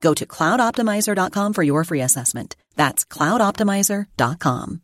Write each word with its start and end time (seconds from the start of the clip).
Go 0.00 0.14
to 0.14 0.26
cloudoptimizer.com 0.26 1.52
for 1.52 1.62
your 1.62 1.84
free 1.84 2.00
assessment. 2.00 2.56
That's 2.76 3.04
cloudoptimizer.com. 3.04 4.82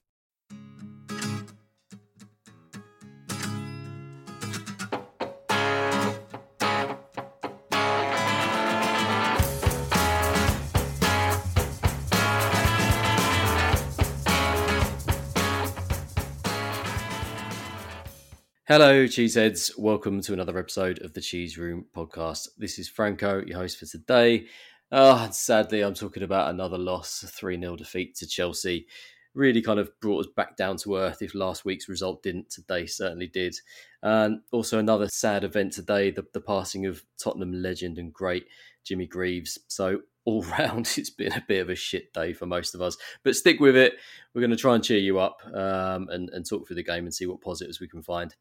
Hello, 18.68 19.04
Cheeseheads. 19.04 19.78
Welcome 19.78 20.20
to 20.22 20.32
another 20.32 20.58
episode 20.58 21.00
of 21.00 21.14
the 21.14 21.20
Cheese 21.20 21.56
Room 21.56 21.86
podcast. 21.96 22.48
This 22.58 22.80
is 22.80 22.88
Franco, 22.88 23.40
your 23.46 23.58
host 23.58 23.78
for 23.78 23.86
today. 23.86 24.48
Oh, 24.92 25.28
sadly, 25.32 25.82
I'm 25.82 25.94
talking 25.94 26.22
about 26.22 26.50
another 26.50 26.78
loss, 26.78 27.24
3 27.28 27.58
0 27.58 27.76
defeat 27.76 28.14
to 28.16 28.26
Chelsea. 28.26 28.86
Really 29.34 29.60
kind 29.60 29.80
of 29.80 29.90
brought 30.00 30.26
us 30.26 30.32
back 30.36 30.56
down 30.56 30.76
to 30.78 30.96
earth. 30.96 31.22
If 31.22 31.34
last 31.34 31.64
week's 31.64 31.88
result 31.88 32.22
didn't, 32.22 32.50
today 32.50 32.86
certainly 32.86 33.26
did. 33.26 33.56
And 34.04 34.40
also, 34.52 34.78
another 34.78 35.08
sad 35.08 35.42
event 35.42 35.72
today 35.72 36.12
the, 36.12 36.24
the 36.32 36.40
passing 36.40 36.86
of 36.86 37.02
Tottenham 37.18 37.52
legend 37.52 37.98
and 37.98 38.14
great 38.14 38.46
Jimmy 38.84 39.06
Greaves. 39.08 39.58
So, 39.66 40.02
all 40.24 40.42
round, 40.58 40.88
it's 40.96 41.10
been 41.10 41.32
a 41.32 41.44
bit 41.48 41.62
of 41.62 41.68
a 41.68 41.74
shit 41.74 42.12
day 42.12 42.32
for 42.32 42.46
most 42.46 42.76
of 42.76 42.80
us. 42.80 42.96
But 43.24 43.34
stick 43.34 43.58
with 43.58 43.74
it. 43.76 43.94
We're 44.34 44.40
going 44.40 44.50
to 44.52 44.56
try 44.56 44.76
and 44.76 44.84
cheer 44.84 44.98
you 44.98 45.18
up 45.18 45.42
um, 45.52 46.08
and, 46.10 46.30
and, 46.30 46.48
talk 46.48 46.66
through 46.66 46.76
the 46.76 46.84
game 46.84 47.04
and 47.04 47.14
see 47.14 47.26
what 47.26 47.40
positives 47.40 47.80
we 47.80 47.88
can 47.88 48.04
find. 48.04 48.36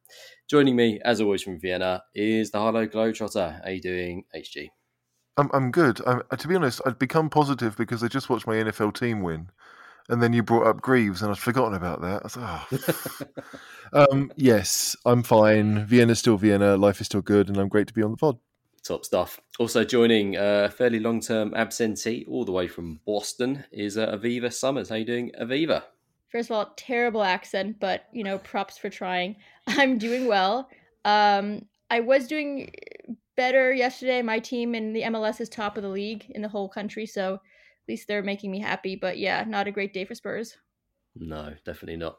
Joining 0.47 0.75
me, 0.75 0.99
as 1.03 1.21
always, 1.21 1.41
from 1.41 1.59
Vienna 1.59 2.03
is 2.13 2.51
the 2.51 2.59
Harlow 2.59 2.85
Globetrotter. 2.85 3.63
How 3.63 3.69
you 3.71 3.81
doing, 3.81 4.25
HG? 4.35 4.69
I'm 5.37 5.49
I'm 5.53 5.71
good. 5.71 6.01
I'm, 6.05 6.21
to 6.37 6.47
be 6.47 6.55
honest, 6.55 6.81
I'd 6.85 6.99
become 6.99 7.29
positive 7.29 7.75
because 7.77 8.03
I 8.03 8.07
just 8.07 8.29
watched 8.29 8.47
my 8.47 8.55
NFL 8.55 8.97
team 8.97 9.21
win, 9.21 9.49
and 10.09 10.21
then 10.21 10.33
you 10.33 10.43
brought 10.43 10.67
up 10.67 10.81
Greaves, 10.81 11.21
and 11.21 11.31
I'd 11.31 11.37
forgotten 11.37 11.73
about 11.73 12.01
that. 12.01 12.21
I 12.21 12.23
was 12.23 12.37
like, 12.37 13.31
oh. 13.93 14.07
um, 14.11 14.31
yes, 14.35 14.95
I'm 15.05 15.23
fine. 15.23 15.85
Vienna's 15.85 16.19
still 16.19 16.37
Vienna. 16.37 16.77
Life 16.77 17.01
is 17.01 17.07
still 17.07 17.21
good, 17.21 17.49
and 17.49 17.57
I'm 17.57 17.67
great 17.67 17.87
to 17.87 17.93
be 17.93 18.03
on 18.03 18.11
the 18.11 18.17
pod. 18.17 18.37
Top 18.83 19.03
stuff. 19.03 19.41
Also 19.57 19.83
joining 19.83 20.35
a 20.35 20.39
uh, 20.39 20.69
fairly 20.69 20.99
long-term 20.99 21.55
absentee, 21.55 22.23
all 22.29 22.45
the 22.45 22.51
way 22.51 22.67
from 22.67 22.99
Boston, 23.05 23.65
is 23.71 23.97
uh, 23.97 24.15
Aviva 24.15 24.53
Summers. 24.53 24.89
How 24.89 24.95
you 24.95 25.05
doing, 25.05 25.31
Aviva? 25.41 25.83
First 26.31 26.51
of 26.51 26.55
all, 26.55 26.73
terrible 26.77 27.23
accent, 27.23 27.79
but 27.79 28.05
you 28.13 28.23
know, 28.23 28.37
props 28.37 28.77
for 28.77 28.89
trying. 28.89 29.37
I'm 29.67 29.97
doing 29.97 30.27
well. 30.27 30.69
Um, 31.03 31.65
I 31.89 31.99
was 31.99 32.27
doing 32.27 32.71
better 33.35 33.73
yesterday. 33.73 34.21
My 34.21 34.39
team 34.39 34.75
in 34.75 34.93
the 34.93 35.03
MLS 35.03 35.41
is 35.41 35.49
top 35.49 35.77
of 35.77 35.83
the 35.83 35.89
league 35.89 36.25
in 36.29 36.41
the 36.41 36.49
whole 36.49 36.69
country, 36.69 37.05
so 37.05 37.35
at 37.35 37.39
least 37.89 38.07
they're 38.07 38.23
making 38.23 38.51
me 38.51 38.59
happy. 38.59 38.95
But 38.95 39.17
yeah, 39.17 39.43
not 39.47 39.67
a 39.67 39.71
great 39.71 39.93
day 39.93 40.05
for 40.05 40.15
Spurs. 40.15 40.57
No, 41.15 41.53
definitely 41.65 41.97
not. 41.97 42.17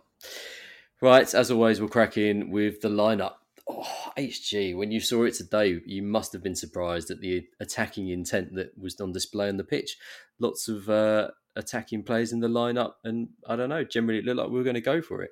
Right, 1.02 1.34
as 1.34 1.50
always, 1.50 1.80
we'll 1.80 1.90
crack 1.90 2.16
in 2.16 2.50
with 2.50 2.80
the 2.80 2.88
lineup 2.88 3.34
oh, 3.68 4.12
HG, 4.16 4.76
when 4.76 4.90
you 4.90 5.00
saw 5.00 5.24
it 5.24 5.34
today, 5.34 5.80
you 5.84 6.02
must 6.02 6.32
have 6.32 6.42
been 6.42 6.54
surprised 6.54 7.10
at 7.10 7.20
the 7.20 7.46
attacking 7.60 8.08
intent 8.08 8.54
that 8.54 8.76
was 8.78 9.00
on 9.00 9.12
display 9.12 9.48
on 9.48 9.56
the 9.56 9.64
pitch. 9.64 9.96
Lots 10.38 10.68
of 10.68 10.88
uh, 10.88 11.28
attacking 11.56 12.04
players 12.04 12.32
in 12.32 12.40
the 12.40 12.48
lineup, 12.48 12.94
and 13.04 13.28
I 13.46 13.56
don't 13.56 13.68
know, 13.68 13.84
generally 13.84 14.20
it 14.20 14.24
looked 14.24 14.38
like 14.38 14.48
we 14.48 14.58
were 14.58 14.64
going 14.64 14.74
to 14.74 14.80
go 14.80 15.02
for 15.02 15.22
it. 15.22 15.30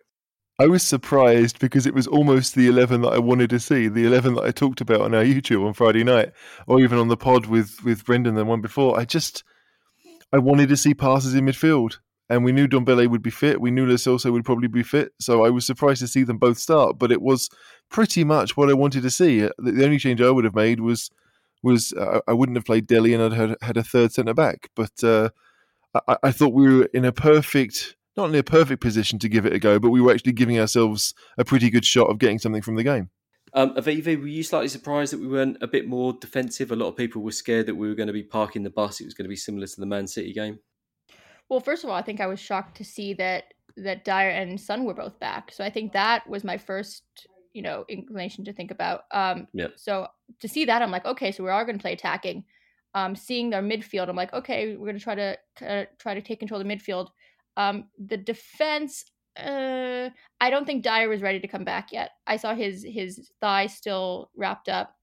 I 0.59 0.67
was 0.67 0.83
surprised 0.83 1.59
because 1.59 1.85
it 1.85 1.95
was 1.95 2.07
almost 2.07 2.55
the 2.55 2.69
11 2.69 3.01
that 3.01 3.13
I 3.13 3.19
wanted 3.19 3.51
to 3.51 3.59
see, 3.59 3.89
the 3.89 4.07
11 4.07 4.35
that 4.35 4.45
I 4.45 4.53
talked 4.53 4.81
about 4.81 5.01
on 5.01 5.15
our 5.15 5.25
YouTube 5.25 5.67
on 5.67 5.75
Friday 5.75 6.05
night, 6.05 6.33
or 6.69 6.81
even 6.81 6.99
on 6.99 7.09
the 7.09 7.17
pod 7.17 7.47
with, 7.47 7.83
with 7.85 8.05
Brendan, 8.05 8.37
the 8.37 8.45
one 8.45 8.61
before. 8.61 8.99
I 8.99 9.05
just, 9.05 9.43
I 10.33 10.39
wanted 10.39 10.69
to 10.69 10.77
see 10.77 10.95
passes 10.95 11.35
in 11.35 11.45
midfield 11.45 11.99
and 12.29 12.45
we 12.45 12.53
knew 12.53 12.67
Ndombele 12.67 13.09
would 13.09 13.23
be 13.23 13.31
fit. 13.31 13.61
We 13.61 13.71
knew 13.71 13.87
Lo 13.87 14.33
would 14.33 14.45
probably 14.45 14.69
be 14.69 14.83
fit. 14.83 15.13
So 15.21 15.45
I 15.45 15.51
was 15.51 15.67
surprised 15.67 16.01
to 16.01 16.09
see 16.09 16.23
them 16.23 16.39
both 16.39 16.59
start, 16.59 16.99
but 16.99 17.13
it 17.13 17.21
was 17.21 17.51
pretty 17.91 18.25
much 18.25 18.57
what 18.57 18.71
I 18.71 18.75
wanted 18.75 19.03
to 19.03 19.11
see. 19.11 19.41
The 19.41 19.85
only 19.85 19.99
change 19.99 20.23
I 20.23 20.31
would 20.31 20.45
have 20.45 20.55
made 20.55 20.81
was 20.81 21.11
was 21.63 21.95
uh, 21.95 22.21
I 22.29 22.33
wouldn't 22.35 22.57
have 22.59 22.67
played 22.67 22.87
Dele 22.87 23.15
and 23.15 23.23
I'd 23.23 23.33
had, 23.33 23.57
had 23.63 23.77
a 23.79 23.83
third 23.83 24.13
centre 24.13 24.35
back. 24.35 24.71
But 24.77 25.03
uh, 25.03 25.31
I, 26.07 26.17
I, 26.25 26.31
thought 26.31 26.53
we 26.53 26.77
were 26.77 26.85
in 26.93 27.07
a 27.07 27.13
perfect, 27.13 27.97
not 28.17 28.29
in 28.29 28.35
a 28.35 28.43
perfect 28.43 28.81
position 28.81 29.19
to 29.21 29.29
give 29.29 29.47
it 29.47 29.53
a 29.53 29.59
go, 29.59 29.79
but 29.79 29.91
we 29.91 30.01
were 30.01 30.13
actually 30.13 30.33
giving 30.33 30.59
ourselves 30.59 31.15
a 31.39 31.45
pretty 31.45 31.71
good 31.71 31.85
shot 31.85 32.09
of 32.11 32.19
getting 32.19 32.39
something 32.39 32.63
from 32.63 32.77
the 32.77 32.85
game. 32.85 33.11
Um, 33.53 33.75
Aviva, 33.77 34.21
were 34.21 34.27
you 34.27 34.43
slightly 34.43 34.69
surprised 34.69 35.13
that 35.13 35.21
we 35.21 35.29
weren't 35.29 35.59
a 35.61 35.69
bit 35.69 35.87
more 35.87 36.13
defensive? 36.13 36.73
A 36.73 36.77
lot 36.77 36.89
of 36.89 36.97
people 36.97 37.23
were 37.23 37.31
scared 37.31 37.67
that 37.67 37.77
we 37.77 37.89
were 37.89 37.95
going 37.95 38.09
to 38.09 38.13
be 38.13 38.23
parking 38.23 38.65
the 38.65 38.71
bus. 38.71 39.01
It 39.01 39.05
was 39.05 39.15
going 39.15 39.27
to 39.27 39.31
be 39.31 39.37
similar 39.37 39.67
to 39.67 39.81
the 39.81 39.87
Man 39.87 40.09
City 40.09 40.33
game. 40.33 40.59
Well, 41.49 41.61
first 41.61 41.85
of 41.85 41.91
all, 41.91 41.97
I 41.97 42.03
think 42.03 42.21
I 42.21 42.27
was 42.27 42.41
shocked 42.41 42.77
to 42.79 42.85
see 42.85 43.15
that 43.15 43.55
that 43.77 44.05
Dier 44.05 44.31
and 44.31 44.61
Son 44.61 44.85
were 44.85 44.95
both 44.95 45.19
back. 45.19 45.51
So 45.53 45.65
I 45.65 45.71
think 45.71 45.93
that 45.93 46.29
was 46.29 46.45
my 46.45 46.57
first, 46.57 47.03
you 47.53 47.63
know, 47.63 47.85
inclination 47.89 48.45
to 48.45 48.53
think 48.53 48.71
about. 48.71 49.03
Um, 49.11 49.49
yeah. 49.53 49.69
So 49.77 50.07
to 50.41 50.49
see 50.49 50.65
that, 50.65 50.81
I'm 50.81 50.93
like, 50.93 51.05
okay, 51.05 51.33
so 51.33 51.43
we 51.43 51.51
are 51.51 51.65
going 51.65 51.79
to 51.79 51.83
play 51.83 51.93
attacking. 51.93 52.45
Um, 52.95 53.17
seeing 53.17 53.51
their 53.51 53.63
midfield, 53.63 54.09
I'm 54.09 54.17
like, 54.17 54.33
okay, 54.33 54.77
we're 54.77 54.87
going 54.87 54.99
to 54.99 55.03
try 55.03 55.15
to 55.17 55.37
uh, 55.61 55.85
try 55.99 56.15
to 56.15 56.23
take 56.23 56.39
control 56.39 56.61
of 56.61 56.67
the 56.67 56.75
midfield. 56.75 57.09
Um, 57.57 57.89
the 57.99 58.17
defense, 58.17 59.05
uh, 59.39 60.11
I 60.41 60.51
don't 60.51 60.67
think 60.67 60.83
Dier 60.83 61.09
was 61.09 61.23
ready 61.23 61.41
to 61.41 61.49
come 61.49 61.65
back 61.65 61.93
yet. 61.93 62.11
I 62.27 62.37
saw 62.37 62.55
his 62.55 62.85
his 62.85 63.31
thigh 63.41 63.67
still 63.67 64.31
wrapped 64.37 64.69
up. 64.69 64.95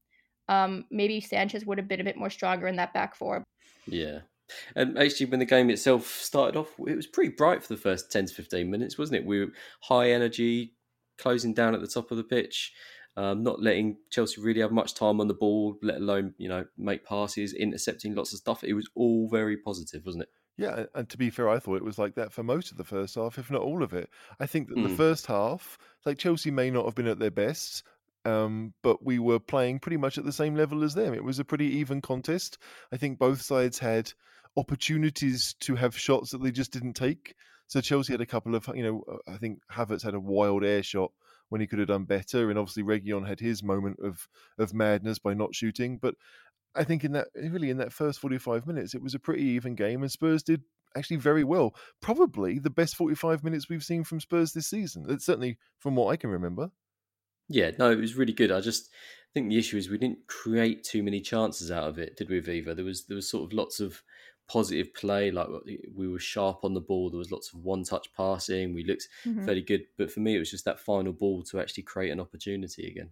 Um, 0.48 0.84
maybe 0.90 1.20
Sanchez 1.20 1.64
would 1.64 1.78
have 1.78 1.88
been 1.88 2.00
a 2.00 2.04
bit 2.04 2.16
more 2.16 2.30
stronger 2.30 2.66
in 2.66 2.76
that 2.76 2.92
back 2.92 3.14
four. 3.14 3.44
Yeah, 3.86 4.20
and 4.74 4.98
actually, 4.98 5.26
when 5.26 5.40
the 5.40 5.46
game 5.46 5.70
itself 5.70 6.06
started 6.06 6.58
off, 6.58 6.74
it 6.86 6.96
was 6.96 7.06
pretty 7.06 7.30
bright 7.30 7.62
for 7.62 7.74
the 7.74 7.80
first 7.80 8.10
10 8.10 8.26
to 8.26 8.34
15 8.34 8.70
minutes, 8.70 8.98
wasn't 8.98 9.18
it? 9.18 9.26
We 9.26 9.40
were 9.40 9.52
high 9.82 10.10
energy, 10.10 10.74
closing 11.18 11.54
down 11.54 11.74
at 11.74 11.80
the 11.80 11.86
top 11.86 12.10
of 12.10 12.16
the 12.16 12.24
pitch, 12.24 12.72
um, 13.16 13.42
not 13.42 13.60
letting 13.60 13.98
Chelsea 14.10 14.40
really 14.40 14.60
have 14.60 14.72
much 14.72 14.94
time 14.94 15.20
on 15.20 15.28
the 15.28 15.34
ball, 15.34 15.78
let 15.82 15.96
alone, 15.96 16.34
you 16.38 16.48
know, 16.48 16.64
make 16.78 17.04
passes, 17.04 17.52
intercepting 17.52 18.14
lots 18.14 18.32
of 18.32 18.38
stuff. 18.38 18.64
It 18.64 18.74
was 18.74 18.88
all 18.94 19.28
very 19.28 19.56
positive, 19.56 20.04
wasn't 20.06 20.24
it? 20.24 20.28
Yeah, 20.56 20.84
and 20.94 21.08
to 21.08 21.18
be 21.18 21.30
fair, 21.30 21.48
I 21.48 21.58
thought 21.58 21.76
it 21.76 21.84
was 21.84 21.98
like 21.98 22.14
that 22.16 22.32
for 22.32 22.42
most 22.42 22.70
of 22.70 22.76
the 22.76 22.84
first 22.84 23.14
half, 23.14 23.38
if 23.38 23.50
not 23.50 23.62
all 23.62 23.82
of 23.82 23.92
it. 23.92 24.10
I 24.38 24.46
think 24.46 24.68
that 24.68 24.76
mm. 24.76 24.82
the 24.82 24.90
hmm. 24.90 24.96
first 24.96 25.26
half, 25.26 25.78
like 26.04 26.18
Chelsea 26.18 26.50
may 26.50 26.70
not 26.70 26.84
have 26.84 26.94
been 26.94 27.06
at 27.06 27.18
their 27.18 27.30
best, 27.30 27.82
um, 28.24 28.74
but 28.82 29.04
we 29.04 29.18
were 29.18 29.40
playing 29.40 29.80
pretty 29.80 29.96
much 29.96 30.18
at 30.18 30.24
the 30.24 30.32
same 30.32 30.54
level 30.54 30.84
as 30.84 30.94
them. 30.94 31.14
It 31.14 31.24
was 31.24 31.38
a 31.38 31.44
pretty 31.44 31.78
even 31.78 32.00
contest. 32.00 32.58
I 32.92 32.96
think 32.96 33.18
both 33.18 33.40
sides 33.40 33.78
had 33.78 34.12
opportunities 34.56 35.54
to 35.60 35.74
have 35.74 35.98
shots 35.98 36.30
that 36.30 36.42
they 36.42 36.50
just 36.50 36.72
didn't 36.72 36.94
take. 36.94 37.34
So 37.66 37.80
Chelsea 37.80 38.12
had 38.12 38.20
a 38.20 38.26
couple 38.26 38.54
of, 38.54 38.68
you 38.74 38.82
know, 38.82 39.04
I 39.26 39.38
think 39.38 39.60
Havertz 39.72 40.02
had 40.02 40.14
a 40.14 40.20
wild 40.20 40.64
air 40.64 40.82
shot 40.82 41.12
when 41.52 41.60
he 41.60 41.66
could 41.66 41.78
have 41.78 41.88
done 41.88 42.04
better, 42.04 42.48
and 42.48 42.58
obviously 42.58 42.82
Reguilon 42.82 43.28
had 43.28 43.38
his 43.38 43.62
moment 43.62 43.98
of 44.02 44.26
of 44.56 44.72
madness 44.72 45.18
by 45.18 45.34
not 45.34 45.54
shooting. 45.54 45.98
But 45.98 46.14
I 46.74 46.82
think 46.82 47.04
in 47.04 47.12
that 47.12 47.28
really 47.36 47.68
in 47.68 47.76
that 47.76 47.92
first 47.92 48.20
forty 48.20 48.38
five 48.38 48.66
minutes, 48.66 48.94
it 48.94 49.02
was 49.02 49.14
a 49.14 49.18
pretty 49.18 49.42
even 49.42 49.74
game, 49.74 50.00
and 50.00 50.10
Spurs 50.10 50.42
did 50.42 50.62
actually 50.96 51.18
very 51.18 51.44
well. 51.44 51.74
Probably 52.00 52.58
the 52.58 52.70
best 52.70 52.96
forty 52.96 53.14
five 53.14 53.44
minutes 53.44 53.68
we've 53.68 53.84
seen 53.84 54.02
from 54.02 54.18
Spurs 54.18 54.54
this 54.54 54.68
season. 54.68 55.04
It's 55.10 55.26
certainly 55.26 55.58
from 55.78 55.94
what 55.94 56.10
I 56.10 56.16
can 56.16 56.30
remember. 56.30 56.70
Yeah, 57.48 57.72
no, 57.78 57.90
it 57.90 57.98
was 57.98 58.16
really 58.16 58.32
good. 58.32 58.50
I 58.50 58.62
just 58.62 58.88
think 59.34 59.50
the 59.50 59.58
issue 59.58 59.76
is 59.76 59.90
we 59.90 59.98
didn't 59.98 60.26
create 60.26 60.84
too 60.84 61.02
many 61.02 61.20
chances 61.20 61.70
out 61.70 61.88
of 61.88 61.98
it, 61.98 62.16
did 62.16 62.30
we, 62.30 62.40
Viva? 62.40 62.74
There 62.74 62.84
was 62.84 63.04
there 63.04 63.16
was 63.16 63.28
sort 63.28 63.44
of 63.44 63.52
lots 63.52 63.78
of 63.78 64.02
positive 64.52 64.92
play. 64.92 65.30
Like 65.30 65.48
we 65.94 66.08
were 66.08 66.18
sharp 66.18 66.64
on 66.64 66.74
the 66.74 66.80
ball. 66.80 67.08
There 67.08 67.18
was 67.18 67.32
lots 67.32 67.52
of 67.52 67.64
one 67.64 67.84
touch 67.84 68.12
passing. 68.14 68.74
We 68.74 68.84
looked 68.84 69.08
mm-hmm. 69.24 69.46
fairly 69.46 69.62
good. 69.62 69.84
But 69.96 70.10
for 70.12 70.20
me, 70.20 70.36
it 70.36 70.38
was 70.38 70.50
just 70.50 70.66
that 70.66 70.78
final 70.78 71.12
ball 71.12 71.42
to 71.44 71.60
actually 71.60 71.84
create 71.84 72.10
an 72.10 72.20
opportunity 72.20 72.86
again. 72.86 73.10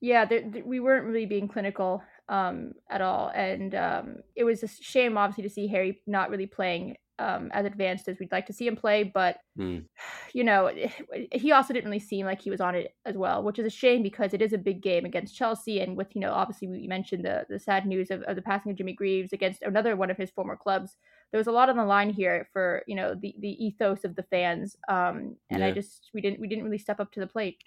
Yeah, 0.00 0.26
there, 0.26 0.44
we 0.64 0.78
weren't 0.78 1.06
really 1.06 1.26
being 1.26 1.48
clinical 1.48 2.04
um, 2.28 2.74
at 2.88 3.00
all, 3.00 3.32
and 3.34 3.74
um, 3.74 4.16
it 4.36 4.44
was 4.44 4.62
a 4.62 4.68
shame, 4.68 5.18
obviously, 5.18 5.42
to 5.42 5.50
see 5.50 5.66
Harry 5.66 6.00
not 6.06 6.30
really 6.30 6.46
playing 6.46 6.96
um, 7.18 7.50
as 7.52 7.66
advanced 7.66 8.08
as 8.08 8.18
we'd 8.18 8.32
like 8.32 8.46
to 8.46 8.52
see 8.52 8.66
him 8.66 8.76
play. 8.76 9.02
But 9.02 9.38
mm. 9.58 9.84
you 10.32 10.44
know, 10.44 10.70
he 11.32 11.52
also 11.52 11.72
didn't 11.72 11.90
really 11.90 11.98
seem 11.98 12.26
like 12.26 12.40
he 12.40 12.50
was 12.50 12.60
on 12.60 12.74
it 12.74 12.94
as 13.04 13.16
well, 13.16 13.42
which 13.42 13.58
is 13.58 13.66
a 13.66 13.70
shame 13.70 14.02
because 14.02 14.34
it 14.34 14.42
is 14.42 14.52
a 14.52 14.58
big 14.58 14.82
game 14.82 15.04
against 15.04 15.36
Chelsea, 15.36 15.80
and 15.80 15.96
with 15.96 16.08
you 16.14 16.20
know, 16.20 16.32
obviously 16.32 16.68
we 16.68 16.86
mentioned 16.86 17.24
the 17.24 17.46
the 17.48 17.58
sad 17.58 17.86
news 17.86 18.10
of, 18.10 18.22
of 18.22 18.36
the 18.36 18.42
passing 18.42 18.72
of 18.72 18.78
Jimmy 18.78 18.92
Greaves 18.92 19.32
against 19.32 19.62
another 19.62 19.96
one 19.96 20.10
of 20.10 20.16
his 20.16 20.30
former 20.30 20.56
clubs. 20.56 20.96
There 21.30 21.38
was 21.38 21.46
a 21.46 21.52
lot 21.52 21.68
on 21.68 21.76
the 21.76 21.84
line 21.84 22.10
here 22.10 22.48
for 22.52 22.82
you 22.86 22.96
know 22.96 23.14
the 23.14 23.34
the 23.38 23.64
ethos 23.64 24.04
of 24.04 24.16
the 24.16 24.22
fans, 24.24 24.76
um, 24.88 25.36
and 25.50 25.60
yeah. 25.60 25.66
I 25.66 25.70
just 25.72 26.10
we 26.14 26.20
didn't 26.20 26.40
we 26.40 26.48
didn't 26.48 26.64
really 26.64 26.78
step 26.78 27.00
up 27.00 27.12
to 27.12 27.20
the 27.20 27.26
plate. 27.26 27.58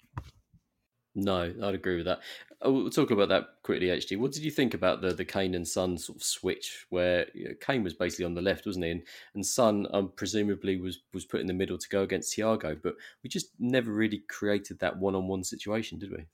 No, 1.14 1.52
I'd 1.62 1.74
agree 1.74 1.96
with 1.96 2.06
that. 2.06 2.20
Oh, 2.62 2.72
we'll 2.72 2.90
talk 2.90 3.10
about 3.10 3.28
that 3.28 3.56
quickly. 3.62 3.88
HG, 3.88 4.16
what 4.16 4.32
did 4.32 4.44
you 4.44 4.50
think 4.50 4.72
about 4.72 5.02
the 5.02 5.12
the 5.12 5.24
Kane 5.24 5.54
and 5.54 5.66
Son 5.66 5.98
sort 5.98 6.16
of 6.16 6.22
switch, 6.22 6.86
where 6.88 7.26
you 7.34 7.48
know, 7.48 7.54
Kane 7.60 7.84
was 7.84 7.92
basically 7.92 8.24
on 8.24 8.34
the 8.34 8.40
left, 8.40 8.64
wasn't 8.64 8.86
he, 8.86 8.92
and, 8.92 9.02
and 9.34 9.44
Son 9.44 9.86
um, 9.92 10.12
presumably 10.16 10.78
was 10.80 11.00
was 11.12 11.26
put 11.26 11.40
in 11.40 11.46
the 11.46 11.52
middle 11.52 11.76
to 11.76 11.88
go 11.88 12.02
against 12.02 12.36
Thiago, 12.36 12.80
but 12.82 12.94
we 13.22 13.28
just 13.28 13.50
never 13.58 13.92
really 13.92 14.22
created 14.28 14.78
that 14.78 14.96
one 14.96 15.14
on 15.14 15.28
one 15.28 15.44
situation, 15.44 15.98
did 15.98 16.12
we? 16.12 16.24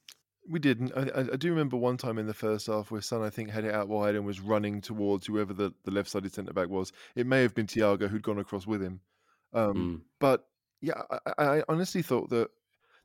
We 0.49 0.61
didn't. 0.61 0.93
I, 0.97 1.33
I, 1.33 1.37
do 1.37 1.51
remember 1.51 1.77
one 1.77 1.99
time 1.99 2.17
in 2.17 2.27
the 2.27 2.33
first 2.33 2.69
half 2.69 2.91
where 2.91 3.03
Son, 3.03 3.23
I 3.23 3.29
think, 3.29 3.51
had 3.51 3.65
it 3.65 3.75
out 3.75 3.89
wide 3.89 4.15
and 4.15 4.25
was 4.25 4.41
running 4.41 4.81
towards 4.81 5.27
whoever 5.27 5.53
the, 5.53 5.75
the 5.85 5.91
left 5.91 6.09
sided 6.09 6.33
centre 6.33 6.55
back 6.55 6.71
was. 6.71 6.93
It 7.17 7.27
may 7.27 7.43
have 7.43 7.55
been 7.55 7.67
Thiago 7.67 8.09
who'd 8.09 8.23
gone 8.23 8.39
across 8.39 8.67
with 8.67 8.81
him. 8.81 9.01
Um, 9.53 9.75
mm. 9.75 10.01
But 10.21 10.47
yeah, 10.81 11.03
I, 11.27 11.45
I 11.59 11.63
honestly 11.69 12.01
thought 12.01 12.31
that 12.31 12.49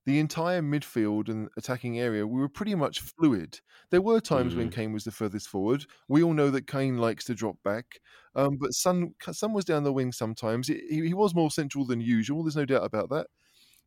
the 0.05 0.19
entire 0.19 0.61
midfield 0.61 1.29
and 1.29 1.49
attacking 1.57 1.99
area, 1.99 2.27
we 2.27 2.39
were 2.39 2.49
pretty 2.49 2.75
much 2.75 2.99
fluid. 2.99 3.59
There 3.89 4.01
were 4.01 4.19
times 4.19 4.53
mm. 4.53 4.57
when 4.57 4.69
Kane 4.69 4.91
was 4.91 5.05
the 5.05 5.11
furthest 5.11 5.47
forward. 5.47 5.85
We 6.07 6.23
all 6.23 6.33
know 6.33 6.49
that 6.49 6.67
Kane 6.67 6.97
likes 6.97 7.23
to 7.25 7.35
drop 7.35 7.57
back, 7.63 8.01
um, 8.35 8.57
but 8.59 8.73
Son, 8.73 9.13
Son 9.31 9.53
was 9.53 9.65
down 9.65 9.83
the 9.83 9.93
wing 9.93 10.11
sometimes. 10.11 10.67
He, 10.67 10.81
he, 10.89 11.13
was 11.13 11.33
more 11.33 11.51
central 11.51 11.85
than 11.85 12.01
usual. 12.01 12.43
There's 12.43 12.55
no 12.55 12.65
doubt 12.65 12.83
about 12.83 13.09
that. 13.11 13.27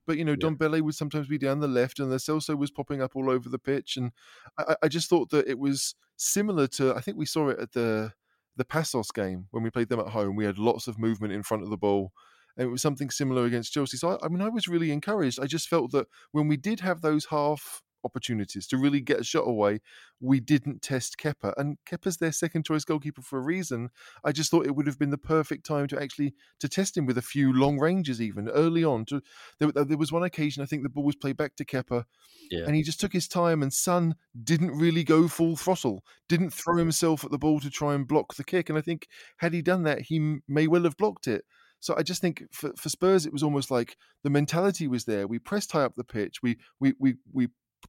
But 0.06 0.16
you 0.16 0.24
know, 0.24 0.36
yeah. 0.40 0.48
Dombele 0.48 0.80
would 0.80 0.94
sometimes 0.94 1.26
be 1.26 1.38
down 1.38 1.60
the 1.60 1.68
left, 1.68 1.98
and 1.98 2.10
the 2.10 2.16
Celso 2.16 2.56
was 2.56 2.70
popping 2.70 3.02
up 3.02 3.16
all 3.16 3.28
over 3.28 3.48
the 3.48 3.58
pitch. 3.58 3.96
And 3.96 4.12
I, 4.56 4.76
I 4.84 4.88
just 4.88 5.10
thought 5.10 5.30
that 5.30 5.48
it 5.48 5.58
was 5.58 5.96
similar 6.16 6.66
to. 6.68 6.94
I 6.94 7.00
think 7.00 7.18
we 7.18 7.26
saw 7.26 7.48
it 7.48 7.58
at 7.58 7.72
the 7.72 8.12
the 8.56 8.64
Paços 8.64 9.12
game 9.12 9.48
when 9.50 9.62
we 9.62 9.70
played 9.70 9.88
them 9.90 10.00
at 10.00 10.08
home. 10.08 10.36
We 10.36 10.46
had 10.46 10.58
lots 10.58 10.86
of 10.86 10.98
movement 10.98 11.34
in 11.34 11.42
front 11.42 11.62
of 11.62 11.68
the 11.68 11.76
ball 11.76 12.12
and 12.56 12.68
it 12.68 12.70
was 12.70 12.82
something 12.82 13.10
similar 13.10 13.44
against 13.44 13.72
Chelsea. 13.72 13.96
So 13.96 14.10
I, 14.10 14.26
I 14.26 14.28
mean, 14.28 14.42
I 14.42 14.48
was 14.48 14.68
really 14.68 14.90
encouraged. 14.90 15.40
I 15.40 15.46
just 15.46 15.68
felt 15.68 15.92
that 15.92 16.06
when 16.32 16.48
we 16.48 16.56
did 16.56 16.80
have 16.80 17.00
those 17.00 17.26
half 17.26 17.82
opportunities 18.06 18.66
to 18.68 18.78
really 18.78 19.00
get 19.00 19.20
a 19.20 19.24
shot 19.24 19.46
away, 19.46 19.80
we 20.20 20.40
didn't 20.40 20.80
test 20.80 21.18
Kepa. 21.18 21.52
And 21.58 21.76
Kepa's 21.86 22.16
their 22.16 22.32
second 22.32 22.64
choice 22.64 22.84
goalkeeper 22.84 23.20
for 23.20 23.38
a 23.38 23.42
reason. 23.42 23.90
I 24.24 24.32
just 24.32 24.50
thought 24.50 24.64
it 24.64 24.74
would 24.74 24.86
have 24.86 24.98
been 24.98 25.10
the 25.10 25.18
perfect 25.18 25.66
time 25.66 25.88
to 25.88 26.00
actually 26.00 26.34
to 26.60 26.68
test 26.68 26.96
him 26.96 27.04
with 27.04 27.18
a 27.18 27.22
few 27.22 27.52
long 27.52 27.78
ranges 27.78 28.22
even 28.22 28.48
early 28.48 28.84
on. 28.84 29.04
To 29.06 29.20
there, 29.58 29.72
there 29.72 29.98
was 29.98 30.12
one 30.12 30.22
occasion 30.22 30.62
I 30.62 30.66
think 30.66 30.82
the 30.82 30.88
ball 30.88 31.04
was 31.04 31.16
played 31.16 31.36
back 31.36 31.56
to 31.56 31.64
Kepa, 31.64 32.04
yeah. 32.50 32.64
and 32.64 32.74
he 32.74 32.82
just 32.82 33.00
took 33.00 33.12
his 33.12 33.28
time. 33.28 33.62
And 33.62 33.72
Son 33.72 34.14
didn't 34.42 34.70
really 34.70 35.04
go 35.04 35.28
full 35.28 35.56
throttle, 35.56 36.02
didn't 36.28 36.50
throw 36.50 36.76
himself 36.76 37.24
at 37.24 37.30
the 37.30 37.38
ball 37.38 37.60
to 37.60 37.70
try 37.70 37.94
and 37.94 38.08
block 38.08 38.34
the 38.34 38.44
kick. 38.44 38.70
And 38.70 38.78
I 38.78 38.82
think 38.82 39.08
had 39.38 39.52
he 39.52 39.60
done 39.60 39.82
that, 39.82 40.02
he 40.02 40.38
may 40.48 40.66
well 40.66 40.84
have 40.84 40.96
blocked 40.96 41.26
it. 41.26 41.44
So 41.86 41.94
I 41.96 42.02
just 42.02 42.20
think 42.20 42.42
for, 42.50 42.72
for 42.76 42.88
Spurs, 42.88 43.26
it 43.26 43.32
was 43.32 43.44
almost 43.44 43.70
like 43.70 43.96
the 44.24 44.28
mentality 44.28 44.88
was 44.88 45.04
there. 45.04 45.28
We 45.28 45.38
pressed 45.38 45.70
high 45.70 45.84
up 45.84 45.94
the 45.94 46.02
pitch. 46.02 46.42
We 46.42 46.58
we 46.80 46.94
we 46.98 47.14
we 47.32 47.46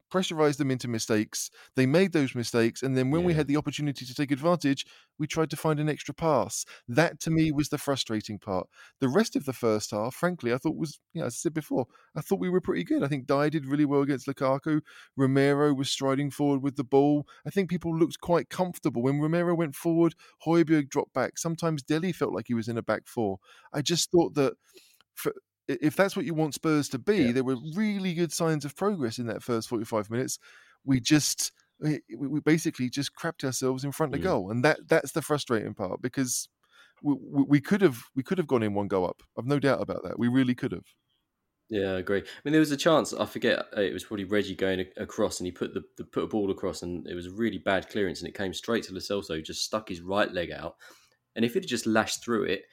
pressurized 0.10 0.60
them 0.60 0.72
into 0.72 0.88
mistakes. 0.88 1.50
They 1.76 1.86
made 1.86 2.14
those 2.14 2.36
mistakes, 2.36 2.82
and 2.82 2.98
then 2.98 3.12
when 3.12 3.22
yeah. 3.22 3.28
we 3.28 3.34
had 3.34 3.48
the 3.48 3.58
opportunity 3.58 4.06
to 4.06 4.14
take 4.14 4.32
advantage, 4.32 4.86
we 5.20 5.28
tried 5.28 5.50
to 5.50 5.58
find 5.58 5.80
an 5.80 5.90
extra 5.90 6.14
pass. 6.14 6.66
That 6.88 7.20
to 7.22 7.32
me 7.32 7.52
was 7.52 7.70
the 7.70 7.78
frustrating 7.78 8.40
part. 8.40 8.68
The 9.00 9.10
rest 9.10 9.36
of 9.36 9.46
the 9.46 9.54
first 9.54 9.92
half, 9.92 10.16
frankly, 10.16 10.54
I 10.54 10.58
thought 10.58 10.78
was, 10.78 11.00
you 11.14 11.22
know, 11.22 11.28
as 11.28 11.34
I 11.34 11.38
said 11.38 11.54
before, 11.54 11.88
I 12.16 12.22
thought 12.22 12.40
we 12.40 12.50
were 12.50 12.62
pretty 12.62 12.84
good. 12.84 13.04
I 13.04 13.08
think 13.08 13.28
Dier 13.28 13.50
did 13.50 13.66
really 13.66 13.86
well 13.86 14.02
against 14.02 14.28
Lukaku. 14.28 14.82
Romero 15.16 15.74
was 15.74 15.90
striding 15.90 16.32
forward 16.32 16.62
with 16.62 16.76
the 16.76 16.84
ball. 16.84 17.28
I 17.46 17.50
think 17.50 17.70
people 17.70 17.98
looked 17.98 18.20
quite 18.22 18.50
comfortable 18.50 19.04
when 19.04 19.20
Romero 19.20 19.56
went 19.56 19.76
forward. 19.76 20.16
Højbjerg 20.46 20.90
dropped 20.90 21.14
back. 21.14 21.38
Sometimes 21.38 21.84
Dele 21.84 22.12
felt 22.12 22.34
like 22.34 22.46
he 22.48 22.54
was 22.54 22.68
in 22.68 22.78
a 22.78 22.84
back 22.84 23.08
four. 23.08 23.40
I 23.74 23.82
just 23.82 24.12
thought 24.12 24.36
that. 24.36 24.54
For, 25.16 25.34
if 25.68 25.96
that's 25.96 26.16
what 26.16 26.26
you 26.26 26.34
want 26.34 26.54
Spurs 26.54 26.90
to 26.90 27.00
be, 27.00 27.18
yeah. 27.18 27.32
there 27.34 27.44
were 27.44 27.58
really 27.76 28.14
good 28.14 28.32
signs 28.32 28.66
of 28.66 28.76
progress 28.76 29.20
in 29.20 29.28
that 29.28 29.44
first 29.44 29.68
45 29.70 30.10
minutes. 30.10 30.40
We 30.86 31.00
just 31.00 31.52
we, 31.80 32.00
we 32.18 32.40
basically 32.40 32.90
just 32.90 33.16
crapped 33.16 33.44
ourselves 33.44 33.84
in 33.84 33.92
front 33.92 34.14
of 34.14 34.22
mm. 34.22 34.24
goal, 34.24 34.52
and 34.52 34.64
that 34.64 34.80
that's 34.88 35.12
the 35.12 35.22
frustrating 35.22 35.74
part 35.74 36.02
because 36.02 36.50
we, 37.02 37.16
we 37.48 37.62
could 37.62 37.82
have 37.82 38.04
we 38.16 38.24
could 38.24 38.38
have 38.38 38.48
gone 38.48 38.64
in 38.64 38.74
one 38.74 38.88
go 38.88 39.06
up. 39.06 39.22
I've 39.38 39.46
no 39.46 39.60
doubt 39.60 39.82
about 39.82 40.04
that. 40.04 40.18
We 40.18 40.28
really 40.28 40.56
could 40.56 40.72
have. 40.72 40.86
Yeah, 41.70 41.94
I 41.94 42.00
agree. 42.00 42.20
I 42.20 42.42
mean, 42.46 42.54
there 42.54 42.62
was 42.62 42.72
a 42.72 42.78
chance. 42.78 43.14
I 43.14 43.26
forget 43.26 43.60
uh, 43.76 43.82
it 43.82 43.92
was 43.92 44.06
probably 44.06 44.24
Reggie 44.24 44.56
going 44.56 44.86
across, 44.96 45.40
and 45.40 45.46
he 45.46 45.52
put 45.52 45.74
the, 45.74 45.84
the 45.98 46.06
put 46.06 46.24
a 46.24 46.28
ball 46.28 46.50
across, 46.50 46.82
and 46.82 47.06
it 47.08 47.14
was 47.14 47.28
a 47.28 47.32
really 47.32 47.58
bad 47.58 47.90
clearance, 47.90 48.22
and 48.22 48.30
it 48.30 48.38
came 48.38 48.54
straight 48.54 48.84
to 48.86 48.94
Lo 48.94 49.00
Celso, 49.00 49.44
just 49.44 49.66
stuck 49.66 49.90
his 49.90 50.00
right 50.00 50.32
leg 50.32 50.52
out, 50.52 50.78
and 51.36 51.44
if 51.44 51.56
it 51.56 51.64
had 51.64 51.70
just 51.70 51.86
lashed 51.86 52.24
through 52.24 52.44
it, 52.44 52.64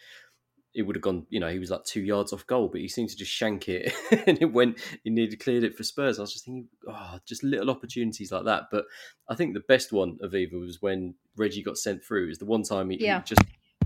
it 0.75 0.83
would 0.83 0.97
have 0.97 1.03
gone, 1.03 1.27
you 1.31 1.39
know, 1.39 1.49
he 1.49 1.59
was 1.59 1.71
like 1.71 1.85
two 1.85 2.03
yards 2.03 2.33
off 2.33 2.47
goal, 2.47 2.69
but 2.69 2.81
he 2.81 2.89
seemed 2.89 3.09
to 3.09 3.17
just 3.17 3.31
shank 3.31 3.69
it 3.69 3.93
and 4.27 4.39
it 4.41 4.53
went, 4.53 4.79
he 5.05 5.11
nearly 5.11 5.37
cleared 5.37 5.63
it 5.63 5.77
for 5.77 5.85
Spurs. 5.85 6.19
I 6.19 6.23
was 6.23 6.33
just 6.33 6.45
thinking, 6.45 6.69
oh, 6.89 7.19
just 7.25 7.45
little 7.45 7.71
opportunities 7.71 8.33
like 8.33 8.45
that. 8.45 8.65
But 8.73 8.87
I 9.29 9.37
think 9.37 9.55
the 9.55 9.61
best 9.61 9.93
one 9.93 10.19
Aviva 10.23 10.61
was 10.61 10.83
when 10.83 11.15
Reggie 11.37 11.63
got 11.63 11.79
sent 11.79 12.05
through. 12.05 12.25
It 12.25 12.29
was 12.29 12.39
the 12.39 12.47
one 12.47 12.65
time 12.65 12.91
he, 12.91 13.05
yeah. 13.05 13.19
he 13.19 13.25
just, 13.25 13.43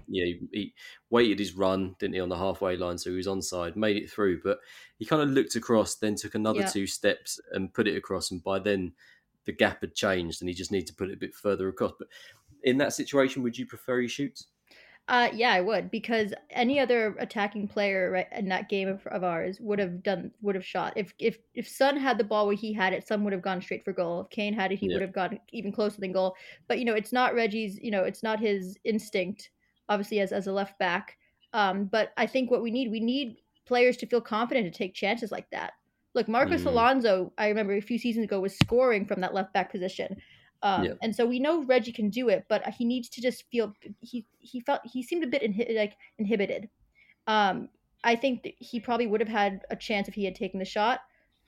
yeah, 0.09 0.25
he, 0.25 0.41
he, 0.53 0.75
waited 1.11 1.39
his 1.39 1.55
run, 1.55 1.95
didn't 1.99 2.15
he, 2.15 2.21
on 2.21 2.31
the 2.31 2.39
halfway 2.39 2.77
line, 2.77 2.97
so 2.97 3.11
he 3.11 3.17
was 3.17 3.27
onside, 3.27 3.77
made 3.77 3.97
it 3.97 4.11
through. 4.11 4.41
But 4.43 4.59
he 4.99 5.05
kind 5.05 5.21
of 5.21 5.29
looked 5.29 5.57
across, 5.57 5.97
then 5.97 6.15
took 6.15 6.35
another 6.35 6.61
yeah. 6.61 6.69
two 6.69 6.87
steps 6.87 7.39
and 7.53 7.73
put 7.73 7.87
it 7.87 7.97
across. 7.97 8.31
And 8.31 8.43
by 8.43 8.59
then, 8.61 8.93
the 9.45 9.53
gap 9.53 9.83
had 9.83 9.95
changed 9.95 10.41
and 10.41 10.49
he 10.49 10.55
just 10.55 10.73
needed 10.73 10.87
to 10.87 10.95
put 10.95 11.11
it 11.11 11.15
a 11.15 11.19
bit 11.19 11.35
further 11.35 11.69
across. 11.69 11.93
But 11.99 12.09
in 12.63 12.79
that 12.79 12.95
situation, 12.95 13.43
would 13.43 13.59
you 13.59 13.67
prefer 13.67 14.01
he 14.01 14.09
shoots? 14.09 14.47
Uh, 15.09 15.31
yeah, 15.33 15.53
I 15.53 15.63
would 15.63 15.91
because 15.91 16.35
any 16.51 16.79
other 16.79 17.17
attacking 17.19 17.67
player 17.67 18.11
right, 18.11 18.27
in 18.31 18.47
that 18.51 18.69
game 18.69 18.89
of, 18.89 19.07
of 19.07 19.25
ours 19.25 19.59
would 19.59 19.79
have 19.79 20.03
done 20.03 20.31
would 20.43 20.55
have 20.55 20.67
shot. 20.67 20.93
If 20.97 21.15
if 21.19 21.39
if 21.55 21.67
Son 21.67 21.97
had 21.97 22.19
the 22.19 22.25
ball 22.25 22.47
where 22.47 22.55
he 22.55 22.75
had 22.75 22.93
it, 22.93 23.09
Son 23.09 23.25
would 23.25 23.33
have 23.33 23.41
gone 23.41 23.63
straight 23.63 23.87
for 23.87 23.95
goal. 23.95 24.21
If 24.21 24.31
Kane 24.31 24.53
had 24.53 24.71
it, 24.71 24.79
he 24.79 24.87
yeah. 24.87 24.97
would 24.97 25.03
have 25.03 25.15
gone 25.15 25.41
even 25.51 25.73
closer 25.73 25.99
than 25.99 26.13
goal. 26.13 26.37
But 26.69 26.79
you 26.79 26.85
know, 26.85 26.95
it's 26.95 27.13
not 27.13 27.35
Reggie's. 27.35 27.79
You 27.81 27.91
know, 27.91 28.05
it's 28.05 28.23
not 28.23 28.39
his 28.39 28.77
instinct. 28.85 29.49
Obviously, 29.89 30.21
as 30.21 30.31
as 30.31 30.47
a 30.47 30.53
left 30.53 30.79
back. 30.79 31.17
Um, 31.55 31.87
but 31.87 32.13
I 32.19 32.27
think 32.27 32.51
what 32.51 32.63
we 32.63 32.71
need, 32.71 32.91
we 32.91 33.01
need 33.01 33.37
players 33.67 33.97
to 33.99 34.07
feel 34.07 34.21
confident 34.21 34.71
to 34.71 34.77
take 34.77 34.95
chances 34.95 35.33
like 35.33 35.49
that. 35.51 35.73
Look, 36.15 36.29
Marcus 36.29 36.63
mm. 36.63 36.67
Alonso, 36.67 37.33
I 37.39 37.49
remember 37.49 37.75
a 37.75 37.81
few 37.81 37.99
seasons 37.99 38.25
ago 38.25 38.41
was 38.41 38.59
scoring 38.59 39.07
from 39.07 39.23
that 39.23 39.33
left 39.33 39.55
back 39.55 39.71
position. 39.71 40.17
Um, 40.63 40.85
yeah. 40.85 40.93
And 41.03 41.15
so 41.15 41.25
we 41.25 41.39
know 41.39 41.63
Reggie 41.65 41.93
can 41.93 42.11
do 42.11 42.29
it, 42.29 42.47
but 42.49 42.67
he 42.75 42.85
needs 42.85 43.09
to 43.11 43.21
just 43.21 43.45
feel 43.51 43.75
he 44.01 44.27
he 44.39 44.61
felt 44.61 44.81
he 44.85 45.03
seemed 45.03 45.25
a 45.25 45.29
bit 45.29 45.43
inhi- 45.43 45.77
like 45.77 45.97
inhibited. 46.19 46.69
Um, 47.27 47.69
I 48.05 48.17
think 48.17 48.55
he 48.59 48.81
probably 48.81 49.07
would 49.07 49.21
have 49.21 49.29
had 49.29 49.63
a 49.71 49.77
chance 49.77 50.09
if 50.09 50.15
he 50.15 50.25
had 50.25 50.35
taken 50.35 50.59
the 50.59 50.65
shot. 50.65 51.01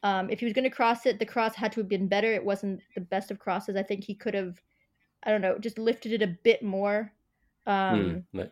Um, 0.03 0.31
if 0.31 0.41
he 0.41 0.47
was 0.47 0.55
going 0.55 0.65
to 0.65 0.71
cross 0.71 1.07
it, 1.07 1.19
the 1.19 1.27
cross 1.27 1.55
had 1.55 1.73
to 1.73 1.81
have 1.81 1.89
been 1.89 2.09
better. 2.09 2.33
It 2.33 2.45
wasn't 2.45 2.81
the 2.95 3.01
best 3.01 3.31
of 3.31 3.39
crosses. 3.39 3.77
I 3.77 3.83
think 3.83 4.05
he 4.05 4.15
could 4.15 4.35
have, 4.35 4.61
I 5.25 5.31
don't 5.31 5.43
know, 5.43 5.59
just 5.59 5.79
lifted 5.79 6.13
it 6.13 6.23
a 6.23 6.37
bit 6.43 6.63
more. 6.63 7.13
Um, 7.67 8.25
mm, 8.35 8.51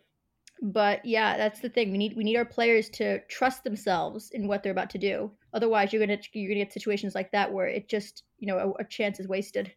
But 0.60 1.04
yeah, 1.04 1.36
that's 1.36 1.60
the 1.60 1.68
thing. 1.68 1.90
We 1.92 1.98
need 1.98 2.16
we 2.16 2.24
need 2.24 2.36
our 2.36 2.44
players 2.44 2.88
to 2.90 3.20
trust 3.26 3.64
themselves 3.64 4.30
in 4.32 4.48
what 4.48 4.62
they're 4.62 4.72
about 4.72 4.90
to 4.90 4.98
do. 4.98 5.30
Otherwise, 5.54 5.92
you're 5.92 6.04
gonna 6.04 6.18
you're 6.32 6.48
gonna 6.48 6.64
get 6.64 6.72
situations 6.72 7.14
like 7.14 7.30
that 7.32 7.52
where 7.52 7.66
it 7.68 7.88
just 7.88 8.24
you 8.38 8.46
know 8.46 8.58
a, 8.58 8.82
a 8.82 8.84
chance 8.84 9.20
is 9.20 9.28
wasted. 9.28 9.72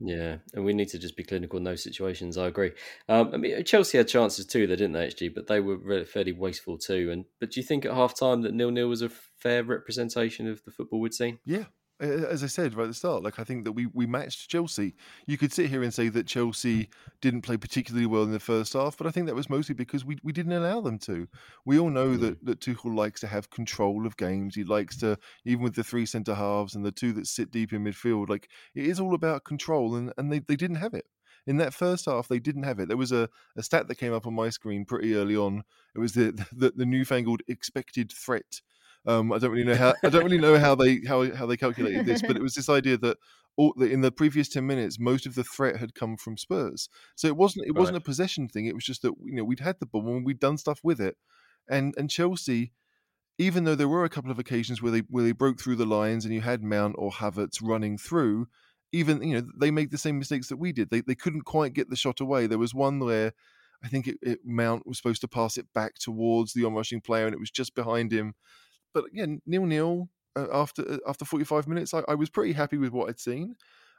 Yeah, 0.00 0.36
and 0.54 0.64
we 0.64 0.74
need 0.74 0.88
to 0.90 0.98
just 0.98 1.16
be 1.16 1.24
clinical 1.24 1.58
in 1.58 1.64
those 1.64 1.82
situations. 1.82 2.38
I 2.38 2.46
agree. 2.46 2.70
Um, 3.08 3.30
I 3.34 3.36
mean, 3.36 3.64
Chelsea 3.64 3.98
had 3.98 4.06
chances 4.06 4.46
too, 4.46 4.66
they 4.66 4.76
didn't 4.76 4.92
they, 4.92 5.06
actually, 5.06 5.30
but 5.30 5.48
they 5.48 5.58
were 5.58 6.04
fairly 6.04 6.32
wasteful 6.32 6.78
too. 6.78 7.10
And 7.10 7.24
but 7.40 7.50
do 7.50 7.60
you 7.60 7.66
think 7.66 7.84
at 7.84 7.94
half 7.94 8.16
time 8.18 8.42
that 8.42 8.54
nil 8.54 8.70
nil 8.70 8.88
was 8.88 9.02
a 9.02 9.08
fair 9.08 9.64
representation 9.64 10.46
of 10.46 10.62
the 10.64 10.70
football 10.70 11.00
we'd 11.00 11.14
seen? 11.14 11.40
Yeah, 11.44 11.64
as 12.00 12.44
I 12.44 12.46
said 12.46 12.74
right 12.74 12.84
at 12.84 12.88
the 12.88 12.94
start, 12.94 13.22
like 13.22 13.38
I 13.38 13.44
think 13.44 13.64
that 13.64 13.72
we 13.72 13.86
we 13.86 14.06
matched 14.06 14.48
Chelsea. 14.48 14.94
You 15.26 15.36
could 15.36 15.52
sit 15.52 15.68
here 15.68 15.82
and 15.82 15.92
say 15.92 16.08
that 16.10 16.26
Chelsea 16.26 16.88
didn't 17.20 17.42
play 17.42 17.56
particularly 17.56 18.06
well 18.06 18.22
in 18.22 18.32
the 18.32 18.40
first 18.40 18.72
half, 18.74 18.96
but 18.96 19.06
I 19.06 19.10
think 19.10 19.26
that 19.26 19.34
was 19.34 19.50
mostly 19.50 19.74
because 19.74 20.04
we, 20.04 20.18
we 20.22 20.32
didn't 20.32 20.52
allow 20.52 20.80
them 20.80 20.98
to. 21.00 21.26
We 21.64 21.78
all 21.78 21.90
know 21.90 22.10
mm. 22.10 22.20
that 22.20 22.44
that 22.44 22.60
Tuchel 22.60 22.94
likes 22.94 23.20
to 23.22 23.26
have 23.26 23.50
control 23.50 24.06
of 24.06 24.16
games. 24.16 24.54
He 24.54 24.64
likes 24.64 24.96
to 24.98 25.18
even 25.44 25.64
with 25.64 25.74
the 25.74 25.84
three 25.84 26.06
centre 26.06 26.34
halves 26.34 26.74
and 26.74 26.84
the 26.84 26.92
two 26.92 27.12
that 27.14 27.26
sit 27.26 27.50
deep 27.50 27.72
in 27.72 27.84
midfield. 27.84 28.28
Like 28.28 28.48
it 28.74 28.86
is 28.86 29.00
all 29.00 29.14
about 29.14 29.44
control, 29.44 29.96
and 29.96 30.12
and 30.16 30.32
they, 30.32 30.38
they 30.38 30.56
didn't 30.56 30.76
have 30.76 30.94
it. 30.94 31.06
In 31.46 31.56
that 31.56 31.72
first 31.72 32.04
half, 32.04 32.28
they 32.28 32.38
didn't 32.38 32.64
have 32.64 32.78
it. 32.78 32.88
There 32.88 32.96
was 32.96 33.10
a, 33.10 33.28
a 33.56 33.62
stat 33.62 33.88
that 33.88 33.94
came 33.94 34.12
up 34.12 34.26
on 34.26 34.34
my 34.34 34.50
screen 34.50 34.84
pretty 34.84 35.14
early 35.14 35.34
on. 35.34 35.64
It 35.94 35.98
was 35.98 36.12
the 36.12 36.32
the, 36.52 36.72
the 36.76 36.86
newfangled 36.86 37.42
expected 37.48 38.12
threat 38.12 38.60
um, 39.06 39.32
I 39.32 39.38
don't 39.38 39.50
really 39.50 39.64
know 39.64 39.74
how 39.74 39.94
I 40.04 40.08
don't 40.08 40.24
really 40.24 40.38
know 40.38 40.58
how 40.58 40.74
they 40.76 41.00
how 41.06 41.30
how 41.34 41.46
they 41.46 41.56
calculated 41.56 42.06
this, 42.06 42.22
but 42.22 42.36
it 42.36 42.42
was 42.42 42.54
this 42.54 42.68
idea 42.68 42.96
that 42.98 43.18
all, 43.56 43.74
that 43.76 43.90
in 43.90 44.00
the 44.00 44.12
previous 44.12 44.48
ten 44.48 44.66
minutes, 44.66 44.98
most 44.98 45.26
of 45.26 45.34
the 45.34 45.44
threat 45.44 45.76
had 45.76 45.94
come 45.94 46.16
from 46.16 46.36
Spurs. 46.36 46.88
So 47.16 47.26
it 47.28 47.36
wasn't 47.36 47.66
it 47.66 47.74
wasn't 47.74 47.98
a 47.98 48.02
possession 48.02 48.48
thing. 48.48 48.66
It 48.66 48.74
was 48.74 48.84
just 48.84 49.02
that 49.02 49.12
you 49.24 49.34
know 49.34 49.44
we'd 49.44 49.60
had 49.60 49.80
the 49.80 49.86
ball 49.86 50.16
and 50.16 50.26
we'd 50.26 50.40
done 50.40 50.58
stuff 50.58 50.80
with 50.82 51.00
it, 51.00 51.16
and 51.68 51.94
and 51.96 52.10
Chelsea. 52.10 52.72
Even 53.40 53.62
though 53.62 53.76
there 53.76 53.86
were 53.86 54.02
a 54.02 54.08
couple 54.08 54.32
of 54.32 54.40
occasions 54.40 54.82
where 54.82 54.90
they 54.90 55.02
where 55.08 55.22
they 55.22 55.30
broke 55.30 55.60
through 55.60 55.76
the 55.76 55.86
lines 55.86 56.24
and 56.24 56.34
you 56.34 56.40
had 56.40 56.60
Mount 56.60 56.96
or 56.98 57.12
Havertz 57.12 57.62
running 57.62 57.96
through, 57.96 58.48
even 58.92 59.22
you 59.22 59.34
know 59.34 59.46
they 59.56 59.70
made 59.70 59.92
the 59.92 59.98
same 59.98 60.18
mistakes 60.18 60.48
that 60.48 60.56
we 60.56 60.72
did. 60.72 60.90
They 60.90 61.02
they 61.02 61.14
couldn't 61.14 61.42
quite 61.42 61.72
get 61.72 61.88
the 61.88 61.94
shot 61.94 62.20
away. 62.20 62.48
There 62.48 62.58
was 62.58 62.74
one 62.74 62.98
where 62.98 63.32
I 63.84 63.88
think 63.88 64.08
it, 64.08 64.18
it, 64.22 64.40
Mount 64.44 64.86
was 64.86 64.96
supposed 64.96 65.20
to 65.20 65.28
pass 65.28 65.56
it 65.56 65.72
back 65.72 65.94
towards 65.94 66.52
the 66.52 66.64
onrushing 66.64 67.00
player, 67.00 67.26
and 67.26 67.34
it 67.34 67.40
was 67.40 67.50
just 67.50 67.74
behind 67.74 68.12
him, 68.12 68.34
but 68.98 69.12
again, 69.12 69.40
nil 69.46 69.64
nil 69.64 70.08
uh, 70.36 70.46
after 70.52 70.82
uh, 70.90 70.98
after 71.06 71.24
45 71.24 71.68
minutes, 71.68 71.94
I, 71.94 72.02
I, 72.08 72.14
was 72.14 72.30
pretty 72.30 72.52
happy 72.52 72.78
with 72.78 72.92
what 72.92 73.08
I'd 73.08 73.20
seen. 73.20 73.54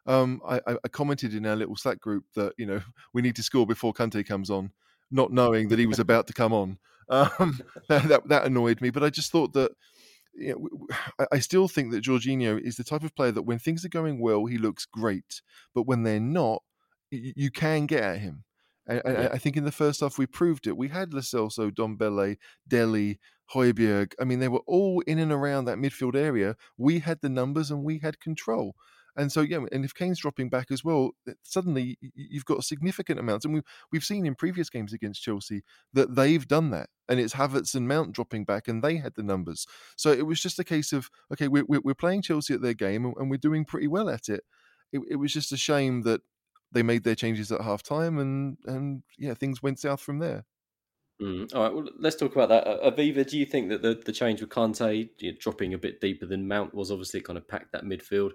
Um, 0.05 0.41
I, 0.47 0.59
I, 0.67 0.87
commented 0.89 1.33
in 1.33 1.45
our 1.45 1.55
little 1.55 1.75
Slack 1.75 1.99
group 1.99 2.25
that 2.35 2.53
you 2.57 2.65
know 2.65 2.81
we 3.13 3.21
need 3.21 3.35
to 3.37 3.43
score 3.43 3.65
before 3.65 3.93
Kante 3.93 4.27
comes 4.27 4.49
on, 4.49 4.71
not 5.09 5.31
knowing 5.31 5.69
that 5.69 5.79
he 5.79 5.85
was 5.85 5.99
about 5.99 6.27
to 6.27 6.33
come 6.33 6.53
on. 6.53 6.77
Um, 7.11 7.59
that, 7.87 8.21
that 8.27 8.45
annoyed 8.45 8.81
me, 8.81 8.91
but 8.91 9.03
I 9.03 9.09
just 9.09 9.31
thought 9.31 9.53
that 9.53 9.71
you 10.35 10.53
know, 10.53 11.25
I 11.31 11.39
still 11.39 11.67
think 11.67 11.89
that 11.89 12.03
Jorginho 12.03 12.61
is 12.61 12.75
the 12.75 12.83
type 12.83 13.01
of 13.01 13.15
player 13.15 13.31
that 13.31 13.41
when 13.41 13.57
things 13.57 13.83
are 13.83 13.89
going 13.89 14.19
well, 14.19 14.45
he 14.45 14.59
looks 14.59 14.85
great, 14.85 15.41
but 15.73 15.87
when 15.87 16.03
they're 16.03 16.19
not, 16.19 16.61
you 17.09 17.49
can 17.49 17.87
get 17.87 18.03
at 18.03 18.19
him. 18.19 18.43
And, 18.89 19.01
yeah. 19.05 19.29
I 19.31 19.37
think 19.37 19.55
in 19.55 19.65
the 19.65 19.71
first 19.71 20.01
half 20.01 20.17
we 20.17 20.25
proved 20.25 20.67
it. 20.67 20.75
We 20.75 20.87
had 20.87 21.13
Lo 21.13 21.21
Celso, 21.21 21.71
Dombele, 21.71 22.37
Dele, 22.67 23.19
Højbjerg. 23.53 24.13
I 24.19 24.23
mean, 24.23 24.39
they 24.39 24.47
were 24.47 24.63
all 24.65 25.01
in 25.05 25.19
and 25.19 25.31
around 25.31 25.65
that 25.65 25.77
midfield 25.77 26.15
area. 26.15 26.55
We 26.77 26.99
had 26.99 27.19
the 27.21 27.29
numbers 27.29 27.71
and 27.71 27.83
we 27.83 27.99
had 27.99 28.19
control. 28.19 28.75
And 29.15 29.31
so, 29.31 29.41
yeah, 29.41 29.59
and 29.71 29.83
if 29.83 29.93
Kane's 29.93 30.19
dropping 30.19 30.49
back 30.49 30.71
as 30.71 30.83
well, 30.83 31.11
eh, 31.27 31.33
suddenly 31.43 31.97
you've 32.15 32.45
got 32.45 32.63
significant 32.63 33.19
amounts. 33.19 33.43
And 33.43 33.53
we've, 33.53 33.63
we've 33.91 34.03
seen 34.03 34.25
in 34.25 34.35
previous 34.35 34.69
games 34.69 34.93
against 34.93 35.21
Chelsea 35.21 35.63
that 35.93 36.15
they've 36.15 36.47
done 36.47 36.69
that. 36.71 36.89
And 37.09 37.19
it's 37.19 37.33
Havertz 37.33 37.75
and 37.75 37.87
Mount 37.87 38.13
dropping 38.13 38.45
back, 38.45 38.67
and 38.67 38.83
they 38.83 38.97
had 38.97 39.15
the 39.15 39.23
numbers. 39.23 39.65
So 39.97 40.11
it 40.11 40.25
was 40.25 40.39
just 40.39 40.59
a 40.59 40.63
case 40.63 40.93
of, 40.93 41.09
okay, 41.33 41.47
we're, 41.47 41.65
we're 41.67 41.95
playing 41.95 42.21
Chelsea 42.21 42.53
at 42.53 42.61
their 42.61 42.75
game 42.75 43.05
and 43.17 43.29
we're 43.29 43.37
doing 43.37 43.65
pretty 43.65 43.87
well 43.87 44.09
at 44.09 44.29
it. 44.29 44.43
It, 44.93 45.01
it 45.09 45.15
was 45.17 45.33
just 45.33 45.51
a 45.51 45.57
shame 45.57 46.03
that 46.03 46.21
they 46.71 46.83
made 46.83 47.03
their 47.03 47.15
changes 47.15 47.51
at 47.51 47.61
half 47.61 47.83
time 47.83 48.19
and, 48.19 48.57
and 48.65 49.03
yeah, 49.17 49.33
things 49.33 49.63
went 49.63 49.79
south 49.79 50.01
from 50.01 50.19
there. 50.19 50.45
Mm. 51.21 51.53
All 51.53 51.63
right, 51.63 51.73
well, 51.73 51.89
let's 51.99 52.15
talk 52.15 52.33
about 52.33 52.49
that. 52.49 52.65
Uh, 52.65 52.89
Aviva, 52.89 53.29
do 53.29 53.37
you 53.37 53.45
think 53.45 53.69
that 53.69 53.81
the, 53.81 54.01
the 54.05 54.13
change 54.13 54.39
with 54.39 54.49
Kante 54.49 55.09
you 55.17 55.31
know, 55.31 55.37
dropping 55.39 55.73
a 55.73 55.77
bit 55.77 55.99
deeper 55.99 56.25
than 56.25 56.47
Mount 56.47 56.73
was 56.73 56.91
obviously 56.91 57.19
kind 57.19 57.37
of 57.37 57.47
packed 57.47 57.73
that 57.73 57.83
midfield? 57.83 58.31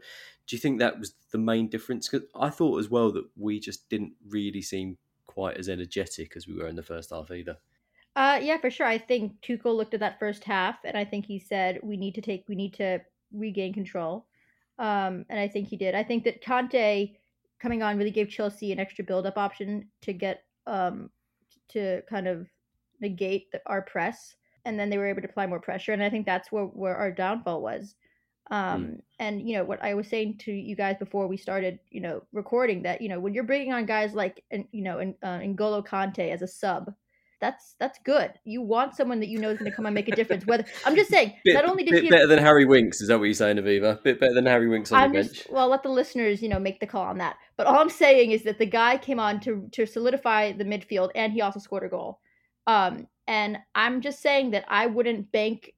Do 0.47 0.57
you 0.57 0.59
think 0.59 0.79
that 0.79 0.99
was 0.99 1.14
the 1.33 1.38
main 1.38 1.69
difference? 1.69 2.09
Because 2.09 2.29
I 2.35 2.50
thought 2.50 2.79
as 2.79 2.91
well 2.91 3.11
that 3.12 3.25
we 3.37 3.59
just 3.59 3.88
didn't 3.88 4.12
really 4.29 4.61
seem 4.61 4.99
quite 5.26 5.57
as 5.57 5.69
energetic 5.71 6.37
as 6.37 6.47
we 6.47 6.55
were 6.55 6.69
in 6.69 6.76
the 6.76 6.83
first 6.83 7.11
half 7.11 7.31
either. 7.31 7.57
Uh, 8.17 8.38
yeah, 8.43 8.59
for 8.59 8.71
sure. 8.71 8.87
I 8.87 8.99
think 8.99 9.41
Tuchel 9.41 9.76
looked 9.76 9.95
at 9.95 10.00
that 10.00 10.19
first 10.19 10.45
half, 10.45 10.76
and 10.85 10.97
I 10.97 11.05
think 11.05 11.26
he 11.26 11.38
said 11.38 11.81
we 11.83 11.97
need 11.97 12.14
to 12.17 12.21
take, 12.21 12.45
we 12.49 12.55
need 12.55 12.75
to 12.75 13.00
regain 13.33 13.73
control. 13.73 14.26
Um, 14.79 15.25
and 15.29 15.41
I 15.41 15.49
think 15.49 15.69
he 15.69 15.76
did. 15.76 15.95
I 15.95 16.05
think 16.05 16.25
that 16.25 16.43
Kante 16.43 17.17
coming 17.61 17.83
on 17.83 17.97
really 17.97 18.11
gave 18.11 18.29
Chelsea 18.29 18.73
an 18.73 18.79
extra 18.79 19.05
build-up 19.05 19.39
option 19.39 19.89
to 20.03 20.13
get 20.13 20.45
um, 20.67 21.11
to 21.69 22.03
kind 22.09 22.29
of 22.29 22.47
negate 23.01 23.51
the, 23.53 23.61
our 23.67 23.83
press, 23.83 24.35
and 24.65 24.79
then 24.79 24.91
they 24.91 24.99
were 24.99 25.07
able 25.07 25.23
to 25.23 25.29
apply 25.29 25.47
more 25.47 25.61
pressure. 25.61 25.93
And 25.93 26.03
I 26.03 26.11
think 26.11 26.27
that's 26.27 26.51
where 26.53 26.65
where 26.65 26.97
our 26.97 27.11
downfall 27.11 27.63
was. 27.63 27.95
Um, 28.51 28.85
mm. 28.85 29.01
And 29.19 29.49
you 29.49 29.57
know 29.57 29.65
what 29.65 29.83
I 29.83 29.95
was 29.95 30.09
saying 30.09 30.39
to 30.39 30.53
you 30.53 30.77
guys 30.77 30.97
before 30.99 31.27
we 31.27 31.37
started, 31.37 31.79
you 31.91 32.01
know, 32.01 32.23
recording 32.33 32.83
that 32.83 33.01
you 33.01 33.09
know 33.09 33.21
when 33.21 33.35
you're 33.35 33.45
bringing 33.45 33.73
on 33.73 33.87
guys 33.87 34.15
like 34.15 34.45
and 34.51 34.67
you 34.73 34.83
know 34.83 34.99
in, 34.99 35.15
uh, 35.23 35.39
N'Golo 35.39 35.87
Kante 35.87 36.31
as 36.31 36.43
a 36.43 36.49
sub, 36.49 36.93
that's 37.45 37.75
that's 37.79 37.99
good. 38.05 38.33
You 38.45 38.63
want 38.63 38.97
someone 38.97 39.21
that 39.21 39.29
you 39.29 39.39
know 39.39 39.51
is 39.51 39.59
going 39.59 39.71
to 39.71 39.77
come 39.77 39.85
and 39.85 39.95
make 39.95 40.09
a 40.09 40.17
difference. 40.17 40.47
Whether 40.47 40.65
I'm 40.87 40.97
just 40.97 41.11
saying, 41.11 41.35
bit, 41.45 41.53
not 41.53 41.69
only 41.69 41.85
did 41.85 41.91
bit 41.91 42.05
he 42.05 42.11
better 42.11 42.27
than 42.27 42.39
Harry 42.39 42.65
Winks, 42.65 43.03
is 43.03 43.09
that 43.09 43.19
what 43.19 43.27
you're 43.27 43.35
saying, 43.35 43.59
Aviva? 43.59 44.03
Bit 44.03 44.19
better 44.19 44.33
than 44.33 44.47
Harry 44.47 44.67
Winks 44.67 44.91
on 44.91 45.03
I'm 45.03 45.13
the 45.13 45.23
just, 45.23 45.35
bench. 45.35 45.47
Well, 45.51 45.69
let 45.69 45.83
the 45.83 45.91
listeners, 45.91 46.41
you 46.41 46.49
know, 46.49 46.59
make 46.59 46.81
the 46.81 46.87
call 46.87 47.05
on 47.05 47.19
that. 47.19 47.37
But 47.59 47.67
all 47.67 47.79
I'm 47.79 47.91
saying 47.91 48.31
is 48.31 48.45
that 48.45 48.59
the 48.59 48.67
guy 48.67 48.97
came 48.97 49.21
on 49.21 49.41
to 49.41 49.69
to 49.73 49.85
solidify 49.85 50.53
the 50.53 50.65
midfield, 50.65 51.11
and 51.15 51.35
he 51.35 51.43
also 51.43 51.61
scored 51.61 51.85
a 51.85 51.89
goal. 51.89 52.21
Um, 52.67 53.09
and 53.27 53.59
I'm 53.75 54.01
just 54.01 54.23
saying 54.23 54.53
that 54.53 54.65
I 54.69 54.87
wouldn't 54.87 55.31
bank 55.31 55.75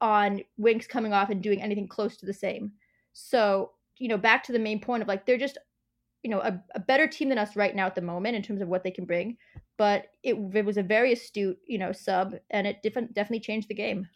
on 0.00 0.42
Winks 0.58 0.88
coming 0.88 1.12
off 1.12 1.30
and 1.30 1.42
doing 1.42 1.62
anything 1.62 1.86
close 1.86 2.16
to 2.16 2.26
the 2.26 2.32
same. 2.32 2.72
So, 3.12 3.70
you 3.98 4.08
know, 4.08 4.18
back 4.18 4.42
to 4.44 4.52
the 4.52 4.58
main 4.58 4.80
point 4.80 5.02
of 5.02 5.08
like 5.08 5.26
they're 5.26 5.38
just, 5.38 5.58
you 6.24 6.30
know, 6.30 6.40
a, 6.40 6.60
a 6.74 6.80
better 6.80 7.06
team 7.06 7.28
than 7.28 7.38
us 7.38 7.54
right 7.54 7.76
now 7.76 7.86
at 7.86 7.94
the 7.94 8.00
moment 8.00 8.34
in 8.34 8.42
terms 8.42 8.60
of 8.60 8.68
what 8.68 8.82
they 8.82 8.90
can 8.90 9.04
bring. 9.04 9.36
But 9.76 10.06
it, 10.22 10.34
it 10.54 10.64
was 10.64 10.76
a 10.76 10.82
very 10.82 11.12
astute, 11.12 11.58
you 11.66 11.78
know, 11.78 11.92
sub, 11.92 12.34
and 12.50 12.66
it 12.66 12.82
different, 12.82 13.12
definitely 13.12 13.40
changed 13.40 13.68
the 13.68 13.74
game. 13.74 14.08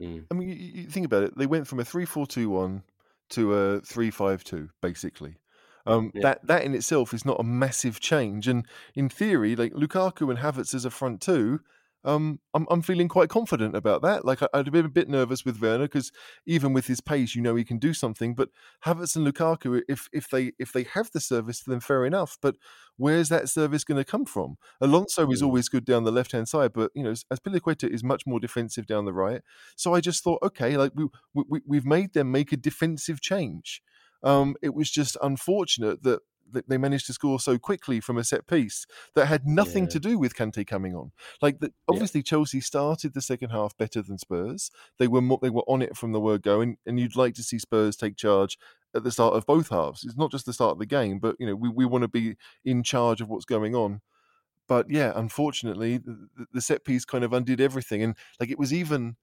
Mm. 0.00 0.24
I 0.30 0.34
mean, 0.34 0.48
you, 0.48 0.54
you 0.54 0.84
think 0.84 1.04
about 1.04 1.24
it. 1.24 1.36
They 1.36 1.46
went 1.46 1.66
from 1.66 1.80
a 1.80 1.84
three-four-two-one 1.84 2.82
to 3.30 3.54
a 3.54 3.80
three-five-two, 3.80 4.70
basically. 4.80 5.36
Um, 5.86 6.12
yeah. 6.14 6.22
That 6.22 6.46
that 6.46 6.64
in 6.64 6.74
itself 6.74 7.12
is 7.12 7.24
not 7.24 7.40
a 7.40 7.42
massive 7.42 8.00
change, 8.00 8.48
and 8.48 8.66
in 8.94 9.08
theory, 9.08 9.56
like 9.56 9.72
Lukaku 9.72 10.30
and 10.30 10.38
Havertz 10.38 10.74
as 10.74 10.84
a 10.84 10.90
front 10.90 11.20
two, 11.20 11.60
um, 12.04 12.40
I'm 12.54 12.66
I'm 12.70 12.80
feeling 12.82 13.08
quite 13.08 13.28
confident 13.28 13.76
about 13.76 14.00
that. 14.02 14.24
Like 14.24 14.42
I, 14.42 14.48
would 14.54 14.72
been 14.72 14.86
a 14.86 14.88
bit 14.88 15.08
nervous 15.08 15.44
with 15.44 15.60
Werner 15.60 15.84
because 15.84 16.10
even 16.46 16.72
with 16.72 16.86
his 16.86 17.00
pace, 17.00 17.34
you 17.34 17.42
know 17.42 17.56
he 17.56 17.64
can 17.64 17.78
do 17.78 17.92
something. 17.92 18.34
But 18.34 18.48
Havertz 18.84 19.16
and 19.16 19.26
Lukaku, 19.26 19.82
if 19.88 20.08
if 20.12 20.28
they 20.30 20.52
if 20.58 20.72
they 20.72 20.84
have 20.84 21.10
the 21.12 21.20
service, 21.20 21.60
then 21.60 21.80
fair 21.80 22.06
enough. 22.06 22.38
But 22.40 22.56
where's 22.96 23.28
that 23.28 23.48
service 23.50 23.84
going 23.84 23.98
to 23.98 24.04
come 24.04 24.24
from? 24.24 24.56
Alonso 24.80 25.30
is 25.30 25.42
always 25.42 25.68
good 25.68 25.84
down 25.84 26.04
the 26.04 26.12
left 26.12 26.32
hand 26.32 26.48
side, 26.48 26.72
but 26.72 26.90
you 26.94 27.02
know 27.02 27.12
Azpilicueta 27.32 27.88
is 27.88 28.02
much 28.02 28.26
more 28.26 28.40
defensive 28.40 28.86
down 28.86 29.04
the 29.04 29.12
right. 29.12 29.42
So 29.76 29.94
I 29.94 30.00
just 30.00 30.24
thought, 30.24 30.42
okay, 30.42 30.76
like 30.78 30.92
we, 30.94 31.06
we 31.34 31.60
we've 31.66 31.86
made 31.86 32.14
them 32.14 32.32
make 32.32 32.52
a 32.52 32.56
defensive 32.56 33.20
change. 33.20 33.82
Um, 34.22 34.56
it 34.62 34.74
was 34.74 34.90
just 34.90 35.16
unfortunate 35.22 36.02
that 36.02 36.20
they 36.66 36.78
managed 36.78 37.06
to 37.06 37.12
score 37.12 37.40
so 37.40 37.58
quickly 37.58 38.00
from 38.00 38.18
a 38.18 38.24
set 38.24 38.46
piece 38.46 38.86
that 39.14 39.26
had 39.26 39.46
nothing 39.46 39.84
yeah. 39.84 39.90
to 39.90 40.00
do 40.00 40.18
with 40.18 40.34
Kante 40.34 40.66
coming 40.66 40.94
on. 40.94 41.12
Like 41.40 41.60
the, 41.60 41.72
obviously 41.88 42.20
yeah. 42.20 42.24
Chelsea 42.24 42.60
started 42.60 43.14
the 43.14 43.22
second 43.22 43.50
half 43.50 43.76
better 43.76 44.02
than 44.02 44.18
Spurs. 44.18 44.70
They 44.98 45.08
were 45.08 45.20
more, 45.20 45.38
they 45.40 45.50
were 45.50 45.64
on 45.66 45.82
it 45.82 45.96
from 45.96 46.12
the 46.12 46.20
word 46.20 46.42
go, 46.42 46.60
and, 46.60 46.76
and 46.86 46.98
you'd 46.98 47.16
like 47.16 47.34
to 47.34 47.42
see 47.42 47.58
Spurs 47.58 47.96
take 47.96 48.16
charge 48.16 48.58
at 48.94 49.04
the 49.04 49.10
start 49.10 49.34
of 49.34 49.46
both 49.46 49.68
halves. 49.68 50.04
It's 50.04 50.16
not 50.16 50.30
just 50.30 50.46
the 50.46 50.52
start 50.52 50.72
of 50.72 50.78
the 50.78 50.86
game, 50.86 51.18
but 51.18 51.36
you 51.38 51.46
know 51.46 51.54
we, 51.54 51.68
we 51.68 51.84
want 51.84 52.02
to 52.02 52.08
be 52.08 52.36
in 52.64 52.82
charge 52.82 53.20
of 53.20 53.28
what's 53.28 53.44
going 53.44 53.74
on. 53.74 54.00
But 54.68 54.90
yeah, 54.90 55.12
unfortunately, 55.16 55.98
the, 55.98 56.28
the 56.52 56.60
set 56.60 56.84
piece 56.84 57.04
kind 57.04 57.24
of 57.24 57.32
undid 57.32 57.60
everything, 57.60 58.02
and 58.02 58.14
like 58.38 58.50
it 58.50 58.58
was 58.58 58.72
even 58.72 59.16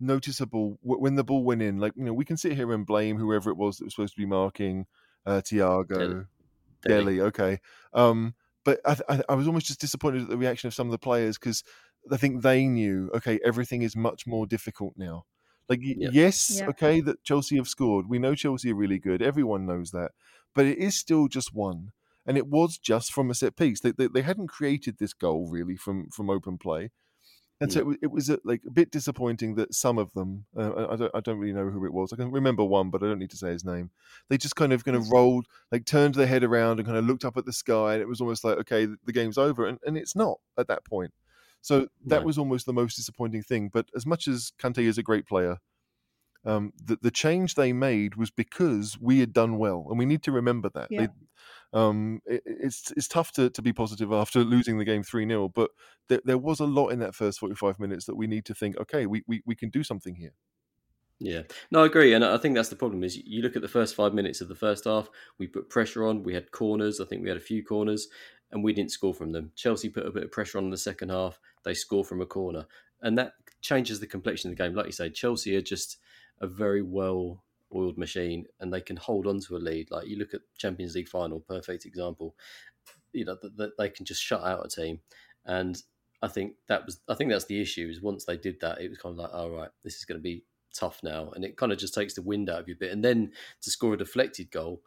noticeable 0.00 0.78
when 0.82 1.14
the 1.14 1.24
ball 1.24 1.44
went 1.44 1.62
in. 1.62 1.78
Like 1.78 1.92
you 1.96 2.04
know, 2.04 2.12
we 2.12 2.24
can 2.24 2.36
sit 2.36 2.52
here 2.52 2.72
and 2.72 2.86
blame 2.86 3.18
whoever 3.18 3.50
it 3.50 3.56
was 3.56 3.78
that 3.78 3.84
was 3.84 3.94
supposed 3.94 4.14
to 4.14 4.20
be 4.20 4.26
marking 4.26 4.86
uh, 5.24 5.40
Thiago, 5.40 6.26
Dele. 6.82 7.16
Dele 7.16 7.22
okay, 7.26 7.60
um, 7.92 8.34
but 8.64 8.80
I, 8.84 8.96
I, 9.08 9.22
I, 9.30 9.34
was 9.34 9.46
almost 9.46 9.66
just 9.66 9.80
disappointed 9.80 10.22
at 10.22 10.28
the 10.28 10.36
reaction 10.36 10.68
of 10.68 10.74
some 10.74 10.86
of 10.86 10.92
the 10.92 10.98
players 10.98 11.38
because 11.38 11.64
I 12.10 12.16
think 12.16 12.42
they 12.42 12.66
knew 12.66 13.10
okay, 13.14 13.38
everything 13.44 13.82
is 13.82 13.96
much 13.96 14.26
more 14.26 14.46
difficult 14.46 14.94
now. 14.96 15.24
Like 15.68 15.80
yep. 15.82 16.10
yes, 16.12 16.58
yep. 16.58 16.68
okay, 16.70 17.00
that 17.00 17.22
Chelsea 17.22 17.56
have 17.56 17.68
scored. 17.68 18.08
We 18.08 18.18
know 18.18 18.34
Chelsea 18.34 18.72
are 18.72 18.76
really 18.76 18.98
good. 18.98 19.22
Everyone 19.22 19.66
knows 19.66 19.90
that, 19.92 20.12
but 20.54 20.66
it 20.66 20.78
is 20.78 20.96
still 20.96 21.28
just 21.28 21.54
one. 21.54 21.92
And 22.24 22.36
it 22.36 22.46
was 22.46 22.78
just 22.78 23.12
from 23.12 23.30
a 23.30 23.34
set 23.34 23.56
piece. 23.56 23.80
They, 23.80 23.90
they, 23.90 24.06
they 24.06 24.22
hadn't 24.22 24.46
created 24.46 24.98
this 24.98 25.12
goal 25.12 25.48
really 25.50 25.76
from 25.76 26.08
from 26.10 26.30
open 26.30 26.56
play 26.56 26.90
And 27.62 27.72
so 27.72 27.90
it, 27.92 27.98
it 28.02 28.10
was 28.10 28.28
uh, 28.28 28.36
like 28.44 28.62
a 28.66 28.70
bit 28.70 28.90
disappointing 28.90 29.54
that 29.54 29.72
some 29.74 29.96
of 29.98 30.12
them, 30.14 30.44
uh, 30.56 30.88
I- 30.90 30.96
don't, 30.96 31.10
I 31.14 31.20
don't 31.20 31.38
really 31.38 31.52
know 31.52 31.70
who 31.70 31.84
it 31.86 31.92
was. 31.92 32.12
I 32.12 32.16
can 32.16 32.30
remember 32.30 32.64
one, 32.64 32.90
but 32.90 33.02
I 33.02 33.06
don't 33.06 33.18
need 33.18 33.30
to 33.30 33.36
say 33.36 33.50
his 33.50 33.64
name. 33.64 33.90
They 34.28 34.36
just 34.36 34.56
kind 34.56 34.72
of 34.72 34.84
kind 34.84 34.96
of 34.96 35.10
rolled, 35.10 35.46
like 35.70 35.84
turned 35.84 36.14
their 36.16 36.26
head 36.26 36.44
around 36.44 36.78
and 36.78 36.86
kind 36.86 36.98
of 36.98 37.04
looked 37.06 37.24
up 37.24 37.36
at 37.36 37.46
the 37.46 37.52
sky, 37.52 37.94
and 37.94 38.02
it 38.02 38.08
was 38.08 38.20
almost 38.20 38.44
like, 38.44 38.58
okay, 38.58 38.86
the, 38.86 39.12
game's 39.12 39.38
over, 39.38 39.66
and, 39.66 39.78
and 39.86 39.96
it's 39.96 40.16
not 40.16 40.38
at 40.58 40.68
that 40.68 40.84
point. 40.84 41.12
So 41.60 41.88
that 42.06 42.20
No. 42.22 42.26
was 42.26 42.38
almost 42.38 42.66
the 42.66 42.72
most 42.72 42.96
disappointing 42.96 43.42
thing. 43.44 43.70
But 43.72 43.86
as 43.94 44.04
much 44.04 44.26
as 44.26 44.52
Kante 44.58 44.78
is 44.84 44.98
a 44.98 45.02
great 45.02 45.26
player, 45.26 45.58
um, 46.44 46.72
the, 46.84 46.98
the 47.00 47.10
change 47.12 47.54
they 47.54 47.72
made 47.72 48.16
was 48.16 48.30
because 48.32 48.98
we 49.00 49.20
had 49.20 49.32
done 49.32 49.58
well, 49.58 49.86
and 49.88 49.98
we 49.98 50.04
need 50.06 50.24
to 50.24 50.32
remember 50.32 50.68
that. 50.70 50.88
Yeah. 50.90 51.02
They, 51.02 51.08
um, 51.72 52.20
it, 52.26 52.42
it's 52.44 52.92
it's 52.96 53.08
tough 53.08 53.32
to, 53.32 53.50
to 53.50 53.62
be 53.62 53.72
positive 53.72 54.12
after 54.12 54.40
losing 54.40 54.78
the 54.78 54.84
game 54.84 55.02
three 55.02 55.26
0 55.26 55.48
but 55.48 55.70
there, 56.08 56.20
there 56.24 56.38
was 56.38 56.60
a 56.60 56.66
lot 56.66 56.88
in 56.88 56.98
that 56.98 57.14
first 57.14 57.38
forty 57.38 57.54
five 57.54 57.78
minutes 57.78 58.04
that 58.06 58.16
we 58.16 58.26
need 58.26 58.44
to 58.46 58.54
think, 58.54 58.76
okay, 58.78 59.06
we, 59.06 59.22
we, 59.26 59.42
we 59.46 59.54
can 59.54 59.70
do 59.70 59.82
something 59.82 60.16
here. 60.16 60.32
Yeah, 61.18 61.42
no, 61.70 61.84
I 61.84 61.86
agree, 61.86 62.14
and 62.14 62.24
I 62.24 62.36
think 62.36 62.56
that's 62.56 62.68
the 62.68 62.76
problem. 62.76 63.04
Is 63.04 63.16
you 63.16 63.42
look 63.42 63.54
at 63.54 63.62
the 63.62 63.68
first 63.68 63.94
five 63.94 64.12
minutes 64.12 64.40
of 64.40 64.48
the 64.48 64.56
first 64.56 64.84
half, 64.84 65.08
we 65.38 65.46
put 65.46 65.70
pressure 65.70 66.04
on. 66.04 66.24
We 66.24 66.34
had 66.34 66.50
corners. 66.50 67.00
I 67.00 67.04
think 67.04 67.22
we 67.22 67.28
had 67.28 67.38
a 67.38 67.40
few 67.40 67.64
corners, 67.64 68.08
and 68.50 68.64
we 68.64 68.72
didn't 68.72 68.90
score 68.90 69.14
from 69.14 69.30
them. 69.30 69.52
Chelsea 69.54 69.88
put 69.88 70.04
a 70.04 70.10
bit 70.10 70.24
of 70.24 70.32
pressure 70.32 70.58
on 70.58 70.64
in 70.64 70.70
the 70.70 70.76
second 70.76 71.10
half. 71.10 71.38
They 71.64 71.74
score 71.74 72.04
from 72.04 72.20
a 72.20 72.26
corner, 72.26 72.66
and 73.00 73.16
that 73.18 73.34
changes 73.60 74.00
the 74.00 74.06
complexion 74.08 74.50
of 74.50 74.56
the 74.56 74.62
game. 74.62 74.74
Like 74.74 74.86
you 74.86 74.92
say, 74.92 75.10
Chelsea 75.10 75.56
are 75.56 75.62
just 75.62 75.98
a 76.40 76.48
very 76.48 76.82
well 76.82 77.44
oiled 77.74 77.98
machine, 77.98 78.46
and 78.60 78.72
they 78.72 78.80
can 78.80 78.96
hold 78.96 79.26
on 79.26 79.40
to 79.40 79.56
a 79.56 79.58
lead. 79.58 79.90
Like 79.90 80.06
you 80.06 80.16
look 80.16 80.34
at 80.34 80.40
Champions 80.58 80.94
League 80.94 81.08
final, 81.08 81.40
perfect 81.40 81.86
example. 81.86 82.34
You 83.12 83.24
know 83.24 83.36
that 83.42 83.72
they 83.78 83.88
can 83.88 84.04
just 84.04 84.22
shut 84.22 84.42
out 84.42 84.64
a 84.64 84.68
team, 84.68 85.00
and 85.44 85.80
I 86.22 86.28
think 86.28 86.54
that 86.68 86.86
was 86.86 87.00
I 87.08 87.14
think 87.14 87.30
that's 87.30 87.46
the 87.46 87.60
issue. 87.60 87.88
Is 87.90 88.00
once 88.00 88.24
they 88.24 88.36
did 88.36 88.60
that, 88.60 88.80
it 88.80 88.88
was 88.88 88.98
kind 88.98 89.12
of 89.12 89.18
like, 89.18 89.34
all 89.34 89.50
right, 89.50 89.70
this 89.84 89.96
is 89.96 90.04
going 90.04 90.18
to 90.18 90.22
be 90.22 90.44
tough 90.72 91.00
now, 91.02 91.30
and 91.34 91.44
it 91.44 91.56
kind 91.56 91.72
of 91.72 91.78
just 91.78 91.94
takes 91.94 92.14
the 92.14 92.22
wind 92.22 92.48
out 92.48 92.60
of 92.60 92.68
you 92.68 92.74
a 92.74 92.78
bit. 92.78 92.92
And 92.92 93.04
then 93.04 93.32
to 93.62 93.70
score 93.70 93.94
a 93.94 93.98
deflected 93.98 94.50
goal, 94.50 94.82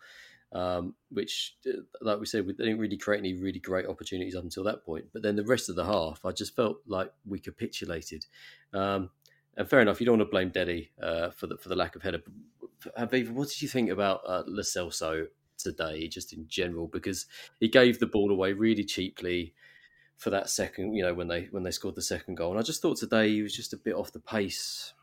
um, 0.54 0.96
which, 1.10 1.58
uh, 1.68 1.82
like 2.02 2.20
we 2.20 2.26
said, 2.26 2.46
we 2.48 2.54
didn't 2.54 2.80
really 2.80 2.98
create 2.98 3.20
any 3.20 3.34
really 3.34 3.60
great 3.60 3.86
opportunities 3.86 4.36
up 4.36 4.44
until 4.44 4.64
that 4.64 4.86
point. 4.86 5.06
But 5.14 5.22
then 5.22 5.36
the 5.36 5.44
rest 5.44 5.70
of 5.70 5.76
the 5.76 5.86
half, 5.86 6.26
I 6.26 6.32
just 6.32 6.56
felt 6.56 6.78
like 6.88 7.12
we 7.26 7.40
capitulated. 7.40 8.26
Um, 8.74 9.10
and 9.58 9.70
fair 9.70 9.82
enough, 9.82 10.00
you 10.00 10.06
don't 10.06 10.18
want 10.18 10.28
to 10.28 10.32
blame 10.32 10.52
Deddy 10.52 10.90
uh, 11.02 11.32
for 11.32 11.48
the 11.48 11.58
for 11.58 11.70
the 11.70 11.76
lack 11.76 11.96
of 11.96 12.02
header. 12.02 12.22
Aviva, 12.98 13.30
what 13.32 13.50
did 13.50 13.62
you 13.62 13.68
think 13.68 13.90
about 13.90 14.22
uh, 14.28 14.44
Lo 14.46 14.62
Celso 14.62 15.28
today, 15.58 16.08
just 16.08 16.34
in 16.34 16.48
general? 16.48 16.88
Because 16.88 17.26
he 17.60 17.68
gave 17.68 18.00
the 18.00 18.08
ball 18.08 18.32
away 18.32 18.54
really 18.54 18.84
cheaply 18.84 19.54
for 20.18 20.30
that 20.30 20.50
second, 20.50 20.94
you 20.94 21.04
know, 21.04 21.14
when 21.14 21.28
they 21.28 21.48
when 21.52 21.64
they 21.64 21.72
scored 21.72 21.96
the 21.96 22.02
second 22.02 22.36
goal. 22.36 22.52
And 22.52 22.60
I 22.60 22.64
just 22.64 22.82
thought 22.82 22.98
today 22.98 23.30
he 23.30 23.42
was 23.42 23.56
just 23.56 23.74
a 23.74 23.78
bit 23.78 23.96
off 23.96 24.12
the 24.12 24.20
pace. 24.20 24.94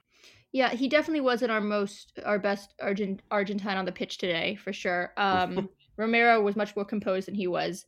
Yeah, 0.53 0.71
he 0.71 0.89
definitely 0.89 1.23
wasn't 1.23 1.51
our 1.51 1.61
most 1.61 2.19
our 2.25 2.39
best 2.39 2.75
Argent 2.81 3.23
Argentine 3.31 3.77
on 3.77 3.85
the 3.85 3.93
pitch 3.93 4.19
today 4.19 4.57
for 4.57 4.73
sure. 4.73 5.13
Um, 5.17 5.69
Romero 5.97 6.41
was 6.41 6.57
much 6.57 6.75
more 6.77 6.85
composed 6.85 7.29
than 7.29 7.35
he 7.35 7.47
was. 7.47 7.87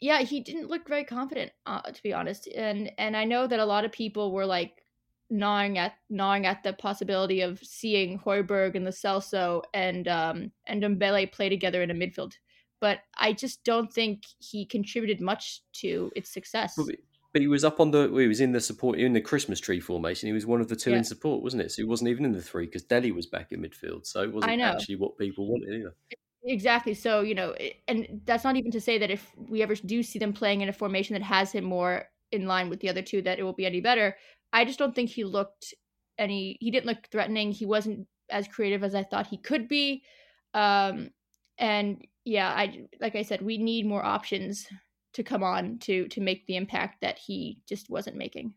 Yeah, 0.00 0.20
he 0.22 0.40
didn't 0.40 0.68
look 0.68 0.88
very 0.88 1.04
confident, 1.04 1.52
uh, 1.66 1.82
to 1.82 2.02
be 2.02 2.12
honest. 2.12 2.48
And 2.48 2.90
and 2.98 3.16
I 3.16 3.24
know 3.24 3.46
that 3.46 3.60
a 3.60 3.64
lot 3.64 3.84
of 3.84 3.92
people 3.92 4.32
were 4.32 4.46
like 4.46 4.84
gnawing 5.30 5.78
at 5.78 5.94
gnawing 6.08 6.46
at 6.46 6.62
the 6.62 6.72
possibility 6.72 7.40
of 7.40 7.58
seeing 7.62 8.18
Højbjerg 8.18 8.74
and 8.74 8.86
the 8.86 8.90
Celso 8.90 9.62
and 9.72 10.08
um 10.08 10.52
and 10.66 10.82
Dembele 10.82 11.30
play 11.30 11.48
together 11.48 11.82
in 11.82 11.90
a 11.90 11.94
midfield. 11.94 12.32
But 12.80 13.00
I 13.18 13.32
just 13.32 13.62
don't 13.64 13.92
think 13.92 14.24
he 14.38 14.64
contributed 14.64 15.20
much 15.20 15.62
to 15.74 16.10
its 16.16 16.32
success. 16.32 16.74
But, 16.76 16.96
but 17.32 17.42
he 17.42 17.48
was 17.48 17.64
up 17.64 17.78
on 17.78 17.90
the 17.90 18.08
he 18.08 18.26
was 18.26 18.40
in 18.40 18.52
the 18.52 18.60
support 18.60 18.98
in 18.98 19.12
the 19.12 19.20
Christmas 19.20 19.60
tree 19.60 19.80
formation. 19.80 20.26
He 20.26 20.32
was 20.32 20.46
one 20.46 20.60
of 20.60 20.68
the 20.68 20.76
two 20.76 20.90
Yeah. 20.90 20.98
in 20.98 21.04
support, 21.04 21.42
wasn't 21.42 21.62
it? 21.62 21.70
So 21.70 21.82
he 21.82 21.88
wasn't 21.88 22.10
even 22.10 22.24
in 22.24 22.32
the 22.32 22.42
three 22.42 22.66
because 22.66 22.82
Dele 22.82 23.12
was 23.12 23.26
back 23.26 23.52
in 23.52 23.62
midfield. 23.62 24.06
So 24.06 24.22
it 24.22 24.32
wasn't 24.32 24.60
actually 24.60 24.96
what 24.96 25.16
people 25.16 25.46
wanted 25.46 25.74
either. 25.74 25.94
Exactly. 26.42 26.94
So, 26.94 27.20
you 27.20 27.34
know, 27.34 27.54
and 27.86 28.22
that's 28.24 28.44
not 28.44 28.56
even 28.56 28.70
to 28.72 28.80
say 28.80 28.96
that 28.98 29.10
if 29.10 29.30
we 29.36 29.62
ever 29.62 29.74
do 29.74 30.02
see 30.02 30.18
them 30.18 30.32
playing 30.32 30.62
in 30.62 30.68
a 30.68 30.72
formation 30.72 31.12
that 31.12 31.22
has 31.22 31.52
him 31.52 31.64
more 31.64 32.06
in 32.32 32.46
line 32.46 32.70
with 32.70 32.80
the 32.80 32.88
other 32.88 33.02
two, 33.02 33.20
that 33.22 33.38
it 33.38 33.42
will 33.42 33.52
be 33.52 33.66
any 33.66 33.80
better. 33.80 34.16
I 34.52 34.64
just 34.64 34.78
don't 34.78 34.94
think 34.94 35.10
he 35.10 35.24
looked 35.24 35.74
any, 36.18 36.56
he 36.60 36.70
didn't 36.70 36.86
look 36.86 37.08
threatening. 37.10 37.52
He 37.52 37.66
wasn't 37.66 38.06
as 38.30 38.48
creative 38.48 38.84
as 38.84 38.94
I 38.94 39.02
thought 39.02 39.26
he 39.26 39.38
could 39.38 39.68
be. 39.68 40.02
Um, 40.54 41.10
and 41.58 42.04
yeah, 42.24 42.48
I, 42.48 42.86
like 43.00 43.16
I 43.16 43.22
said, 43.22 43.42
we 43.42 43.58
need 43.58 43.86
more 43.86 44.04
options 44.04 44.66
to 45.14 45.22
come 45.22 45.42
on 45.42 45.78
to, 45.80 46.08
to 46.08 46.20
make 46.20 46.46
the 46.46 46.56
impact 46.56 47.00
that 47.00 47.18
he 47.18 47.60
just 47.68 47.90
wasn't 47.90 48.16
making. 48.16 48.54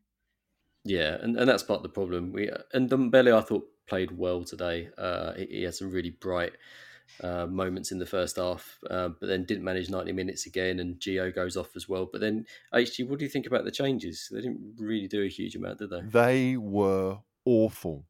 Yeah, 0.85 1.17
and, 1.21 1.37
and 1.37 1.47
that's 1.47 1.63
part 1.63 1.77
of 1.77 1.83
the 1.83 1.89
problem. 1.89 2.31
We 2.33 2.49
and 2.73 2.89
Dembele, 2.89 3.37
I 3.37 3.41
thought 3.41 3.65
played 3.87 4.11
well 4.11 4.43
today. 4.43 4.89
Uh, 4.97 5.33
he, 5.33 5.45
he 5.45 5.63
had 5.63 5.75
some 5.75 5.91
really 5.91 6.09
bright 6.09 6.53
uh, 7.21 7.45
moments 7.45 7.91
in 7.91 7.99
the 7.99 8.05
first 8.05 8.37
half, 8.37 8.79
uh, 8.89 9.09
but 9.09 9.27
then 9.27 9.45
didn't 9.45 9.63
manage 9.63 9.89
ninety 9.89 10.11
minutes 10.11 10.45
again. 10.45 10.79
And 10.79 10.99
Gio 10.99 11.33
goes 11.33 11.55
off 11.57 11.75
as 11.75 11.87
well. 11.87 12.07
But 12.11 12.21
then, 12.21 12.45
HG, 12.73 13.07
what 13.07 13.19
do 13.19 13.25
you 13.25 13.29
think 13.29 13.45
about 13.47 13.65
the 13.65 13.71
changes? 13.71 14.29
They 14.31 14.41
didn't 14.41 14.75
really 14.77 15.07
do 15.07 15.23
a 15.23 15.27
huge 15.29 15.55
amount, 15.55 15.79
did 15.79 15.89
they? 15.89 16.01
They 16.01 16.57
were 16.57 17.19
awful 17.45 18.05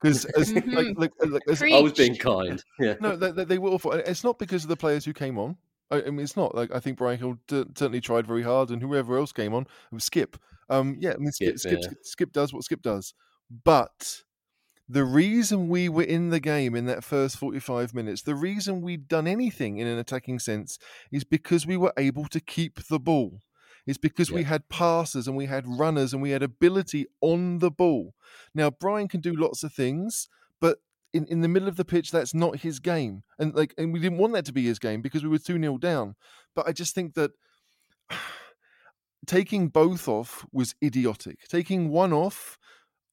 because 0.00 0.26
like, 0.66 0.96
like, 0.96 1.12
like. 1.20 1.62
I 1.72 1.80
was 1.80 1.92
being 1.92 2.16
kind. 2.16 2.62
Yeah, 2.78 2.94
no, 3.00 3.16
they, 3.16 3.30
they- 3.32 3.44
they 3.44 3.58
were 3.58 3.70
awful. 3.70 3.92
It's 3.92 4.24
not 4.24 4.38
because 4.38 4.62
of 4.64 4.68
the 4.68 4.76
players 4.76 5.04
who 5.04 5.12
came 5.12 5.38
on. 5.38 5.56
I, 5.90 6.02
I 6.02 6.10
mean, 6.10 6.20
it's 6.20 6.36
not 6.36 6.54
like 6.54 6.74
I 6.74 6.80
think 6.80 6.98
Bryan 6.98 7.18
Gil 7.20 7.38
d- 7.46 7.70
certainly 7.76 8.00
tried 8.00 8.26
very 8.26 8.42
hard, 8.42 8.70
and 8.70 8.82
whoever 8.82 9.16
else 9.18 9.32
came 9.32 9.54
on, 9.54 9.62
it 9.62 9.94
was 9.94 10.04
Skip. 10.04 10.36
Um, 10.68 10.96
yeah, 10.98 11.12
I 11.12 11.16
mean, 11.18 11.30
Skip, 11.30 11.58
Skip, 11.58 11.72
Skip, 11.72 11.82
yeah. 11.82 11.96
Skip 12.02 12.32
does 12.32 12.52
what 12.52 12.64
Skip 12.64 12.82
does, 12.82 13.14
but 13.64 14.22
the 14.88 15.04
reason 15.04 15.68
we 15.68 15.88
were 15.88 16.04
in 16.04 16.30
the 16.30 16.40
game 16.40 16.76
in 16.76 16.86
that 16.86 17.02
first 17.02 17.36
45 17.36 17.92
minutes, 17.94 18.22
the 18.22 18.36
reason 18.36 18.82
we'd 18.82 19.08
done 19.08 19.26
anything 19.26 19.78
in 19.78 19.86
an 19.86 19.98
attacking 19.98 20.38
sense 20.38 20.78
is 21.10 21.24
because 21.24 21.66
we 21.66 21.76
were 21.76 21.92
able 21.96 22.26
to 22.26 22.40
keep 22.40 22.86
the 22.88 23.00
ball. 23.00 23.40
It's 23.86 23.98
because 23.98 24.32
we 24.32 24.42
had 24.42 24.68
passers 24.68 25.28
and 25.28 25.36
we 25.36 25.46
had 25.46 25.64
runners 25.66 26.12
and 26.12 26.20
we 26.20 26.30
had 26.30 26.42
ability 26.42 27.06
on 27.20 27.60
the 27.60 27.70
ball. 27.70 28.14
Now, 28.52 28.68
Bryan 28.68 29.06
can 29.06 29.20
do 29.20 29.32
lots 29.32 29.62
of 29.62 29.72
things, 29.72 30.28
but 30.60 30.78
in, 31.12 31.24
in 31.26 31.40
the 31.40 31.48
middle 31.48 31.68
of 31.68 31.76
the 31.76 31.84
pitch, 31.84 32.10
that's 32.10 32.34
not 32.34 32.58
his 32.58 32.80
game. 32.80 33.22
And 33.38 33.54
like 33.54 33.74
and 33.78 33.92
we 33.92 34.00
didn't 34.00 34.18
want 34.18 34.32
that 34.32 34.44
to 34.46 34.52
be 34.52 34.64
his 34.64 34.80
game 34.80 35.02
because 35.02 35.22
we 35.22 35.28
were 35.28 35.38
2 35.38 35.60
0 35.60 35.78
down. 35.78 36.16
But 36.54 36.66
I 36.66 36.72
just 36.72 36.96
think 36.96 37.14
that 37.14 37.30
taking 39.26 39.68
both 39.68 40.08
off 40.08 40.44
was 40.52 40.74
idiotic. 40.82 41.46
Taking 41.48 41.90
one 41.90 42.12
off, 42.12 42.58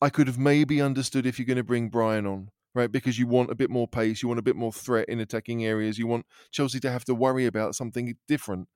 I 0.04 0.10
could 0.10 0.28
have 0.28 0.38
maybe 0.38 0.82
understood 0.82 1.26
if 1.26 1.40
you're 1.40 1.46
going 1.46 1.58
to 1.58 1.64
bring 1.64 1.88
Bryan 1.90 2.28
on, 2.28 2.50
right? 2.76 2.92
Because 2.92 3.18
you 3.18 3.26
want 3.26 3.50
a 3.52 3.56
bit 3.56 3.70
more 3.70 3.88
pace, 3.88 4.22
you 4.22 4.28
want 4.28 4.40
a 4.40 4.44
bit 4.44 4.58
more 4.58 4.74
threat 4.74 5.08
in 5.08 5.22
attacking 5.22 5.64
areas, 5.66 5.98
you 5.98 6.08
want 6.08 6.26
Chelsea 6.52 6.80
to 6.82 6.92
have 6.92 7.06
to 7.06 7.16
worry 7.16 7.46
about 7.46 7.74
something 7.74 8.18
different. 8.28 8.68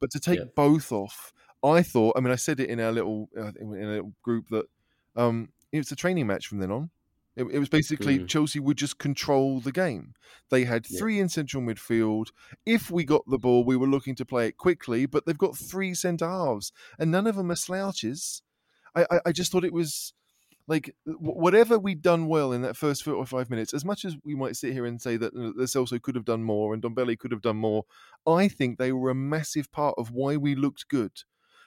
But 0.00 0.10
to 0.10 0.18
take 0.18 0.40
Yeah. 0.40 0.44
both 0.56 0.90
off, 0.90 1.32
I 1.62 1.82
thought. 1.84 2.16
I 2.16 2.20
mean, 2.20 2.32
I 2.32 2.36
said 2.36 2.58
it 2.58 2.68
in 2.68 2.80
our 2.80 2.90
little 2.90 3.28
uh, 3.36 3.52
in 3.60 3.68
a 3.84 3.92
little 3.92 4.14
group 4.22 4.48
that 4.50 4.66
um, 5.14 5.52
it's 5.70 5.92
a 5.92 5.96
training 5.96 6.26
match 6.26 6.48
from 6.48 6.58
then 6.58 6.72
on. 6.72 6.90
It, 7.36 7.44
it 7.44 7.58
was 7.60 7.68
basically 7.68 8.18
Mhm. 8.18 8.28
Chelsea 8.28 8.58
would 8.58 8.76
just 8.76 8.98
control 8.98 9.60
the 9.60 9.72
game. 9.72 10.14
They 10.50 10.64
had 10.64 10.84
Yeah. 10.88 10.98
three 10.98 11.20
in 11.20 11.28
central 11.28 11.62
midfield. 11.62 12.32
If 12.66 12.90
we 12.90 13.04
got 13.04 13.22
the 13.28 13.38
ball, 13.38 13.64
we 13.64 13.76
were 13.76 13.86
looking 13.86 14.16
to 14.16 14.24
play 14.26 14.48
it 14.48 14.56
quickly, 14.56 15.06
but 15.06 15.24
they've 15.24 15.38
got 15.38 15.56
three 15.56 15.94
centre 15.94 16.28
halves, 16.28 16.72
and 16.98 17.10
none 17.12 17.28
of 17.28 17.36
them 17.36 17.52
are 17.52 17.56
slouches. 17.56 18.42
I, 18.96 19.06
I, 19.10 19.20
I 19.26 19.32
just 19.32 19.52
thought 19.52 19.64
it 19.64 19.72
was 19.72 20.12
like 20.72 20.94
wh- 21.04 21.36
whatever 21.44 21.78
we'd 21.78 22.00
done 22.00 22.26
well 22.26 22.50
in 22.52 22.62
that 22.62 22.78
first 22.78 23.02
four 23.02 23.14
or 23.14 23.26
five 23.26 23.50
minutes. 23.50 23.74
As 23.74 23.84
much 23.84 24.06
as 24.06 24.16
we 24.24 24.34
might 24.34 24.56
sit 24.56 24.72
here 24.72 24.86
and 24.86 25.00
say 25.00 25.18
that 25.18 25.34
the 25.34 25.64
Celso 25.64 26.00
could 26.00 26.14
have 26.14 26.24
done 26.24 26.42
more 26.42 26.72
and 26.72 26.82
Dombelli 26.82 27.18
could 27.18 27.30
have 27.30 27.42
done 27.42 27.58
more, 27.58 27.84
I 28.26 28.48
think 28.48 28.78
they 28.78 28.90
were 28.90 29.10
a 29.10 29.14
massive 29.14 29.70
part 29.70 29.94
of 29.98 30.10
why 30.10 30.38
we 30.38 30.54
looked 30.54 30.88
good. 30.88 31.12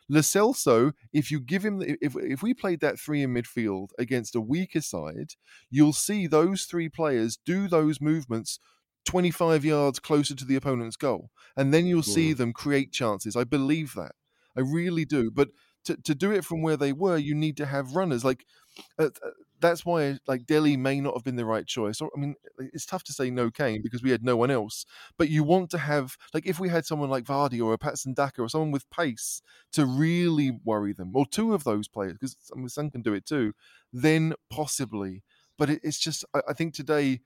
Lo 0.09 0.21
Celso, 0.21 0.93
if 1.13 1.29
you 1.29 1.39
give 1.39 1.63
him, 1.63 1.79
the, 1.79 1.97
if 2.01 2.15
if 2.15 2.41
we 2.41 2.53
played 2.53 2.79
that 2.79 2.99
three 2.99 3.21
in 3.21 3.33
midfield 3.33 3.89
against 3.99 4.35
a 4.35 4.41
weaker 4.41 4.81
side, 4.81 5.33
you'll 5.69 5.93
see 5.93 6.25
those 6.25 6.63
three 6.63 6.89
players 6.89 7.37
do 7.45 7.67
those 7.67 8.01
movements 8.01 8.59
25 9.05 9.63
yards 9.63 9.99
closer 9.99 10.35
to 10.35 10.45
the 10.45 10.55
opponent's 10.55 10.97
goal, 10.97 11.29
and 11.55 11.71
then 11.73 11.85
you'll 11.85 12.03
see 12.03 12.33
mm. 12.33 12.37
them 12.37 12.53
create 12.53 12.91
chances. 12.91 13.35
I 13.35 13.43
believe 13.43 13.93
that, 13.95 14.13
I 14.57 14.61
really 14.61 15.05
do. 15.05 15.31
But 15.31 15.49
to 15.85 15.95
to 15.95 16.15
do 16.15 16.31
it 16.31 16.43
from 16.43 16.61
where 16.61 16.77
they 16.77 16.91
were, 16.91 17.17
you 17.17 17.33
need 17.33 17.57
to 17.57 17.65
have 17.65 17.95
runners. 17.95 18.25
Like 18.25 18.45
uh, 18.99 19.05
uh, 19.05 19.29
that's 19.59 19.85
why 19.85 20.17
like 20.27 20.45
Dele 20.45 20.77
may 20.77 20.99
not 20.99 21.13
have 21.15 21.23
been 21.23 21.35
the 21.37 21.45
right 21.45 21.65
choice. 21.65 22.01
Or, 22.01 22.09
I 22.15 22.19
mean, 22.19 22.35
it's 22.59 22.85
tough 22.85 23.03
to 23.05 23.13
say 23.13 23.29
no 23.29 23.49
Kane 23.49 23.81
because 23.81 24.03
we 24.03 24.11
had 24.11 24.23
no 24.23 24.35
one 24.37 24.51
else. 24.51 24.85
But 25.17 25.29
you 25.29 25.43
want 25.43 25.69
to 25.71 25.77
have 25.77 26.17
like 26.33 26.45
if 26.45 26.59
we 26.59 26.69
had 26.69 26.85
someone 26.85 27.09
like 27.09 27.23
Vardy 27.23 27.63
or 27.63 27.73
a 27.73 27.77
Patson 27.77 28.13
Daka 28.13 28.41
or 28.41 28.49
someone 28.49 28.71
with 28.71 28.89
pace 28.89 29.41
to 29.73 29.85
really 29.85 30.51
worry 30.63 30.93
them, 30.93 31.11
or 31.15 31.25
two 31.25 31.53
of 31.53 31.63
those 31.63 31.87
players 31.87 32.13
because 32.13 32.37
I 32.53 32.57
mean, 32.57 32.69
Son 32.69 32.91
can 32.91 33.01
do 33.01 33.13
it 33.13 33.25
too. 33.25 33.53
Then 33.93 34.33
possibly, 34.49 35.23
but 35.57 35.69
it, 35.69 35.79
it's 35.83 35.99
just 35.99 36.25
I, 36.33 36.41
I 36.49 36.53
think 36.53 36.73
today, 36.73 37.21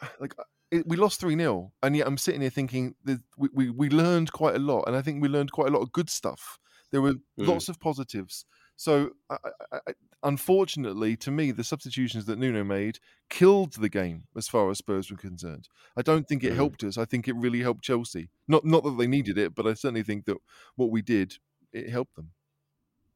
like. 0.20 0.34
It, 0.72 0.84
we 0.88 0.96
lost 0.96 1.20
3 1.20 1.36
0, 1.36 1.72
and 1.84 1.94
yet 1.96 2.08
I'm 2.08 2.18
sitting 2.18 2.40
here 2.40 2.50
thinking 2.50 2.96
that 3.04 3.20
we, 3.38 3.48
we, 3.52 3.70
we 3.70 3.88
learned 3.88 4.32
quite 4.32 4.56
a 4.56 4.58
lot, 4.58 4.82
and 4.88 4.96
I 4.96 5.00
think 5.00 5.22
we 5.22 5.28
learned 5.28 5.52
quite 5.52 5.68
a 5.68 5.70
lot 5.70 5.80
of 5.82 5.92
good 5.92 6.10
stuff. 6.10 6.58
There 6.90 7.00
were 7.00 7.14
Mm. 7.38 7.46
lots 7.46 7.68
of 7.68 7.78
positives. 7.78 8.44
So, 8.74 9.10
I, 9.30 9.36
I, 9.72 9.76
I, 9.86 9.92
unfortunately, 10.30 11.16
to 11.16 11.30
me, 11.30 11.50
the 11.52 11.64
substitutions 11.64 12.24
that 12.26 12.38
Nuno 12.38 12.64
made 12.64 12.98
killed 13.30 13.72
the 13.74 13.88
game 13.88 14.24
as 14.36 14.48
far 14.48 14.70
as 14.70 14.78
Spurs 14.78 15.10
were 15.10 15.16
concerned. 15.16 15.68
I 15.96 16.02
don't 16.02 16.26
think 16.28 16.44
it 16.44 16.52
Mm. 16.52 16.56
helped 16.62 16.82
us. 16.84 16.98
I 16.98 17.04
think 17.06 17.28
it 17.28 17.36
really 17.36 17.60
helped 17.62 17.84
Chelsea. 17.84 18.30
Not 18.48 18.64
not 18.64 18.82
that 18.84 18.96
they 18.98 19.06
needed 19.06 19.38
it, 19.38 19.54
but 19.54 19.66
I 19.66 19.74
certainly 19.74 20.02
think 20.02 20.24
that 20.26 20.38
what 20.76 20.90
we 20.90 21.02
did 21.02 21.38
it 21.72 21.90
helped 21.90 22.14
them. 22.16 22.32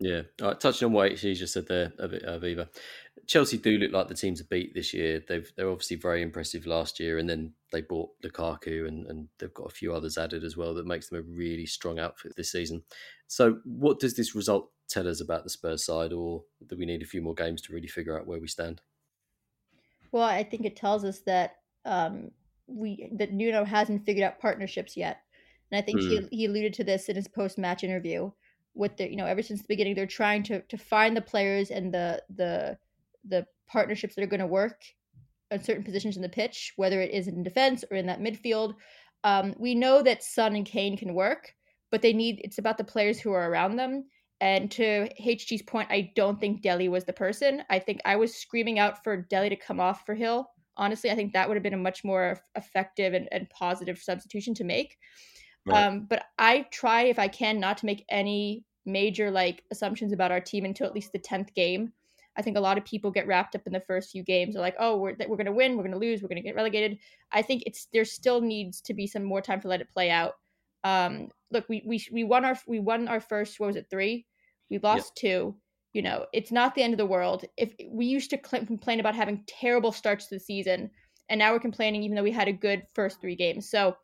Yeah. 0.01 0.23
Right, 0.41 0.59
touching 0.59 0.87
on 0.87 0.93
what 0.93 1.19
she 1.19 1.35
just 1.35 1.53
said 1.53 1.69
there, 1.69 1.93
Avi- 2.03 2.21
Aviva. 2.21 2.69
Chelsea 3.27 3.59
do 3.59 3.79
look 3.79 3.93
like 3.93 4.09
the 4.09 4.15
team 4.15 4.35
to 4.35 4.45
beat 4.45 4.75
this 4.75 4.95
year. 4.95 5.23
They've 5.29 5.49
they're 5.55 5.69
obviously 5.69 5.97
very 5.97 6.23
impressive 6.23 6.67
last 6.67 6.99
year, 6.99 7.19
and 7.19 7.29
then 7.29 7.53
they 7.71 7.83
bought 7.83 8.11
Lukaku, 8.25 8.89
and, 8.89 9.07
and 9.07 9.29
they've 9.39 9.53
got 9.55 9.67
a 9.71 9.75
few 9.75 9.95
others 9.95 10.17
added 10.17 10.43
as 10.43 10.57
well 10.57 10.75
that 10.75 10.87
makes 10.87 11.09
them 11.09 11.19
a 11.19 11.23
really 11.23 11.67
strong 11.67 11.99
outfit 11.99 12.33
this 12.37 12.51
season. 12.51 12.83
So, 13.27 13.59
what 13.65 14.01
does 14.01 14.17
this 14.17 14.35
result 14.35 14.71
tell 14.89 15.07
us 15.07 15.21
about 15.21 15.45
the 15.45 15.51
Spurs 15.51 15.85
side, 15.85 16.13
or 16.13 16.45
do 16.67 16.77
we 16.77 16.87
need 16.87 17.03
a 17.03 17.07
few 17.07 17.21
more 17.21 17.35
games 17.35 17.61
to 17.63 17.73
really 17.73 17.87
figure 17.87 18.19
out 18.19 18.27
where 18.27 18.41
we 18.41 18.49
stand? 18.49 18.81
Well, 20.13 20.25
I 20.25 20.43
think 20.43 20.65
it 20.65 20.77
tells 20.77 21.05
us 21.05 21.21
that 21.21 21.57
um, 21.85 22.31
we 22.67 23.11
that 23.13 23.33
Nuno 23.33 23.65
hasn't 23.65 24.07
figured 24.07 24.25
out 24.25 24.41
partnerships 24.41 24.97
yet, 24.97 25.19
and 25.71 25.79
I 25.79 25.85
think 25.85 26.01
he 26.01 26.27
he 26.33 26.47
alluded 26.47 26.73
to 26.75 26.85
this 26.85 27.09
in 27.11 27.17
his 27.17 27.29
post 27.29 27.59
match 27.59 27.85
interview. 27.85 28.31
With 28.81 28.97
the 28.97 29.11
you 29.11 29.17
know 29.17 29.27
ever 29.27 29.43
since 29.43 29.61
the 29.61 29.69
beginning, 29.69 29.95
they're 29.95 30.07
trying 30.07 30.43
to 30.45 30.63
to 30.63 30.79
find 30.79 31.17
the 31.17 31.21
players 31.21 31.71
and 31.71 31.93
the 31.93 32.23
the 32.35 32.79
the 33.29 33.47
partnerships 33.69 34.15
that 34.15 34.23
are 34.23 34.33
going 34.35 34.41
to 34.41 34.47
work 34.47 34.83
at 35.51 35.65
certain 35.65 35.85
positions 35.85 36.17
in 36.17 36.23
the 36.23 36.29
pitch, 36.29 36.73
whether 36.77 37.01
it 37.01 37.11
is 37.11 37.29
in 37.29 37.43
defense 37.43 37.85
or 37.91 37.97
in 37.97 38.07
that 38.07 38.21
midfield. 38.21 38.75
Um, 39.23 39.55
we 39.59 39.75
know 39.75 40.03
that 40.03 40.23
Son 40.23 40.57
and 40.57 40.65
Kane 40.65 40.97
can 40.97 41.13
work, 41.13 41.55
but 41.91 42.01
they 42.01 42.13
need 42.13 42.41
it's 42.43 42.59
about 42.59 42.79
the 42.79 42.85
players 42.85 43.21
who 43.21 43.33
are 43.33 43.51
around 43.51 43.77
them. 43.77 44.05
And 44.41 44.71
to 44.71 45.11
HG's 45.21 45.63
point, 45.63 45.89
I 45.91 46.13
don't 46.17 46.41
think 46.41 46.63
Dele 46.63 46.89
was 46.89 47.05
the 47.05 47.13
person. 47.13 47.63
I 47.69 47.79
think 47.79 48.01
I 48.07 48.17
was 48.17 48.35
screaming 48.35 48.79
out 48.79 49.05
for 49.05 49.19
Dele 49.19 49.51
to 49.51 49.57
come 49.57 49.81
off 49.81 50.07
for 50.07 50.15
Gil. 50.15 50.49
Honestly, 50.79 51.11
I 51.11 51.15
think 51.15 51.35
that 51.35 51.47
would 51.47 51.57
have 51.57 51.63
been 51.63 51.75
a 51.75 51.79
much 51.79 52.05
more 52.05 52.41
effective 52.55 53.13
and, 53.13 53.29
and 53.33 53.51
positive 53.51 53.99
substitution 53.99 54.55
to 54.55 54.65
make. 54.65 54.97
Right. 55.67 55.85
Um, 55.85 56.07
but 56.09 56.25
I 56.39 56.67
try, 56.71 57.03
if 57.03 57.19
I 57.19 57.29
can, 57.29 57.61
not 57.61 57.77
to 57.79 57.87
make 57.87 58.07
any 58.09 58.65
major 58.87 59.31
like 59.31 59.65
assumptions 59.71 60.13
about 60.13 60.31
our 60.31 60.41
team 60.41 60.65
until 60.65 60.87
at 60.87 60.95
least 60.95 61.13
the 61.13 61.19
tenth 61.19 61.55
game. 61.55 61.93
I 62.37 62.43
think 62.43 62.57
a 62.57 62.61
lot 62.61 62.79
of 62.79 62.85
people 62.85 63.11
get 63.11 63.27
wrapped 63.27 63.55
up 63.55 63.67
in 63.67 63.73
the 63.73 63.81
first 63.81 64.11
few 64.11 64.23
games. 64.23 64.55
They're 64.55 64.63
like, 64.63 64.77
"Oh, 64.79 64.97
we're 64.97 65.17
we're 65.29 65.37
going 65.37 65.47
to 65.47 65.53
win, 65.53 65.77
we're 65.77 65.83
going 65.83 65.93
to 65.93 65.99
lose, 65.99 66.23
we're 66.23 66.29
going 66.29 66.43
to 66.43 66.47
get 66.47 66.55
relegated." 66.55 66.99
I 67.33 67.43
think 67.43 67.65
it's 67.67 67.89
there 67.93 68.05
still 68.05 68.41
needs 68.41 68.81
to 68.83 68.95
be 68.95 69.07
some 69.07 69.25
more 69.25 69.43
time 69.43 69.61
to 69.63 69.69
let 69.69 69.81
it 69.81 69.93
play 69.93 70.11
out. 70.11 70.35
Um, 70.85 71.29
look, 71.51 71.69
we 71.69 71.83
we 71.85 72.05
we 72.13 72.25
won 72.25 72.45
our 72.45 72.57
we 72.67 72.81
won 72.81 73.09
our 73.09 73.21
first 73.21 73.59
what 73.59 73.69
was 73.69 73.77
it 73.77 73.87
three? 73.91 74.27
We 74.71 74.79
lost 74.79 75.17
two. 75.17 75.57
You 75.93 76.03
know, 76.03 76.27
it's 76.33 76.53
not 76.53 76.75
the 76.75 76.83
end 76.83 76.95
of 76.95 76.99
the 76.99 77.07
world. 77.07 77.45
If 77.57 77.75
we 77.89 78.07
used 78.07 78.31
to 78.31 78.41
cl- 78.43 78.65
complain 78.65 79.01
about 79.01 79.17
having 79.17 79.43
terrible 79.49 79.91
starts 79.91 80.27
to 80.27 80.37
the 80.37 80.41
season, 80.41 80.91
and 81.29 81.39
now 81.39 81.53
we're 81.53 81.59
complaining 81.59 82.05
even 82.05 82.15
though 82.15 82.23
we 82.23 82.31
had 82.31 82.49
a 82.49 82.53
good 82.53 82.87
first 82.95 83.21
three 83.21 83.35
games. 83.35 83.69
So 83.69 83.97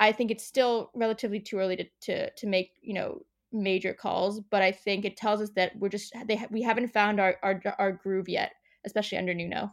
I 0.00 0.12
think 0.12 0.30
it's 0.30 0.44
still 0.44 0.90
relatively 0.94 1.38
too 1.38 1.58
early 1.58 1.76
to 1.76 1.84
to 2.02 2.30
to 2.30 2.46
make 2.46 2.72
you 2.82 2.94
know 2.94 3.20
major 3.52 3.94
calls, 3.94 4.40
but 4.40 4.62
I 4.62 4.72
think 4.72 5.04
it 5.04 5.16
tells 5.16 5.40
us 5.40 5.50
that 5.56 5.76
we're 5.76 5.88
just 5.88 6.12
they 6.26 6.44
we 6.50 6.62
haven't 6.62 6.88
found 6.88 7.20
our, 7.20 7.36
our 7.42 7.60
our 7.78 7.92
groove 7.92 8.28
yet, 8.28 8.52
especially 8.84 9.18
under 9.18 9.34
Nuno. 9.34 9.72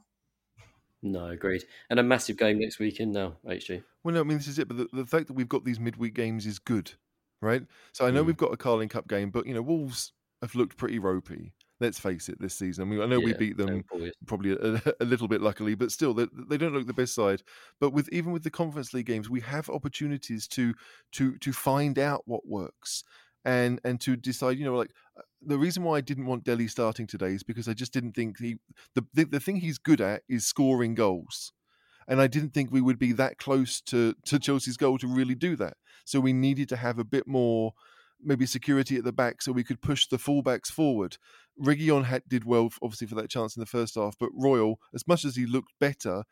No, 1.04 1.28
agreed. 1.28 1.64
And 1.90 2.00
a 2.00 2.04
massive 2.04 2.38
game 2.38 2.60
next 2.60 2.80
weekend 2.80 3.14
now, 3.14 3.38
HG. 3.46 3.84
Well, 4.04 4.16
no, 4.16 4.22
I 4.22 4.24
mean 4.24 4.38
this 4.38 4.48
is 4.48 4.60
it. 4.60 4.68
But 4.68 4.78
the, 4.78 4.88
the 4.94 5.06
fact 5.06 5.28
that 5.28 5.34
we've 5.34 5.50
got 5.50 5.64
these 5.64 5.80
midweek 5.80 6.16
games 6.16 6.46
is 6.46 6.60
good, 6.60 6.92
right? 7.42 7.64
So 7.94 8.06
I 8.06 8.12
know 8.12 8.24
Mm. 8.24 8.28
we've 8.28 8.38
got 8.38 8.54
a 8.54 8.58
Carling 8.58 8.90
Cup 8.90 9.08
game, 9.08 9.30
but 9.30 9.46
you 9.46 9.54
know 9.54 9.62
Wolves 9.62 10.14
have 10.42 10.56
looked 10.56 10.78
pretty 10.78 11.00
ropey. 11.00 11.54
Let's 11.80 12.00
face 12.00 12.28
it, 12.28 12.42
this 12.42 12.56
season. 12.56 12.82
I 12.82 12.86
mean, 12.86 13.02
I 13.02 13.06
know 13.06 13.20
we 13.20 13.34
beat 13.34 13.56
them 13.56 13.84
they're 13.94 14.12
probably 14.26 14.54
a, 14.54 14.82
a 15.00 15.06
little 15.06 15.28
bit 15.28 15.42
luckily, 15.42 15.76
but 15.76 15.92
still, 15.92 16.16
they, 16.16 16.26
they 16.50 16.58
don't 16.58 16.74
look 16.74 16.88
the 16.88 16.94
best 16.94 17.14
side. 17.14 17.44
But 17.80 17.92
with 17.92 18.10
even 18.12 18.32
with 18.32 18.44
the 18.44 18.50
Conference 18.50 18.96
League 18.96 19.06
games, 19.06 19.30
we 19.30 19.42
have 19.42 19.70
opportunities 19.70 20.48
to 20.50 20.74
to 21.12 21.38
to 21.38 21.54
find 21.54 22.00
out 22.00 22.24
what 22.26 22.48
works 22.48 23.04
and 23.46 23.80
and 23.84 24.00
to 24.02 24.16
decide. 24.16 24.58
You 24.58 24.66
know, 24.66 24.76
like 24.76 24.92
uh, 25.18 25.22
the 25.42 25.58
reason 25.58 25.84
why 25.84 25.98
I 25.98 26.02
didn't 26.02 26.26
want 26.26 26.44
Dele 26.44 26.68
starting 26.68 27.08
today 27.08 27.32
is 27.34 27.44
because 27.44 27.68
I 27.68 27.74
just 27.74 27.94
didn't 27.94 28.14
think 28.14 28.40
he 28.40 28.58
the 28.96 29.06
the, 29.14 29.26
the 29.26 29.40
thing 29.40 29.58
he's 29.58 29.78
good 29.78 30.02
at 30.02 30.24
is 30.30 30.46
scoring 30.46 30.96
goals. 30.96 31.54
And 32.08 32.22
I 32.22 32.28
didn't 32.28 32.54
think 32.54 32.72
we 32.72 32.82
would 32.82 33.00
be 33.00 33.12
that 33.14 33.38
close 33.38 33.82
to, 33.82 34.14
to 34.28 34.40
Chelsea's 34.40 34.78
goal 34.78 34.98
to 35.00 35.08
really 35.08 35.36
do 35.36 35.58
that. 35.58 35.74
So 36.06 36.22
we 36.22 36.32
needed 36.32 36.70
to 36.70 36.78
have 36.78 37.00
a 37.00 37.04
bit 37.04 37.28
more, 37.28 37.74
maybe 38.24 38.46
security 38.46 38.96
at 38.96 39.04
the 39.04 39.12
back, 39.12 39.42
so 39.42 39.52
we 39.52 39.66
could 39.66 39.82
push 39.82 40.08
the 40.08 40.18
fullbacks 40.18 40.68
forward. 40.68 41.18
Reguilon 41.62 42.06
had 42.06 42.24
did 42.28 42.46
well, 42.46 42.70
obviously, 42.82 43.08
for 43.08 43.16
that 43.16 43.30
chance 43.30 43.58
in 43.58 43.60
the 43.60 43.66
first 43.66 43.96
half, 43.96 44.16
but 44.18 44.30
Royal, 44.34 44.80
as 44.96 45.06
much 45.06 45.26
as 45.26 45.36
he 45.36 45.46
looked 45.46 45.74
better, 45.82 46.24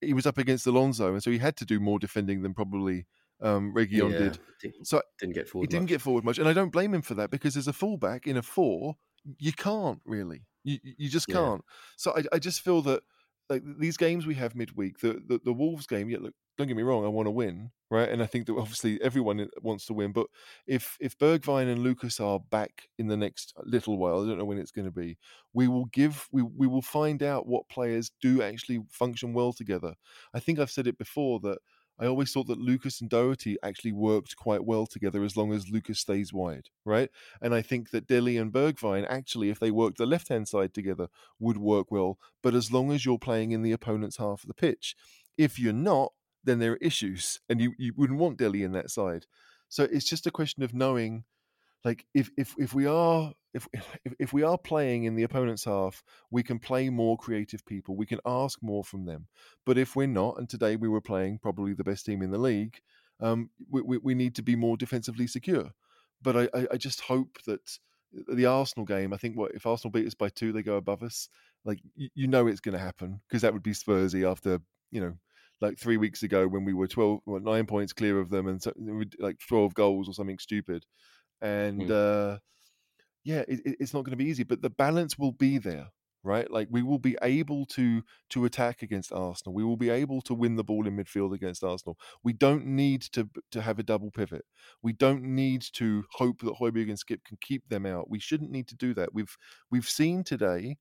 he 0.00 0.14
was 0.14 0.26
up 0.26 0.38
against 0.38 0.68
Alonso, 0.68 1.14
and 1.14 1.22
so 1.22 1.32
he 1.32 1.38
had 1.38 1.56
to 1.56 1.64
do 1.64 1.80
more 1.80 1.98
defending 1.98 2.42
than 2.42 2.54
probably 2.54 3.06
um, 3.40 3.74
Reguilon 3.74 4.14
Yeah, 4.14 4.16
did. 4.16 4.38
Didn't, 4.60 4.76
So 4.82 5.02
didn't 5.18 5.34
get 5.34 5.48
he 5.60 5.66
forward. 5.66 5.68
didn't 5.68 5.88
get 5.88 6.00
forward 6.02 6.24
much, 6.24 6.38
and 6.38 6.48
I 6.48 6.52
don't 6.52 6.70
blame 6.72 6.94
him 6.94 7.02
for 7.02 7.14
that 7.14 7.30
because 7.30 7.56
as 7.56 7.68
a 7.68 7.72
fullback 7.72 8.26
in 8.26 8.36
a 8.36 8.42
four, 8.42 8.96
you 9.38 9.52
can't 9.52 10.00
really, 10.04 10.46
you 10.64 10.78
you 10.82 11.08
just 11.08 11.28
can't. 11.28 11.62
So 11.96 12.16
I, 12.16 12.24
I 12.34 12.38
just 12.38 12.60
feel 12.62 12.82
that 12.82 13.02
like 13.50 13.62
these 13.78 13.96
games 13.96 14.26
we 14.26 14.34
have 14.34 14.54
midweek, 14.54 14.98
the, 15.00 15.22
the 15.26 15.40
the 15.44 15.52
Wolves 15.52 15.86
game. 15.86 16.10
Yeah, 16.10 16.18
look, 16.20 16.34
don't 16.56 16.66
get 16.68 16.76
me 16.76 16.82
wrong, 16.82 17.04
I 17.04 17.08
want 17.08 17.26
to 17.26 17.30
win, 17.30 17.70
right? 17.90 18.08
And 18.08 18.22
I 18.22 18.26
think 18.26 18.46
that 18.46 18.56
obviously 18.56 19.00
everyone 19.02 19.48
wants 19.62 19.86
to 19.86 19.94
win. 19.94 20.12
But 20.12 20.26
if 20.66 20.96
if 21.00 21.16
Bergwijn 21.18 21.70
and 21.70 21.82
Lucas 21.82 22.20
are 22.20 22.40
back 22.40 22.88
in 22.98 23.08
the 23.08 23.16
next 23.16 23.54
little 23.64 23.96
while, 23.98 24.22
I 24.22 24.26
don't 24.26 24.38
know 24.38 24.44
when 24.44 24.58
it's 24.58 24.70
going 24.70 24.84
to 24.84 24.90
be. 24.92 25.18
We 25.52 25.66
will 25.68 25.86
give 25.86 26.28
we 26.32 26.42
we 26.42 26.66
will 26.66 26.82
find 26.82 27.22
out 27.22 27.46
what 27.46 27.68
players 27.68 28.10
do 28.20 28.42
actually 28.42 28.80
function 28.90 29.32
well 29.32 29.52
together. 29.52 29.94
I 30.34 30.40
think 30.40 30.58
I've 30.58 30.70
said 30.70 30.86
it 30.86 30.98
before 30.98 31.40
that 31.40 31.58
I 31.98 32.06
always 32.06 32.32
thought 32.32 32.46
that 32.46 32.58
Lucas 32.58 33.00
and 33.00 33.10
Doherty 33.10 33.56
actually 33.62 33.92
worked 33.92 34.36
quite 34.36 34.64
well 34.64 34.86
together 34.86 35.24
as 35.24 35.36
long 35.36 35.52
as 35.52 35.68
Lucas 35.68 35.98
stays 35.98 36.32
wide, 36.32 36.68
right? 36.84 37.10
And 37.42 37.54
I 37.54 37.62
think 37.62 37.90
that 37.90 38.06
Dele 38.06 38.36
and 38.36 38.52
Bergwijn 38.52 39.06
actually, 39.08 39.50
if 39.50 39.58
they 39.58 39.70
worked 39.70 39.98
the 39.98 40.06
left 40.06 40.28
hand 40.28 40.46
side 40.48 40.72
together, 40.72 41.08
would 41.40 41.58
work 41.58 41.90
well. 41.90 42.18
But 42.42 42.54
as 42.54 42.70
long 42.70 42.92
as 42.92 43.04
you're 43.04 43.18
playing 43.18 43.52
in 43.52 43.62
the 43.62 43.72
opponent's 43.72 44.18
half 44.18 44.42
of 44.44 44.48
the 44.48 44.54
pitch, 44.54 44.94
if 45.36 45.58
you're 45.58 45.72
not, 45.72 46.12
then 46.44 46.60
there 46.60 46.72
are 46.72 46.78
issues, 46.80 47.40
and 47.48 47.60
you, 47.60 47.74
you 47.78 47.92
wouldn't 47.96 48.18
want 48.18 48.38
Dele 48.38 48.62
in 48.62 48.72
that 48.72 48.90
side. 48.90 49.26
So 49.68 49.84
it's 49.84 50.08
just 50.08 50.26
a 50.26 50.30
question 50.30 50.62
of 50.62 50.72
knowing, 50.72 51.24
like 51.84 52.04
if 52.14 52.30
if 52.36 52.54
if 52.58 52.74
we 52.74 52.86
are 52.86 53.32
if 53.54 53.66
if, 54.04 54.14
if 54.18 54.32
we 54.32 54.42
are 54.42 54.58
playing 54.58 55.04
in 55.04 55.14
the 55.14 55.22
opponent's 55.22 55.64
half, 55.64 56.02
we 56.30 56.42
can 56.42 56.58
play 56.58 56.90
more 56.90 57.16
creative 57.16 57.64
people. 57.66 57.96
We 57.96 58.06
can 58.06 58.20
ask 58.26 58.58
more 58.62 58.84
from 58.84 59.04
them. 59.04 59.26
But 59.64 59.78
if 59.78 59.96
we're 59.96 60.06
not, 60.06 60.38
and 60.38 60.48
today 60.48 60.76
we 60.76 60.88
were 60.88 61.00
playing 61.00 61.38
probably 61.38 61.74
the 61.74 61.84
best 61.84 62.06
team 62.06 62.22
in 62.22 62.30
the 62.30 62.38
league, 62.38 62.78
um, 63.20 63.50
we, 63.70 63.82
we, 63.82 63.98
we 63.98 64.14
need 64.14 64.34
to 64.36 64.42
be 64.42 64.56
more 64.56 64.76
defensively 64.76 65.26
secure. 65.26 65.70
But 66.22 66.36
I, 66.36 66.48
I, 66.54 66.66
I 66.72 66.76
just 66.76 67.00
hope 67.00 67.38
that 67.46 67.78
the 68.12 68.46
Arsenal 68.46 68.86
game, 68.86 69.12
I 69.12 69.16
think 69.16 69.36
what 69.36 69.52
if 69.54 69.66
Arsenal 69.66 69.92
beat 69.92 70.06
us 70.06 70.14
by 70.14 70.28
two, 70.28 70.52
they 70.52 70.62
go 70.62 70.76
above 70.76 71.02
us. 71.02 71.28
Like 71.64 71.80
you, 71.96 72.08
you 72.14 72.26
know 72.26 72.46
it's 72.46 72.60
going 72.60 72.72
to 72.74 72.78
happen 72.78 73.20
because 73.28 73.42
that 73.42 73.52
would 73.52 73.62
be 73.62 73.72
Spursy 73.72 74.28
after 74.28 74.60
you 74.90 75.00
know 75.00 75.14
like 75.60 75.78
three 75.78 75.96
weeks 75.96 76.22
ago 76.22 76.46
when 76.46 76.64
we 76.64 76.72
were 76.72 76.86
12 76.86 77.20
well, 77.26 77.40
nine 77.40 77.66
points 77.66 77.92
clear 77.92 78.20
of 78.20 78.30
them 78.30 78.46
and 78.46 78.62
so, 78.62 78.72
like 79.18 79.38
12 79.48 79.74
goals 79.74 80.08
or 80.08 80.14
something 80.14 80.38
stupid 80.38 80.84
and 81.40 81.88
Mm. 81.88 81.90
uh 81.90 82.38
yeah 83.24 83.44
it, 83.48 83.60
it- 83.64 83.76
it's 83.80 83.94
not 83.94 84.04
going 84.04 84.12
to 84.18 84.24
be 84.24 84.30
easy 84.30 84.44
but 84.44 84.62
the 84.62 84.70
balance 84.70 85.18
will 85.18 85.32
be 85.32 85.58
there 85.58 85.88
right? 86.24 86.50
Like 86.50 86.68
we 86.70 86.82
will 86.82 86.98
be 86.98 87.16
able 87.22 87.64
to 87.66 88.02
to 88.30 88.44
attack 88.44 88.82
against 88.82 89.12
arsenal. 89.12 89.54
We 89.54 89.64
will 89.64 89.76
be 89.76 89.88
able 89.88 90.20
to 90.22 90.34
win 90.34 90.56
the 90.56 90.64
ball 90.64 90.86
in 90.86 90.96
midfield 90.96 91.32
against 91.32 91.62
arsenal. 91.64 91.96
We 92.24 92.32
don't 92.32 92.66
need 92.66 93.02
to 93.12 93.30
to 93.52 93.62
have 93.62 93.78
a 93.78 93.84
double 93.84 94.10
pivot. 94.10 94.44
We 94.82 94.92
don't 94.92 95.22
need 95.22 95.62
to 95.74 96.04
hope 96.12 96.40
that 96.40 96.56
Højbjerg 96.60 96.88
and 96.88 96.98
skip 96.98 97.24
can 97.24 97.38
keep 97.40 97.68
them 97.68 97.86
out. 97.86 98.10
We 98.10 98.18
shouldn't 98.18 98.50
need 98.50 98.66
to 98.68 98.76
do 98.76 98.92
that. 98.94 99.14
We've 99.14 99.34
we've 99.70 99.88
seen 99.88 100.24
today 100.24 100.76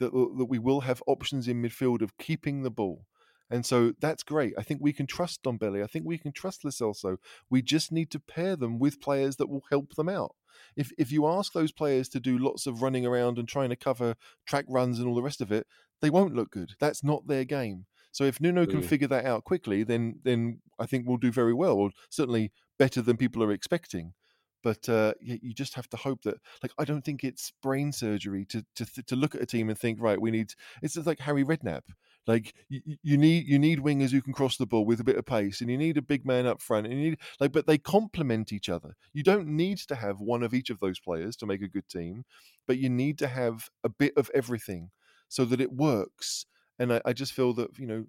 that, 0.00 0.12
that 0.12 0.46
we 0.50 0.58
will 0.58 0.80
have 0.82 1.02
options 1.06 1.48
in 1.48 1.62
midfield 1.62 2.02
of 2.02 2.16
keeping 2.18 2.62
the 2.62 2.70
ball 2.70 3.06
and 3.50 3.64
so 3.64 3.92
that's 4.00 4.22
great. 4.22 4.54
I 4.58 4.62
think 4.62 4.80
we 4.82 4.92
can 4.92 5.06
trust 5.06 5.42
Dombele. 5.42 5.82
I 5.82 5.86
think 5.86 6.04
we 6.06 6.18
can 6.18 6.32
trust 6.32 6.64
Lo 6.64 6.70
Celso. 6.70 7.16
We 7.50 7.62
just 7.62 7.92
need 7.92 8.10
to 8.12 8.20
pair 8.20 8.56
them 8.56 8.78
with 8.78 9.00
players 9.00 9.36
that 9.36 9.48
will 9.48 9.64
help 9.70 9.94
them 9.94 10.08
out. 10.08 10.34
If 10.76 10.92
if 10.98 11.12
you 11.12 11.26
ask 11.26 11.52
those 11.52 11.72
players 11.72 12.08
to 12.10 12.20
do 12.20 12.38
lots 12.38 12.66
of 12.66 12.82
running 12.82 13.06
around 13.06 13.38
and 13.38 13.48
trying 13.48 13.70
to 13.70 13.76
cover 13.76 14.14
track 14.46 14.64
runs 14.68 14.98
and 14.98 15.08
all 15.08 15.14
the 15.14 15.22
rest 15.22 15.40
of 15.40 15.52
it, 15.52 15.66
they 16.00 16.10
won't 16.10 16.34
look 16.34 16.50
good. 16.50 16.72
That's 16.80 17.02
not 17.04 17.26
their 17.26 17.44
game. 17.44 17.86
So 18.12 18.24
if 18.24 18.40
Nuno 18.40 18.64
can 18.66 18.80
Mm. 18.80 18.84
figure 18.84 19.08
that 19.08 19.24
out 19.24 19.44
quickly, 19.44 19.82
then 19.82 20.20
then 20.22 20.60
I 20.78 20.86
think 20.86 21.06
we'll 21.06 21.16
do 21.18 21.32
very 21.32 21.54
well, 21.54 21.74
or 21.76 21.90
certainly 22.10 22.52
better 22.78 23.02
than 23.02 23.16
people 23.16 23.42
are 23.42 23.52
expecting. 23.52 24.14
But 24.62 24.88
uh, 24.88 25.12
you, 25.20 25.38
you 25.42 25.52
just 25.52 25.74
have 25.74 25.88
to 25.90 25.96
hope 25.98 26.22
that, 26.22 26.36
like, 26.62 26.72
I 26.78 26.84
don't 26.84 27.04
think 27.04 27.22
it's 27.22 27.52
brain 27.62 27.92
surgery 27.92 28.46
to 28.46 28.64
to 28.76 28.86
to 29.04 29.16
look 29.16 29.34
at 29.34 29.42
a 29.42 29.46
team 29.46 29.68
and 29.68 29.78
think, 29.78 30.00
right, 30.00 30.20
we 30.20 30.30
need. 30.30 30.52
It's 30.82 30.94
just 30.94 31.06
like 31.06 31.20
Harry 31.20 31.44
Redknapp 31.44 31.82
Like 32.26 32.54
you, 32.68 32.80
you 33.02 33.18
need 33.18 33.46
you 33.46 33.58
need 33.58 33.80
wingers 33.80 34.10
who 34.10 34.22
can 34.22 34.32
cross 34.32 34.56
the 34.56 34.66
ball 34.66 34.86
with 34.86 35.00
a 35.00 35.04
bit 35.04 35.16
of 35.16 35.26
pace, 35.26 35.60
and 35.60 35.70
you 35.70 35.76
need 35.76 35.96
a 35.96 36.02
big 36.02 36.24
man 36.24 36.46
up 36.46 36.62
front, 36.62 36.86
and 36.86 36.94
you 36.94 37.10
need 37.10 37.18
like, 37.38 37.52
but 37.52 37.66
they 37.66 37.78
complement 37.78 38.52
each 38.52 38.68
other. 38.68 38.96
You 39.12 39.22
don't 39.22 39.48
need 39.48 39.78
to 39.78 39.94
have 39.94 40.20
one 40.20 40.42
of 40.42 40.54
each 40.54 40.70
of 40.70 40.80
those 40.80 40.98
players 40.98 41.36
to 41.36 41.46
make 41.46 41.62
a 41.62 41.68
good 41.68 41.88
team, 41.88 42.24
but 42.66 42.78
you 42.78 42.88
need 42.88 43.18
to 43.18 43.28
have 43.28 43.68
a 43.82 43.88
bit 43.88 44.14
of 44.16 44.30
everything 44.34 44.90
so 45.28 45.44
that 45.44 45.60
it 45.60 45.72
works. 45.72 46.46
And 46.78 46.94
I, 46.94 47.02
I 47.04 47.12
just 47.12 47.32
feel 47.32 47.52
that 47.54 47.78
you 47.78 47.86
know 47.86 48.06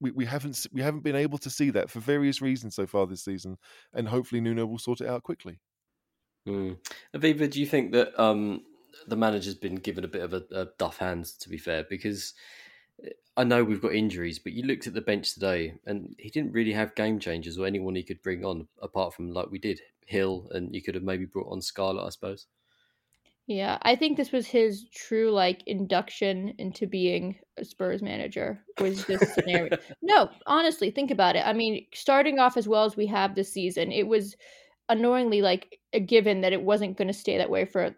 we, 0.00 0.10
we 0.10 0.26
haven't 0.26 0.66
we 0.72 0.82
haven't 0.82 1.04
been 1.04 1.16
able 1.16 1.38
to 1.38 1.50
see 1.50 1.70
that 1.70 1.90
for 1.90 2.00
various 2.00 2.42
reasons 2.42 2.74
so 2.74 2.86
far 2.86 3.06
this 3.06 3.24
season, 3.24 3.56
and 3.94 4.08
hopefully 4.08 4.40
Nuno 4.40 4.66
will 4.66 4.78
sort 4.78 5.00
it 5.00 5.08
out 5.08 5.22
quickly. 5.22 5.60
Mm. 6.46 6.78
Aviva, 7.14 7.50
do 7.50 7.58
you 7.58 7.66
think 7.66 7.92
that 7.92 8.18
um, 8.20 8.62
the 9.08 9.16
manager's 9.16 9.54
been 9.54 9.76
given 9.76 10.04
a 10.04 10.08
bit 10.08 10.22
of 10.22 10.34
a, 10.34 10.42
a 10.52 10.66
duff 10.78 10.98
hand? 10.98 11.24
To 11.40 11.48
be 11.48 11.58
fair, 11.58 11.84
because 11.88 12.34
I 13.36 13.44
know 13.44 13.62
we've 13.62 13.82
got 13.82 13.94
injuries, 13.94 14.38
but 14.38 14.52
you 14.52 14.62
looked 14.62 14.86
at 14.86 14.94
the 14.94 15.02
bench 15.02 15.34
today, 15.34 15.74
and 15.84 16.14
he 16.18 16.30
didn't 16.30 16.52
really 16.52 16.72
have 16.72 16.94
game 16.94 17.18
changers 17.18 17.58
or 17.58 17.66
anyone 17.66 17.94
he 17.94 18.02
could 18.02 18.22
bring 18.22 18.44
on 18.44 18.66
apart 18.80 19.14
from 19.14 19.30
like 19.30 19.50
we 19.50 19.58
did 19.58 19.80
Gil, 20.10 20.48
and 20.52 20.74
you 20.74 20.82
could 20.82 20.94
have 20.94 21.04
maybe 21.04 21.26
brought 21.26 21.52
on 21.52 21.60
Scarlett, 21.60 22.06
I 22.06 22.10
suppose. 22.10 22.46
Yeah, 23.46 23.78
I 23.82 23.94
think 23.94 24.16
this 24.16 24.32
was 24.32 24.46
his 24.46 24.86
true 24.92 25.30
like 25.30 25.62
induction 25.66 26.54
into 26.58 26.86
being 26.86 27.38
a 27.58 27.64
Spurs 27.64 28.02
manager. 28.02 28.64
Was 28.80 29.04
this 29.04 29.34
scenario? 29.34 29.76
no, 30.02 30.30
honestly, 30.46 30.90
think 30.90 31.12
about 31.12 31.36
it. 31.36 31.46
I 31.46 31.52
mean, 31.52 31.86
starting 31.94 32.40
off 32.40 32.56
as 32.56 32.66
well 32.66 32.84
as 32.84 32.96
we 32.96 33.06
have 33.06 33.34
this 33.34 33.52
season, 33.52 33.92
it 33.92 34.08
was 34.08 34.34
annoyingly 34.88 35.42
like 35.42 35.78
a 35.92 36.00
given 36.00 36.40
that 36.40 36.52
it 36.52 36.62
wasn't 36.62 36.96
going 36.96 37.08
to 37.08 37.14
stay 37.14 37.38
that 37.38 37.50
way 37.50 37.66
for 37.66 37.94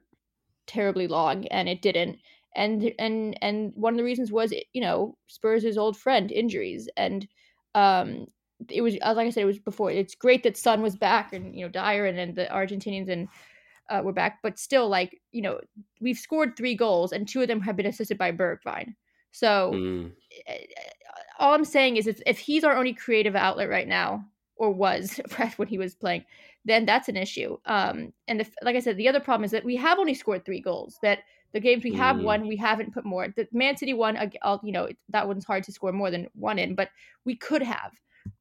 terribly 0.67 1.09
long, 1.09 1.47
and 1.47 1.67
it 1.69 1.81
didn't 1.81 2.19
and 2.59 2.92
and 2.99 3.38
and 3.40 3.73
one 3.75 3.94
of 3.94 3.99
the 3.99 4.05
reasons 4.05 4.31
was 4.33 4.53
you 4.73 4.81
know 4.81 5.16
Spurs' 5.29 5.79
old 5.79 5.97
friend 5.97 6.31
injuries 6.31 6.88
and 6.97 7.27
um 7.75 8.27
it 8.68 8.83
was 8.83 8.94
like 8.94 9.27
I 9.27 9.31
said 9.31 9.42
it 9.42 9.47
was 9.47 9.61
before 9.61 9.90
it's 9.90 10.16
great 10.16 10.42
that 10.42 10.57
Son 10.57 10.83
was 10.83 10.97
back 10.97 11.33
and 11.33 11.55
you 11.55 11.64
know 11.64 11.71
Dier 11.71 12.05
and, 12.07 12.18
and 12.18 12.35
the 12.35 12.47
Argentinians 12.47 13.09
and 13.09 13.29
uh, 13.88 14.03
were 14.05 14.12
back 14.12 14.40
but 14.42 14.59
still 14.59 14.88
like 14.88 15.18
you 15.31 15.40
know 15.40 15.61
we've 16.01 16.18
scored 16.18 16.57
three 16.57 16.75
goals 16.75 17.12
and 17.12 17.27
two 17.27 17.40
of 17.40 17.49
them 17.49 17.61
have 17.61 17.77
been 17.77 17.87
assisted 17.87 18.18
by 18.18 18.33
Bergwijn 18.33 18.94
so 19.31 19.71
mm. 19.73 20.11
all 21.38 21.55
I'm 21.55 21.64
saying 21.64 21.97
is 21.97 22.07
if, 22.07 22.21
if 22.27 22.38
he's 22.38 22.64
our 22.64 22.77
only 22.77 22.92
creative 22.92 23.37
outlet 23.37 23.71
right 23.71 23.88
now 23.88 24.25
or 24.57 24.73
was 24.73 25.21
when 25.57 25.68
he 25.68 25.79
was 25.79 25.94
playing 25.94 26.25
then 26.64 26.85
that's 26.85 27.09
an 27.09 27.16
issue 27.16 27.57
um 27.66 28.12
and 28.27 28.40
the, 28.40 28.47
like 28.62 28.75
I 28.75 28.81
said 28.81 28.97
the 28.97 29.09
other 29.09 29.21
problem 29.21 29.44
is 29.44 29.53
that 29.53 29.64
we 29.64 29.77
have 29.77 29.99
only 29.99 30.14
scored 30.14 30.44
three 30.44 30.61
goals 30.61 30.99
that 31.03 31.21
the 31.53 31.61
games 31.61 31.85
we 31.85 31.95
have 31.95 32.17
mm. 32.17 32.25
won, 32.25 32.47
we 32.47 32.57
haven't 32.57 32.93
put 32.93 33.05
more. 33.05 33.29
The 33.29 33.49
Man 33.53 33.77
City 33.77 33.95
one, 33.95 34.19
I'll, 34.43 34.61
you 34.63 34.73
know, 34.73 34.89
that 35.09 35.27
one's 35.27 35.45
hard 35.45 35.65
to 35.65 35.73
score 35.73 35.93
more 35.93 36.11
than 36.11 36.29
one 36.35 36.59
in, 36.59 36.75
but 36.75 36.91
we 37.25 37.37
could 37.37 37.63
have. 37.63 37.93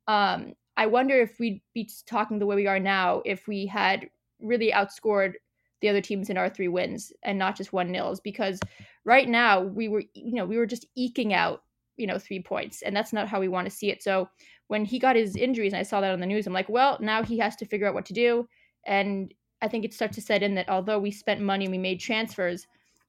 Um, 0.07 0.53
I 0.75 0.85
wonder 0.85 1.19
if 1.19 1.39
we'd 1.39 1.61
be 1.73 1.89
talking 2.05 2.37
the 2.37 2.45
way 2.45 2.55
we 2.55 2.67
are 2.67 2.79
now 2.79 3.21
if 3.25 3.47
we 3.47 3.65
had 3.65 4.09
really 4.39 4.71
outscored 4.71 5.33
the 5.81 5.89
other 5.89 6.01
teams 6.01 6.29
in 6.29 6.37
our 6.37 6.49
three 6.49 6.67
wins 6.67 7.11
and 7.23 7.37
not 7.37 7.55
just 7.55 7.73
one 7.73 7.91
nils. 7.91 8.19
Because 8.19 8.59
right 9.05 9.27
now 9.27 9.61
we 9.61 9.87
were, 9.87 10.03
you 10.13 10.33
know, 10.33 10.45
we 10.45 10.57
were 10.57 10.65
just 10.65 10.85
eking 10.95 11.33
out, 11.33 11.63
you 11.95 12.07
know, 12.07 12.19
three 12.19 12.41
points, 12.41 12.81
and 12.81 12.95
that's 12.95 13.13
not 13.13 13.27
how 13.27 13.39
we 13.39 13.47
want 13.47 13.65
to 13.65 13.75
see 13.75 13.89
it. 13.89 14.03
So 14.03 14.29
when 14.67 14.83
he 14.83 14.99
got 14.99 15.15
his 15.15 15.35
injuries, 15.35 15.73
and 15.73 15.79
I 15.79 15.83
saw 15.83 16.01
that 16.01 16.11
on 16.11 16.19
the 16.19 16.25
news, 16.25 16.45
I'm 16.45 16.53
like, 16.53 16.69
well, 16.69 16.97
now 16.99 17.23
he 17.23 17.37
has 17.39 17.55
to 17.57 17.65
figure 17.65 17.87
out 17.87 17.93
what 17.93 18.05
to 18.07 18.13
do. 18.13 18.47
And 18.85 19.33
I 19.61 19.67
think 19.67 19.85
it 19.85 19.93
starts 19.93 20.15
to 20.15 20.21
set 20.21 20.43
in 20.43 20.55
that 20.55 20.69
although 20.69 20.99
we 20.99 21.11
spent 21.11 21.41
money 21.41 21.65
and 21.65 21.71
we 21.71 21.77
made 21.77 21.99
transfers, 21.99 22.67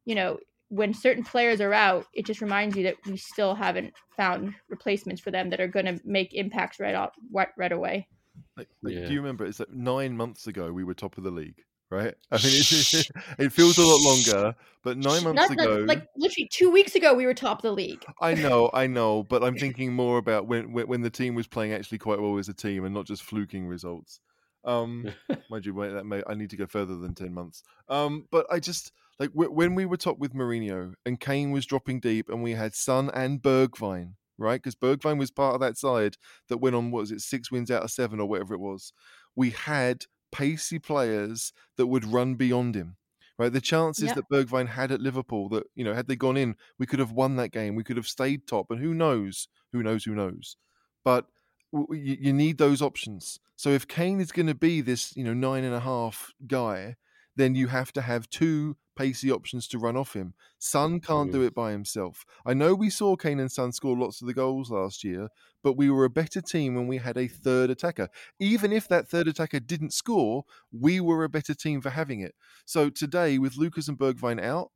you 0.08 0.14
know, 0.14 0.38
when 0.70 0.94
certain 0.94 1.22
players 1.22 1.60
are 1.60 1.74
out, 1.74 2.06
it 2.14 2.24
just 2.24 2.40
reminds 2.40 2.74
you 2.74 2.82
that 2.84 2.96
we 3.06 3.18
still 3.18 3.54
haven't 3.54 3.92
found 4.16 4.54
replacements 4.70 5.20
for 5.20 5.30
them 5.30 5.50
that 5.50 5.60
are 5.60 5.68
going 5.68 5.84
to 5.84 6.00
make 6.02 6.32
impacts 6.32 6.80
right 6.80 6.94
off 6.94 7.14
right 7.30 7.72
away. 7.72 8.08
Like, 8.56 8.68
like, 8.82 8.94
yeah. 8.94 9.06
Do 9.06 9.12
you 9.12 9.20
remember? 9.20 9.44
It's 9.44 9.60
like 9.60 9.70
nine 9.70 10.16
months 10.16 10.46
ago 10.46 10.72
we 10.72 10.82
were 10.82 10.94
top 10.94 11.18
of 11.18 11.24
the 11.24 11.30
league, 11.30 11.62
right? 11.90 12.14
I 12.30 12.36
mean, 12.36 12.54
it, 12.54 13.08
it 13.38 13.52
feels 13.52 13.76
a 13.76 13.82
lot 13.82 14.00
longer, 14.00 14.54
but 14.82 14.96
nine 14.96 15.24
months 15.24 15.50
not, 15.50 15.50
ago, 15.50 15.84
like 15.86 16.06
literally 16.16 16.48
two 16.50 16.70
weeks 16.70 16.94
ago, 16.94 17.12
we 17.12 17.26
were 17.26 17.34
top 17.34 17.58
of 17.58 17.62
the 17.62 17.72
league. 17.72 18.02
I 18.22 18.32
know, 18.32 18.70
I 18.72 18.86
know, 18.86 19.24
but 19.24 19.44
I'm 19.44 19.58
thinking 19.58 19.92
more 19.92 20.16
about 20.16 20.46
when 20.46 20.72
when, 20.72 20.88
when 20.88 21.02
the 21.02 21.10
team 21.10 21.34
was 21.34 21.46
playing 21.46 21.74
actually 21.74 21.98
quite 21.98 22.18
well 22.18 22.38
as 22.38 22.48
a 22.48 22.54
team 22.54 22.86
and 22.86 22.94
not 22.94 23.04
just 23.04 23.24
fluking 23.24 23.66
results. 23.66 24.20
Um, 24.64 25.10
mind 25.50 25.66
you, 25.66 25.74
wait, 25.74 25.92
that 25.92 26.06
may 26.06 26.22
I 26.26 26.32
need 26.32 26.48
to 26.50 26.56
go 26.56 26.66
further 26.66 26.96
than 26.96 27.14
ten 27.14 27.34
months. 27.34 27.62
Um, 27.90 28.26
but 28.30 28.46
I 28.50 28.58
just 28.58 28.92
like 29.18 29.30
when 29.32 29.74
we 29.74 29.84
were 29.84 29.96
top 29.96 30.18
with 30.18 30.34
Mourinho 30.34 30.94
and 31.04 31.18
Kane 31.18 31.50
was 31.50 31.66
dropping 31.66 32.00
deep, 32.00 32.28
and 32.28 32.42
we 32.42 32.52
had 32.52 32.74
Son 32.74 33.10
and 33.12 33.42
Bergwijn, 33.42 34.14
right? 34.38 34.62
Because 34.62 34.76
Bergwijn 34.76 35.18
was 35.18 35.30
part 35.30 35.54
of 35.54 35.60
that 35.60 35.76
side 35.76 36.16
that 36.48 36.58
went 36.58 36.76
on. 36.76 36.90
What 36.90 37.00
was 37.00 37.12
it? 37.12 37.20
Six 37.20 37.50
wins 37.50 37.70
out 37.70 37.82
of 37.82 37.90
seven, 37.90 38.20
or 38.20 38.28
whatever 38.28 38.54
it 38.54 38.60
was. 38.60 38.92
We 39.34 39.50
had 39.50 40.04
pacey 40.30 40.78
players 40.78 41.52
that 41.76 41.86
would 41.86 42.04
run 42.04 42.34
beyond 42.34 42.74
him. 42.74 42.96
Right, 43.38 43.52
the 43.52 43.60
chances 43.60 44.12
that 44.14 44.28
Bergwijn 44.32 44.66
had 44.66 44.90
at 44.90 45.00
Liverpool 45.00 45.48
that 45.50 45.62
you 45.76 45.84
know 45.84 45.94
had 45.94 46.08
they 46.08 46.16
gone 46.16 46.36
in, 46.36 46.56
we 46.76 46.86
could 46.86 46.98
have 46.98 47.12
won 47.12 47.36
that 47.36 47.52
game. 47.52 47.76
We 47.76 47.84
could 47.84 47.96
have 47.96 48.08
stayed 48.08 48.46
top, 48.46 48.70
and 48.70 48.80
who 48.80 48.94
knows? 48.94 49.46
Who 49.72 49.82
knows? 49.82 50.04
Who 50.04 50.14
knows? 50.16 50.56
But 51.04 51.26
you, 51.72 52.16
you 52.20 52.32
need 52.32 52.58
those 52.58 52.82
options. 52.82 53.38
So 53.54 53.70
if 53.70 53.86
Kane 53.86 54.20
is 54.20 54.32
going 54.32 54.46
to 54.46 54.54
be 54.54 54.80
this, 54.80 55.16
you 55.16 55.24
know, 55.24 55.34
nine 55.34 55.64
and 55.64 55.74
a 55.74 55.80
half 55.80 56.32
guy, 56.46 56.96
then 57.36 57.54
you 57.54 57.68
have 57.68 57.92
to 57.92 58.00
have 58.00 58.28
two 58.28 58.76
pacey 58.98 59.30
options 59.30 59.68
to 59.68 59.78
run 59.78 59.96
off 59.96 60.14
him. 60.14 60.34
Son 60.58 60.98
can't 60.98 61.30
do 61.30 61.42
it 61.42 61.54
by 61.54 61.70
himself. 61.70 62.24
I 62.44 62.52
know 62.52 62.74
we 62.74 62.90
saw 62.90 63.14
Kane 63.14 63.38
and 63.38 63.50
Son 63.50 63.70
score 63.70 63.96
lots 63.96 64.20
of 64.20 64.26
the 64.26 64.34
goals 64.34 64.72
last 64.72 65.04
year, 65.04 65.28
but 65.62 65.76
we 65.76 65.88
were 65.88 66.04
a 66.04 66.10
better 66.10 66.40
team 66.40 66.74
when 66.74 66.88
we 66.88 66.96
had 66.96 67.16
a 67.16 67.28
third 67.28 67.70
attacker. 67.70 68.08
Even 68.40 68.72
if 68.72 68.88
that 68.88 69.08
third 69.08 69.28
attacker 69.28 69.60
didn't 69.60 69.92
score, 69.92 70.42
we 70.72 71.00
were 71.00 71.22
a 71.22 71.28
better 71.28 71.54
team 71.54 71.80
for 71.80 71.90
having 71.90 72.20
it. 72.20 72.34
So 72.66 72.90
today, 72.90 73.38
with 73.38 73.56
Lucas 73.56 73.86
and 73.86 73.96
Bergwijn 73.96 74.42
out, 74.42 74.72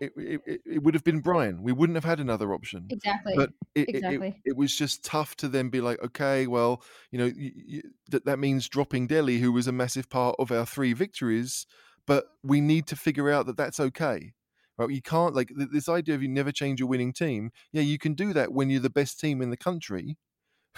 it, 0.00 0.12
it, 0.16 0.60
it, 0.64 0.82
would 0.82 0.94
have 0.94 1.02
been 1.02 1.20
Bryan. 1.20 1.62
We 1.62 1.72
wouldn't 1.72 1.96
have 1.96 2.04
had 2.04 2.20
another 2.20 2.52
option. 2.52 2.86
Exactly. 2.90 3.32
But 3.34 3.50
it, 3.74 3.88
exactly. 3.88 4.28
it, 4.44 4.50
it, 4.50 4.56
was 4.56 4.76
just 4.76 5.04
tough 5.04 5.34
to 5.36 5.48
then 5.48 5.70
be 5.70 5.80
like, 5.80 6.00
okay, 6.04 6.46
well, 6.46 6.82
you 7.10 7.18
know, 7.18 7.24
you, 7.24 7.50
you, 7.66 7.82
that 8.10 8.26
that 8.26 8.38
means 8.38 8.68
dropping 8.68 9.08
Dele, 9.08 9.38
who 9.38 9.50
was 9.50 9.66
a 9.66 9.72
massive 9.72 10.08
part 10.08 10.36
of 10.38 10.52
our 10.52 10.66
three 10.66 10.92
victories. 10.92 11.66
But 12.08 12.24
we 12.42 12.60
need 12.60 12.88
to 12.88 12.96
figure 12.96 13.30
out 13.30 13.46
that 13.46 13.56
that's 13.56 13.78
okay. 13.78 14.32
Right? 14.76 14.90
You 14.90 15.02
can't 15.02 15.34
like 15.34 15.50
this 15.54 15.88
idea 15.88 16.16
of 16.16 16.22
you 16.22 16.28
never 16.28 16.50
change 16.50 16.80
your 16.80 16.88
winning 16.88 17.12
team. 17.12 17.50
Yeah, 17.70 17.82
you 17.82 17.98
can 17.98 18.14
do 18.14 18.32
that 18.32 18.52
when 18.52 18.70
you're 18.70 18.80
the 18.80 18.90
best 18.90 19.20
team 19.20 19.40
in 19.40 19.50
the 19.50 19.56
country 19.56 20.16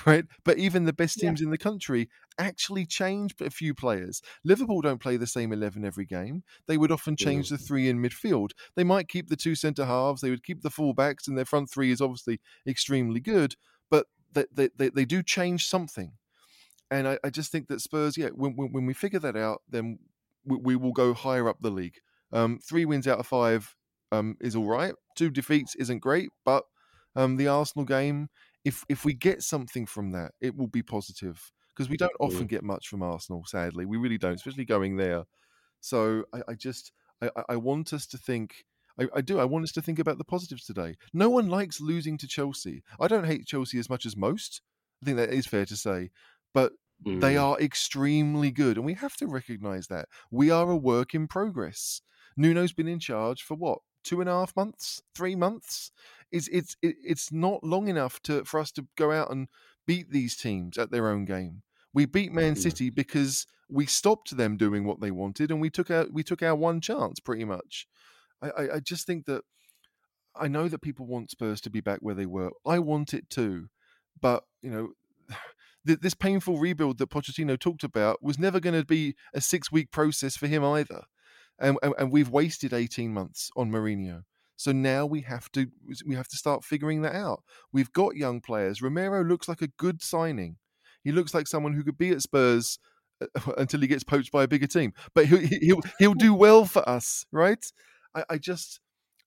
right? 0.06 0.24
But 0.44 0.58
even 0.58 0.84
the 0.84 0.92
best 0.92 1.18
teams 1.18 1.40
yeah. 1.40 1.46
in 1.46 1.50
the 1.50 1.58
country 1.58 2.08
actually 2.38 2.86
change 2.86 3.34
a 3.40 3.50
few 3.50 3.74
players. 3.74 4.22
Liverpool 4.44 4.80
don't 4.80 5.00
play 5.00 5.16
the 5.16 5.26
same 5.26 5.52
11 5.52 5.84
every 5.84 6.04
game. 6.04 6.42
They 6.66 6.76
would 6.76 6.92
often 6.92 7.16
change 7.16 7.48
the 7.48 7.58
three 7.58 7.88
in 7.88 8.02
midfield. 8.02 8.50
They 8.76 8.84
might 8.84 9.08
keep 9.08 9.28
the 9.28 9.36
two 9.36 9.54
centre 9.54 9.84
halves, 9.84 10.20
they 10.20 10.30
would 10.30 10.44
keep 10.44 10.62
the 10.62 10.70
full 10.70 10.94
backs, 10.94 11.28
and 11.28 11.36
their 11.36 11.44
front 11.44 11.70
three 11.70 11.90
is 11.90 12.00
obviously 12.00 12.40
extremely 12.66 13.20
good, 13.20 13.54
but 13.90 14.06
they, 14.32 14.44
they, 14.52 14.70
they, 14.76 14.88
they 14.90 15.04
do 15.04 15.22
change 15.22 15.66
something. 15.66 16.12
And 16.90 17.06
I, 17.06 17.18
I, 17.22 17.30
just 17.30 17.52
think 17.52 17.68
that 17.68 17.80
Spurs, 17.80 18.16
yeah, 18.16 18.28
when, 18.28 18.56
when, 18.56 18.72
when 18.72 18.86
we 18.86 18.94
figure 18.94 19.20
that 19.20 19.36
out, 19.36 19.62
then 19.68 20.00
we, 20.44 20.56
we, 20.56 20.76
will 20.76 20.92
go 20.92 21.14
higher 21.14 21.48
up 21.48 21.58
the 21.60 21.70
league. 21.70 21.98
Um, 22.32 22.58
three 22.66 22.84
wins 22.84 23.06
out 23.06 23.18
of 23.18 23.26
five 23.26 23.74
um, 24.12 24.36
is 24.40 24.56
all 24.56 24.66
right. 24.66 24.94
Two 25.16 25.30
defeats 25.30 25.74
isn't 25.76 25.98
great, 25.98 26.30
but 26.44 26.64
um, 27.16 27.36
the 27.36 27.48
Arsenal 27.48 27.84
game 27.84 28.28
if 28.64 28.84
if 28.88 29.04
we 29.04 29.14
get 29.14 29.42
something 29.42 29.86
from 29.86 30.12
that, 30.12 30.32
it 30.40 30.56
will 30.56 30.66
be 30.66 30.82
positive 30.82 31.50
because 31.74 31.88
we 31.88 31.96
don't 31.96 32.12
often 32.20 32.46
get 32.46 32.62
much 32.62 32.88
from 32.88 33.02
Arsenal. 33.02 33.44
Sadly, 33.46 33.86
we 33.86 33.96
really 33.96 34.18
don't, 34.18 34.34
especially 34.34 34.64
going 34.64 34.96
there. 34.96 35.24
So 35.80 36.24
I, 36.34 36.42
I 36.48 36.54
just 36.54 36.92
I, 37.22 37.30
I, 37.48 37.56
want 37.56 37.92
us 37.92 38.06
to 38.08 38.18
think. 38.18 38.64
I, 38.98 39.06
I, 39.14 39.20
do. 39.22 39.38
I 39.38 39.44
want 39.44 39.64
us 39.64 39.72
to 39.72 39.82
think 39.82 39.98
about 39.98 40.18
the 40.18 40.24
positives 40.24 40.64
today. 40.64 40.96
No 41.14 41.30
one 41.30 41.48
likes 41.48 41.80
losing 41.80 42.18
to 42.18 42.28
Chelsea. 42.28 42.82
I 43.00 43.08
don't 43.08 43.26
hate 43.26 43.46
Chelsea 43.46 43.78
as 43.78 43.88
much 43.88 44.04
as 44.04 44.16
most. 44.16 44.60
I 45.02 45.06
think 45.06 45.16
that 45.16 45.32
is 45.32 45.46
fair 45.46 45.64
to 45.64 45.76
say, 45.76 46.10
but 46.52 46.72
mm. 47.06 47.20
they 47.20 47.36
are 47.36 47.58
extremely 47.60 48.50
good, 48.50 48.76
and 48.76 48.86
we 48.86 48.94
have 48.94 49.16
to 49.16 49.26
recognise 49.26 49.86
that 49.88 50.08
we 50.30 50.50
are 50.50 50.70
a 50.70 50.76
work 50.76 51.14
in 51.14 51.28
progress. 51.28 52.02
Nuno's 52.36 52.72
been 52.72 52.88
in 52.88 53.00
charge 53.00 53.42
for 53.42 53.54
what 53.54 53.78
two 54.02 54.20
and 54.20 54.28
a 54.28 54.32
half 54.32 54.56
months, 54.56 55.02
three 55.14 55.36
months. 55.36 55.92
It's 56.32 56.48
it's 56.48 56.76
it's 56.82 57.32
not 57.32 57.64
long 57.64 57.88
enough 57.88 58.20
to 58.22 58.44
for 58.44 58.60
us 58.60 58.70
to 58.72 58.86
go 58.96 59.12
out 59.12 59.30
and 59.30 59.48
beat 59.86 60.10
these 60.10 60.36
teams 60.36 60.78
at 60.78 60.90
their 60.90 61.08
own 61.08 61.24
game. 61.24 61.62
We 61.92 62.06
beat 62.06 62.32
Man 62.32 62.54
City 62.54 62.90
because 62.90 63.46
we 63.68 63.86
stopped 63.86 64.36
them 64.36 64.56
doing 64.56 64.84
what 64.84 65.00
they 65.00 65.10
wanted, 65.10 65.50
and 65.50 65.60
we 65.60 65.70
took 65.70 65.90
our 65.90 66.06
we 66.10 66.22
took 66.22 66.42
our 66.42 66.54
one 66.54 66.80
chance 66.80 67.20
pretty 67.20 67.44
much. 67.44 67.86
I, 68.40 68.50
I, 68.50 68.74
I 68.76 68.80
just 68.80 69.06
think 69.06 69.26
that 69.26 69.42
I 70.36 70.48
know 70.48 70.68
that 70.68 70.82
people 70.82 71.06
want 71.06 71.30
Spurs 71.30 71.60
to 71.62 71.70
be 71.70 71.80
back 71.80 71.98
where 72.00 72.14
they 72.14 72.26
were. 72.26 72.50
I 72.64 72.78
want 72.78 73.12
it 73.14 73.28
too, 73.30 73.68
but 74.20 74.44
you 74.62 74.70
know. 74.70 74.88
This 75.84 76.14
painful 76.14 76.58
rebuild 76.58 76.98
that 76.98 77.10
Pochettino 77.10 77.58
talked 77.58 77.84
about 77.84 78.22
was 78.22 78.38
never 78.38 78.60
going 78.60 78.78
to 78.78 78.84
be 78.84 79.14
a 79.34 79.40
six 79.40 79.72
week 79.72 79.90
process 79.90 80.36
for 80.36 80.46
him 80.46 80.62
either 80.64 81.04
and, 81.60 81.78
and, 81.82 81.94
and 81.98 82.10
we've 82.10 82.30
wasted 82.30 82.72
18 82.72 83.12
months 83.12 83.50
on 83.56 83.70
Mourinho. 83.70 84.22
So 84.56 84.72
now 84.72 85.06
we 85.06 85.22
have 85.22 85.50
to 85.52 85.68
we 86.04 86.14
have 86.16 86.28
to 86.28 86.36
start 86.36 86.64
figuring 86.64 87.00
that 87.02 87.14
out. 87.14 87.42
We've 87.72 87.92
got 87.92 88.16
young 88.16 88.40
players. 88.40 88.82
Romero 88.82 89.24
looks 89.24 89.48
like 89.48 89.62
a 89.62 89.68
good 89.78 90.02
signing. 90.02 90.56
He 91.02 91.12
looks 91.12 91.32
like 91.32 91.46
someone 91.46 91.72
who 91.72 91.82
could 91.82 91.96
be 91.96 92.10
at 92.10 92.20
Spurs 92.20 92.78
uh, 93.22 93.52
until 93.56 93.80
he 93.80 93.86
gets 93.86 94.04
poached 94.04 94.32
by 94.32 94.42
a 94.42 94.48
bigger 94.48 94.66
team. 94.66 94.92
But 95.14 95.26
he'll 95.26 95.38
he'll, 95.38 95.80
he'll 95.98 96.14
do 96.14 96.34
well 96.34 96.66
for 96.66 96.86
us, 96.86 97.24
right? 97.32 97.64
I, 98.14 98.24
I 98.30 98.38
just, 98.38 98.80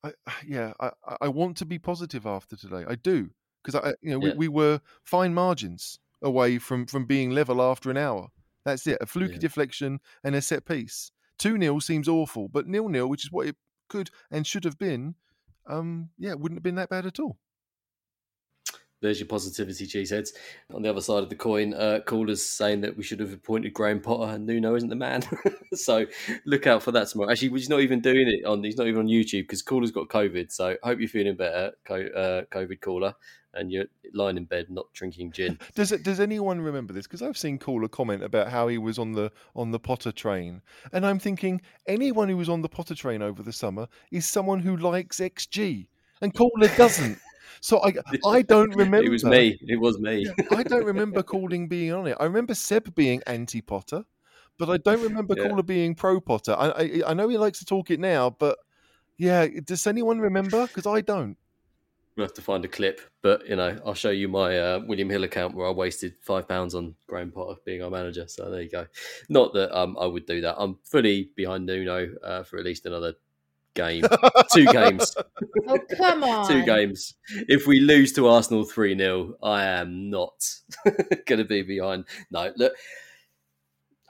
I, 0.04 0.12
yeah, 0.48 0.74
I, 0.80 0.92
I 1.22 1.28
want 1.30 1.58
to 1.58 1.66
be 1.66 1.80
positive 1.80 2.28
after 2.28 2.56
today. 2.56 2.84
I 2.88 2.94
do 2.94 3.32
because 3.64 3.82
I, 3.82 3.94
you 4.02 4.12
know, 4.12 4.24
Yeah. 4.24 4.34
we, 4.36 4.48
we 4.48 4.50
were 4.50 4.82
fine 5.04 5.34
margins 5.34 6.00
away 6.24 6.58
from 6.58 6.86
from 6.88 7.06
being 7.06 7.30
level 7.32 7.62
after 7.62 7.92
an 7.92 7.98
hour. 7.98 8.30
That's 8.66 8.88
it. 8.88 8.98
A 9.02 9.06
fluky 9.06 9.34
Yeah. 9.34 9.40
deflection 9.40 10.00
and 10.24 10.36
a 10.36 10.42
set 10.42 10.66
piece. 10.66 11.12
Two 11.38 11.58
0 11.60 11.80
seems 11.80 12.08
awful, 12.08 12.48
but 12.48 12.68
nil 12.68 12.88
nil, 12.90 13.08
which 13.10 13.26
is 13.26 13.32
what 13.32 13.48
it 13.48 13.58
could 13.90 14.10
and 14.32 14.48
should 14.48 14.64
have 14.64 14.78
been, 14.78 15.16
um, 15.68 16.10
yeah, 16.18 16.34
wouldn't 16.34 16.58
have 16.58 16.64
been 16.64 16.76
that 16.76 16.90
bad 16.90 17.06
at 17.06 17.20
all. 17.20 17.38
There's 19.04 19.20
your 19.20 19.28
positivity, 19.28 19.86
cheeseheads. 19.86 20.30
On 20.74 20.82
the 20.82 20.90
other 20.90 21.02
side 21.02 21.24
of 21.24 21.30
the 21.30 21.36
coin, 21.36 21.74
uh, 21.74 22.00
callers 22.06 22.44
saying 22.44 22.82
that 22.82 22.96
we 22.96 23.04
should 23.04 23.20
have 23.20 23.34
appointed 23.34 23.74
Graham 23.74 24.00
Potter 24.00 24.34
and 24.34 24.46
Nuno 24.46 24.76
isn't 24.76 24.90
the 24.90 24.96
man. 24.96 25.24
so 25.74 26.06
look 26.46 26.68
out 26.68 26.82
for 26.82 26.92
that 26.94 27.10
tomorrow. 27.10 27.30
Actually, 27.30 27.50
he's 27.50 27.70
not 27.70 27.82
even 27.82 28.00
doing 28.00 28.28
it 28.28 28.46
on. 28.46 28.64
He's 28.64 28.78
not 28.78 28.88
even 28.88 29.02
on 29.02 29.08
YouTube 29.08 29.44
because 29.44 29.62
caller's 29.62 29.92
got 29.92 30.08
COVID. 30.08 30.52
So 30.52 30.78
hope 30.84 31.00
you're 31.00 31.10
feeling 31.10 31.36
better, 31.36 31.74
uh, 31.90 32.44
COVID 32.50 32.80
caller, 32.80 33.14
and 33.54 33.72
you're 33.72 33.86
lying 34.14 34.38
in 34.38 34.46
bed 34.46 34.70
not 34.70 34.86
drinking 34.94 35.32
gin. 35.32 35.60
Does 35.76 35.92
it, 35.92 36.04
does 36.04 36.20
anyone 36.20 36.62
remember 36.62 36.94
this? 36.94 37.06
Because 37.06 37.22
I've 37.22 37.38
seen 37.38 37.60
Caller 37.60 37.88
comment 37.88 38.24
about 38.24 38.50
how 38.50 38.68
he 38.68 38.78
was 38.78 38.98
on 38.98 39.12
the 39.12 39.32
on 39.56 39.72
the 39.72 39.80
Potter 39.80 40.12
train, 40.12 40.62
and 40.92 41.06
I'm 41.06 41.20
thinking 41.20 41.62
anyone 41.88 42.30
who 42.30 42.38
was 42.38 42.50
on 42.50 42.62
the 42.62 42.70
Potter 42.70 42.96
train 42.96 43.22
over 43.22 43.44
the 43.44 43.54
summer 43.54 43.88
is 44.12 44.26
someone 44.26 44.60
who 44.60 44.78
likes 44.78 45.20
XG, 45.20 45.88
and 46.22 46.34
Caller 46.34 46.70
doesn't. 46.78 47.20
So 47.62 47.84
I 47.84 47.94
I 48.26 48.42
don't 48.42 48.76
remember. 48.76 49.06
It 49.06 49.10
was 49.10 49.24
me. 49.24 49.60
It 49.62 49.80
was 49.80 50.00
me. 50.00 50.28
I 50.52 50.64
don't 50.64 50.86
remember 50.86 51.24
Calling 51.24 51.68
being 51.68 51.94
on 51.94 52.08
it. 52.08 52.18
I 52.20 52.26
remember 52.26 52.54
Seb 52.54 52.94
being 52.96 53.22
anti 53.28 53.62
Potter, 53.62 54.04
but 54.58 54.70
I 54.70 54.78
don't 54.78 55.02
remember 55.02 55.36
Yeah. 55.38 55.48
Caller 55.48 55.64
being 55.64 55.96
pro 55.96 56.20
Potter. 56.20 56.56
I, 56.58 56.70
I 56.70 57.02
I 57.08 57.14
know 57.14 57.28
he 57.28 57.38
likes 57.38 57.60
to 57.60 57.66
talk 57.66 57.92
it 57.92 58.00
now, 58.00 58.30
but 58.30 58.58
yeah, 59.18 59.48
does 59.64 59.88
anyone 59.88 60.20
remember? 60.20 60.68
Because 60.68 60.86
I 60.88 61.02
don't. 61.02 61.38
We'll 62.16 62.26
have 62.28 62.34
to 62.36 62.44
find 62.44 62.64
a 62.64 62.68
clip, 62.68 63.02
but 63.24 63.48
you 63.50 63.56
know, 63.56 63.80
I'll 63.84 63.96
show 63.96 64.12
you 64.12 64.28
my 64.28 64.60
uh, 64.60 64.82
William 64.86 65.10
Hill 65.10 65.24
account 65.24 65.56
where 65.56 65.68
I 65.68 65.72
wasted 65.72 66.14
five 66.22 66.48
pounds 66.48 66.76
on 66.76 66.94
Graham 67.08 67.32
Potter 67.32 67.60
being 67.66 67.82
our 67.82 67.90
manager. 67.90 68.28
So 68.28 68.52
there 68.52 68.62
you 68.62 68.70
go. 68.70 68.86
Not 69.30 69.54
that 69.56 69.76
um, 69.76 69.98
I 70.00 70.06
would 70.06 70.28
do 70.28 70.40
that. 70.42 70.56
I'm 70.60 70.78
fully 70.84 71.32
behind 71.36 71.66
Nuno 71.66 72.14
uh, 72.24 72.44
for 72.44 72.60
at 72.60 72.66
least 72.66 72.86
another 72.86 73.16
game, 73.74 74.04
two 74.54 74.66
games, 74.66 75.16
Oh 75.68 75.80
come 75.98 76.24
on! 76.24 76.48
two 76.48 76.64
games. 76.64 77.16
If 77.48 77.68
we 77.68 77.80
lose 77.80 78.14
to 78.14 78.28
Arsenal 78.28 78.64
three 78.64 78.98
0 78.98 79.36
I 79.42 79.66
am 79.66 80.10
not 80.10 80.44
going 81.26 81.40
to 81.40 81.46
be 81.46 81.62
behind. 81.62 82.06
No, 82.32 82.52
look. 82.58 82.74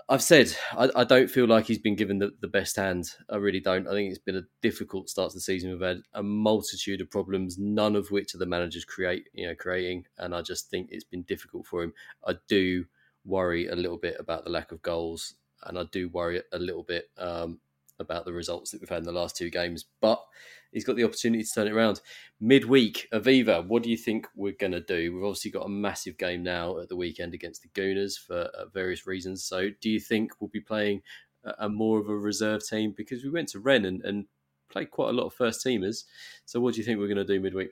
I've 0.09 0.21
said 0.21 0.53
I, 0.73 0.89
I 0.97 1.03
don't 1.05 1.29
feel 1.29 1.47
like 1.47 1.65
he's 1.65 1.79
been 1.79 1.95
given 1.95 2.19
the, 2.19 2.31
the 2.41 2.47
best 2.47 2.75
hand. 2.75 3.09
I 3.29 3.37
really 3.37 3.61
don't. 3.61 3.87
I 3.87 3.91
think 3.91 4.09
it's 4.09 4.19
been 4.19 4.35
a 4.35 4.43
difficult 4.61 5.09
start 5.09 5.31
to 5.31 5.37
the 5.37 5.41
season. 5.41 5.71
We've 5.71 5.81
had 5.81 6.01
a 6.13 6.21
multitude 6.21 6.99
of 6.99 7.09
problems, 7.09 7.57
none 7.57 7.95
of 7.95 8.11
which 8.11 8.35
are 8.35 8.37
the 8.37 8.45
managers 8.45 8.83
create, 8.83 9.29
you 9.33 9.47
know, 9.47 9.55
creating. 9.55 10.05
And 10.17 10.35
I 10.35 10.41
just 10.41 10.69
think 10.69 10.89
it's 10.91 11.05
been 11.05 11.23
difficult 11.23 11.65
for 11.65 11.81
him. 11.83 11.93
I 12.27 12.35
do 12.49 12.85
worry 13.23 13.67
a 13.67 13.75
little 13.75 13.97
bit 13.97 14.17
about 14.19 14.43
the 14.43 14.49
lack 14.49 14.73
of 14.73 14.81
goals, 14.81 15.35
and 15.63 15.79
I 15.79 15.83
do 15.91 16.09
worry 16.09 16.41
a 16.51 16.59
little 16.59 16.83
bit 16.83 17.09
um, 17.17 17.59
about 17.99 18.25
the 18.25 18.33
results 18.33 18.71
that 18.71 18.81
we've 18.81 18.89
had 18.89 18.99
in 18.99 19.05
the 19.05 19.11
last 19.11 19.35
two 19.35 19.49
games. 19.49 19.85
But 20.01 20.23
he's 20.71 20.83
got 20.83 20.95
the 20.95 21.03
opportunity 21.03 21.43
to 21.43 21.49
turn 21.49 21.67
it 21.67 21.73
around. 21.73 22.01
Midweek, 22.39 23.07
Aviva, 23.13 23.65
what 23.65 23.83
do 23.83 23.89
you 23.89 23.97
think 23.97 24.27
we're 24.35 24.53
going 24.59 24.71
to 24.71 24.81
do? 24.81 25.13
We've 25.13 25.23
obviously 25.23 25.51
got 25.51 25.65
a 25.65 25.69
massive 25.69 26.17
game 26.17 26.43
now 26.43 26.79
at 26.79 26.89
the 26.89 26.95
weekend 26.95 27.33
against 27.33 27.61
the 27.61 27.69
Gooners 27.69 28.17
for 28.17 28.41
uh, 28.41 28.65
various 28.73 29.07
reasons. 29.07 29.43
So, 29.43 29.69
do 29.81 29.89
you 29.89 29.99
think 29.99 30.31
we'll 30.39 30.49
be 30.49 30.61
playing 30.61 31.01
a, 31.43 31.53
a 31.59 31.69
more 31.69 31.99
of 31.99 32.09
a 32.09 32.15
reserve 32.15 32.61
team? 32.65 32.93
Because 32.95 33.23
we 33.23 33.29
went 33.29 33.49
to 33.49 33.59
Rennes 33.59 33.85
and, 33.85 34.01
and 34.03 34.25
played 34.69 34.91
quite 34.91 35.09
a 35.09 35.13
lot 35.13 35.27
of 35.27 35.33
first 35.33 35.65
teamers. 35.65 36.03
So, 36.45 36.59
what 36.59 36.73
do 36.73 36.79
you 36.79 36.85
think 36.85 36.99
we're 36.99 37.07
going 37.07 37.17
to 37.17 37.25
do 37.25 37.39
midweek? 37.39 37.71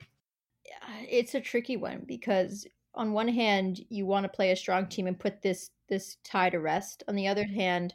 it's 1.08 1.34
a 1.34 1.40
tricky 1.40 1.76
one 1.76 2.02
because 2.06 2.66
on 2.94 3.12
one 3.12 3.28
hand 3.28 3.80
you 3.88 4.06
want 4.06 4.24
to 4.24 4.28
play 4.28 4.50
a 4.50 4.56
strong 4.56 4.86
team 4.86 5.06
and 5.06 5.18
put 5.18 5.42
this 5.42 5.70
this 5.88 6.16
tie 6.24 6.50
to 6.50 6.58
rest 6.58 7.02
on 7.08 7.14
the 7.14 7.26
other 7.26 7.44
hand 7.44 7.94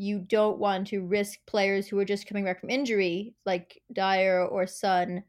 you 0.00 0.18
don't 0.18 0.58
want 0.58 0.86
to 0.86 1.02
risk 1.02 1.38
players 1.46 1.86
who 1.86 1.98
are 1.98 2.06
just 2.06 2.26
coming 2.26 2.42
back 2.42 2.58
from 2.58 2.70
injury 2.70 3.34
like 3.44 3.82
Dier 3.92 4.40
or 4.40 4.66
Son 4.66 5.22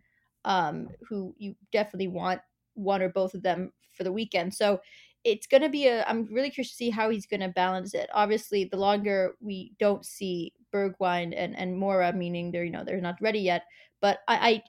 um, 0.45 0.87
who 1.09 1.35
you 1.37 1.55
definitely 1.73 2.07
want 2.07 2.39
one 2.75 3.01
or 3.01 3.09
both 3.09 3.33
of 3.33 3.43
them 3.43 3.73
for 3.97 4.05
the 4.05 4.11
weekend. 4.13 4.53
So 4.53 4.79
it's 5.25 5.45
going 5.45 5.61
to 5.61 5.69
be 5.69 5.87
a 5.87 6.03
i'm 6.07 6.25
really 6.31 6.49
curious 6.49 6.71
to 6.71 6.75
see 6.75 6.89
how 6.89 7.09
he's 7.09 7.27
going 7.27 7.41
to 7.41 7.49
balance 7.49 7.93
it. 7.93 8.09
Obviously 8.13 8.63
the 8.63 8.77
longer 8.77 9.35
we 9.41 9.73
don't 9.77 10.05
see 10.05 10.53
bergwijn 10.73 11.33
and 11.35 11.55
and 11.57 11.75
Moura 11.75 12.15
meaning 12.15 12.49
they're 12.49 12.63
you 12.63 12.71
know 12.71 12.85
they're 12.85 13.01
not 13.01 13.21
ready 13.21 13.39
yet 13.39 13.63
but 13.99 14.19
i 14.27 14.35
i 14.49 14.63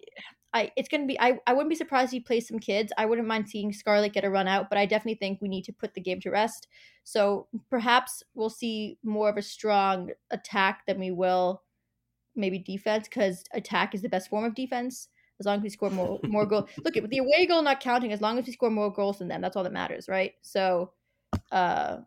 I 0.55 0.71
it's 0.77 0.89
gonna 0.89 1.07
be 1.07 1.19
I, 1.21 1.39
I 1.47 1.53
wouldn't 1.53 1.71
be 1.71 1.77
surprised 1.77 2.09
if 2.09 2.13
he 2.13 2.21
plays 2.21 2.49
some 2.49 2.59
kids. 2.59 2.93
I 2.99 3.07
wouldn't 3.07 3.27
mind 3.27 3.49
seeing 3.49 3.73
Scarlett 3.73 4.13
get 4.13 4.25
a 4.25 4.31
run 4.31 4.49
out, 4.49 4.69
but 4.69 4.79
I 4.79 4.87
definitely 4.87 5.15
think 5.15 5.41
we 5.41 5.49
need 5.49 5.65
to 5.65 5.73
put 5.73 5.95
the 5.95 6.01
game 6.01 6.21
to 6.21 6.31
rest. 6.31 6.69
So 7.05 7.49
perhaps 7.71 8.23
we'll 8.35 8.51
see 8.51 8.99
more 9.03 9.29
of 9.29 9.37
a 9.37 9.43
strong 9.43 10.11
attack 10.31 10.87
than 10.87 10.99
we 11.01 11.11
will 11.11 11.63
maybe 12.35 12.59
defense, 12.59 13.09
because 13.09 13.45
attack 13.53 13.95
is 13.95 14.03
the 14.03 14.09
best 14.09 14.31
form 14.31 14.45
of 14.45 14.55
defense. 14.55 15.09
As 15.41 15.47
long 15.47 15.59
as 15.59 15.63
we 15.63 15.71
score 15.71 15.91
more 15.91 16.21
more 16.25 16.47
goals. 16.47 16.71
Look 16.85 16.97
at 16.97 17.09
the 17.09 17.19
away 17.19 17.47
goal 17.47 17.63
not 17.63 17.81
counting, 17.81 18.13
as 18.13 18.21
long 18.21 18.39
as 18.39 18.47
we 18.47 18.53
score 18.53 18.71
more 18.71 18.93
goals 18.93 19.19
than 19.19 19.29
them, 19.29 19.41
that's 19.41 19.57
all 19.57 19.65
that 19.65 19.73
matters, 19.73 20.09
right? 20.09 20.35
So 20.43 20.93
uh 21.51 21.99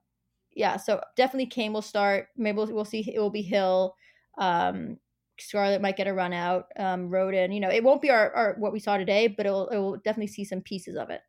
yeah, 0.55 0.77
so 0.77 1.01
definitely 1.17 1.47
Kane 1.47 1.73
will 1.73 1.81
start. 1.81 2.27
Maybe 2.37 2.57
we'll, 2.57 2.67
we'll 2.67 2.85
see 2.85 3.11
it 3.13 3.19
will 3.19 3.29
be 3.29 3.43
Gil. 3.43 3.95
Um 4.37 4.97
Scarlett 5.39 5.81
might 5.81 5.97
get 5.97 6.07
a 6.07 6.13
run 6.13 6.33
out. 6.33 6.65
Um, 6.77 7.09
Rodon, 7.09 7.53
you 7.53 7.59
know, 7.59 7.69
it 7.69 7.83
won't 7.83 8.01
be 8.01 8.09
our, 8.09 8.31
our 8.33 8.55
what 8.57 8.71
we 8.73 8.79
saw 8.79 8.97
today, 8.97 9.27
but 9.27 9.45
it 9.45 9.49
will 9.51 9.67
it 9.69 9.77
will 9.77 9.97
definitely 9.97 10.27
see 10.27 10.45
some 10.45 10.61
pieces 10.61 10.95
of 10.95 11.09
it. 11.09 11.21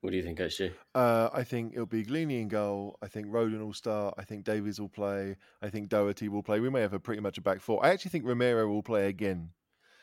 What 0.00 0.10
do 0.10 0.16
you 0.16 0.22
think, 0.22 0.38
actually? 0.38 0.72
Uh, 0.94 1.28
I 1.32 1.42
think 1.42 1.72
it'll 1.72 1.86
be 1.86 2.04
Gollini 2.04 2.40
in 2.40 2.46
goal. 2.48 2.96
I 3.02 3.08
think 3.08 3.26
Rodon 3.26 3.58
will 3.64 3.72
start. 3.72 4.14
I 4.16 4.22
think 4.22 4.44
Davies 4.44 4.80
will 4.80 4.88
play. 4.88 5.36
I 5.60 5.70
think 5.70 5.88
Doherty 5.88 6.28
will 6.28 6.44
play. 6.44 6.60
We 6.60 6.70
may 6.70 6.82
have 6.82 6.92
a 6.92 7.00
pretty 7.00 7.20
much 7.20 7.36
a 7.36 7.40
back 7.40 7.60
four. 7.60 7.84
I 7.84 7.90
actually 7.90 8.10
think 8.12 8.24
Romero 8.24 8.68
will 8.68 8.82
play 8.84 9.08
again. 9.08 9.50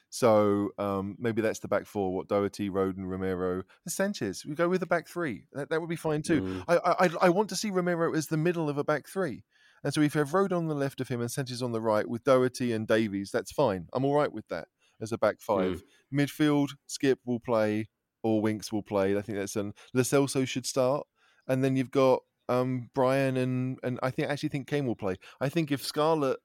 So 0.10 0.72
um, 0.78 1.15
maybe 1.18 1.41
that's 1.41 1.60
the 1.60 1.70
back 1.70 1.86
four. 1.86 2.13
What 2.13 2.28
Doherty, 2.28 2.70
Roden, 2.70 3.06
Romero, 3.06 3.63
Sanchez. 3.88 4.46
We 4.46 4.54
go 4.56 4.68
with 4.68 4.82
the 4.82 4.86
back 4.86 5.08
three. 5.08 5.46
That, 5.54 5.70
that 5.70 5.80
would 5.80 5.89
be 5.89 5.96
fine 5.96 6.22
too. 6.22 6.41
Mm. 6.41 6.63
I, 6.68 6.76
I 6.78 7.06
I- 7.06 7.26
I 7.28 7.30
want 7.30 7.50
to 7.50 7.56
see 7.56 7.70
Romero 7.72 8.13
as 8.13 8.28
the 8.28 8.38
middle 8.38 8.70
of 8.70 8.78
a 8.78 8.84
back 8.84 9.08
three. 9.08 9.44
And 9.86 9.93
so 9.93 10.02
if 10.02 10.15
you 10.15 10.19
have 10.19 10.32
Rodon 10.32 10.58
on 10.58 10.67
the 10.67 10.74
left 10.74 11.00
of 11.00 11.10
him 11.10 11.21
and 11.21 11.30
Sanchez 11.32 11.62
on 11.62 11.71
the 11.71 11.80
right 11.80 12.10
with 12.10 12.24
Doherty 12.24 12.74
and 12.74 12.88
Davies, 12.88 13.30
that's 13.32 13.52
fine. 13.52 13.88
I'm 13.93 14.04
all 14.04 14.15
right 14.15 14.34
with 14.34 14.48
that 14.48 14.67
as 15.00 15.12
a 15.12 15.17
back 15.17 15.39
five. 15.39 15.84
Midfield, 16.12 16.69
Skip 16.88 17.19
will 17.24 17.39
play, 17.39 17.86
or 18.24 18.41
Winks 18.41 18.74
will 18.74 18.82
play. 18.82 19.15
I 19.15 19.21
think 19.21 19.38
that's 19.38 19.56
an 19.56 19.74
Lo 19.93 20.02
Celso 20.02 20.48
should 20.48 20.65
start, 20.65 21.06
and 21.48 21.63
then 21.63 21.76
you've 21.76 21.91
got 21.91 22.24
um, 22.50 22.89
Bryan 22.95 23.38
and 23.38 23.78
and 23.84 24.00
I 24.02 24.10
think 24.10 24.28
I 24.28 24.32
actually 24.34 24.50
think 24.50 24.67
Kane 24.67 24.88
will 24.88 24.95
play. 24.95 25.17
I 25.39 25.50
think 25.50 25.71
if 25.71 25.84
Scarlett 25.84 26.39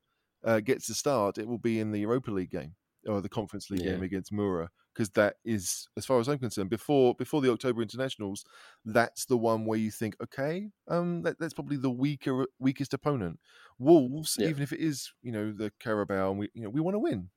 uh, 0.45 0.61
gets 0.61 0.87
the 0.87 0.95
start, 0.95 1.39
it 1.39 1.49
will 1.49 1.59
be 1.59 1.81
in 1.81 1.93
the 1.93 2.01
Europa 2.01 2.31
League 2.31 2.51
game 2.51 2.75
or 3.09 3.23
the 3.23 3.29
Conference 3.31 3.71
League 3.71 3.83
Yeah. 3.83 3.93
game 3.93 4.03
against 4.03 4.33
Mura 4.33 4.69
because 4.95 5.11
that 5.11 5.37
is, 5.45 5.89
as 5.97 6.05
far 6.07 6.19
as 6.21 6.29
I'm 6.29 6.39
concerned, 6.39 6.71
before 6.71 7.15
before 7.15 7.41
the 7.41 7.51
October 7.53 7.83
internationals, 7.83 8.45
that's 8.85 9.25
the 9.27 9.37
one 9.39 9.65
where 9.67 9.79
you 9.79 9.91
think, 9.91 10.17
okay, 10.23 10.71
um, 10.89 11.23
that, 11.23 11.39
that's 11.39 11.55
probably 11.55 11.77
the 11.77 11.91
weaker 11.91 12.47
weakest 12.59 12.95
opponent. 12.95 13.39
Wolves, 13.79 14.37
Yeah. 14.39 14.49
even 14.49 14.63
if 14.63 14.73
it 14.73 14.81
is, 14.81 15.13
you 15.23 15.33
know, 15.33 15.53
the 15.53 15.73
Carabao, 15.81 16.31
and 16.31 16.39
we 16.41 16.51
you 16.55 16.63
know 16.63 16.71
we 16.71 16.81
want 16.81 16.95
to 16.95 16.99
win. 17.01 17.31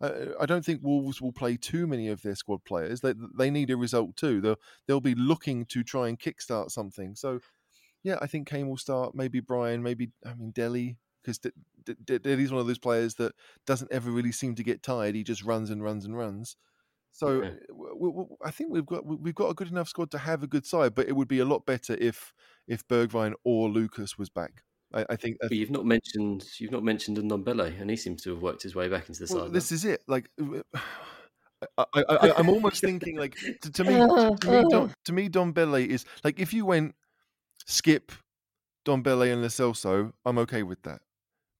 Uh, 0.00 0.26
I 0.38 0.44
don't 0.46 0.64
think 0.64 0.82
Wolves 0.82 1.22
will 1.22 1.32
play 1.32 1.56
too 1.56 1.86
many 1.86 2.08
of 2.08 2.20
their 2.22 2.34
squad 2.34 2.64
players. 2.64 3.00
They 3.00 3.14
they 3.38 3.50
need 3.50 3.70
a 3.70 3.76
result 3.76 4.16
too. 4.16 4.40
They'll 4.40 4.56
they'll 4.86 5.00
be 5.00 5.14
looking 5.14 5.64
to 5.66 5.82
try 5.82 6.08
and 6.08 6.18
kickstart 6.18 6.70
something. 6.70 7.14
So, 7.14 7.40
yeah, 8.02 8.18
I 8.20 8.26
think 8.26 8.48
Kane 8.48 8.68
will 8.68 8.76
start. 8.76 9.14
Maybe 9.14 9.40
Bryan. 9.40 9.82
Maybe 9.82 10.10
I 10.24 10.34
mean 10.34 10.50
Dele 10.50 10.98
because 11.22 11.38
D- 11.38 11.50
D- 11.84 11.94
D- 12.04 12.18
Dele's 12.18 12.52
one 12.52 12.60
of 12.60 12.66
those 12.66 12.78
players 12.78 13.14
that 13.16 13.32
doesn't 13.66 13.90
ever 13.92 14.10
really 14.10 14.32
seem 14.32 14.54
to 14.56 14.62
get 14.62 14.82
tired. 14.82 15.14
He 15.14 15.24
just 15.24 15.42
runs 15.44 15.70
and 15.70 15.82
runs 15.82 16.04
and 16.04 16.16
runs. 16.16 16.56
So 17.16 17.28
Okay. 17.38 17.46
uh, 17.48 17.72
w- 17.72 18.12
w- 18.12 18.36
I 18.44 18.50
think 18.50 18.70
we've 18.70 18.84
got 18.84 19.06
we've 19.06 19.34
got 19.34 19.48
a 19.48 19.54
good 19.54 19.68
enough 19.68 19.88
squad 19.88 20.10
to 20.10 20.18
have 20.18 20.42
a 20.42 20.46
good 20.46 20.66
side. 20.66 20.94
But 20.94 21.08
it 21.08 21.16
would 21.16 21.28
be 21.28 21.38
a 21.38 21.46
lot 21.46 21.64
better 21.64 21.96
if 21.98 22.34
if 22.68 22.86
Bergwijn 22.88 23.32
or 23.42 23.70
Lucas 23.70 24.18
was 24.18 24.28
back. 24.28 24.62
I, 24.92 25.06
I 25.08 25.16
think 25.16 25.38
But 25.40 25.52
you've 25.52 25.70
not 25.70 25.86
mentioned 25.86 26.44
you've 26.58 26.72
not 26.72 26.84
mentioned 26.84 27.16
Ndombele, 27.16 27.80
and 27.80 27.88
he 27.90 27.96
seems 27.96 28.22
to 28.24 28.30
have 28.34 28.42
worked 28.42 28.62
his 28.62 28.74
way 28.74 28.88
back 28.88 29.08
into 29.08 29.24
the 29.24 29.32
Well, 29.32 29.44
side. 29.44 29.52
this 29.52 29.72
is 29.72 29.84
it. 29.86 30.02
Like, 30.06 30.28
I, 31.78 32.32
I'm 32.36 32.50
almost 32.50 32.82
thinking 32.82 33.16
like 33.16 33.34
to, 33.62 33.72
to 33.72 33.84
me, 33.84 33.96
to, 33.96 34.30
to 34.42 34.50
me, 34.50 34.64
Don, 34.70 34.92
to 35.06 35.12
me, 35.12 35.28
Don 35.28 35.52
Bele 35.52 35.82
is 35.82 36.04
like 36.22 36.38
if 36.38 36.52
you 36.52 36.66
went 36.66 36.94
skip 37.66 38.12
Don 38.84 39.02
Bele 39.02 39.30
and 39.32 39.42
Lo 39.42 39.48
Celso, 39.48 40.12
I'm 40.26 40.38
okay 40.38 40.62
with 40.62 40.82
that. 40.82 41.00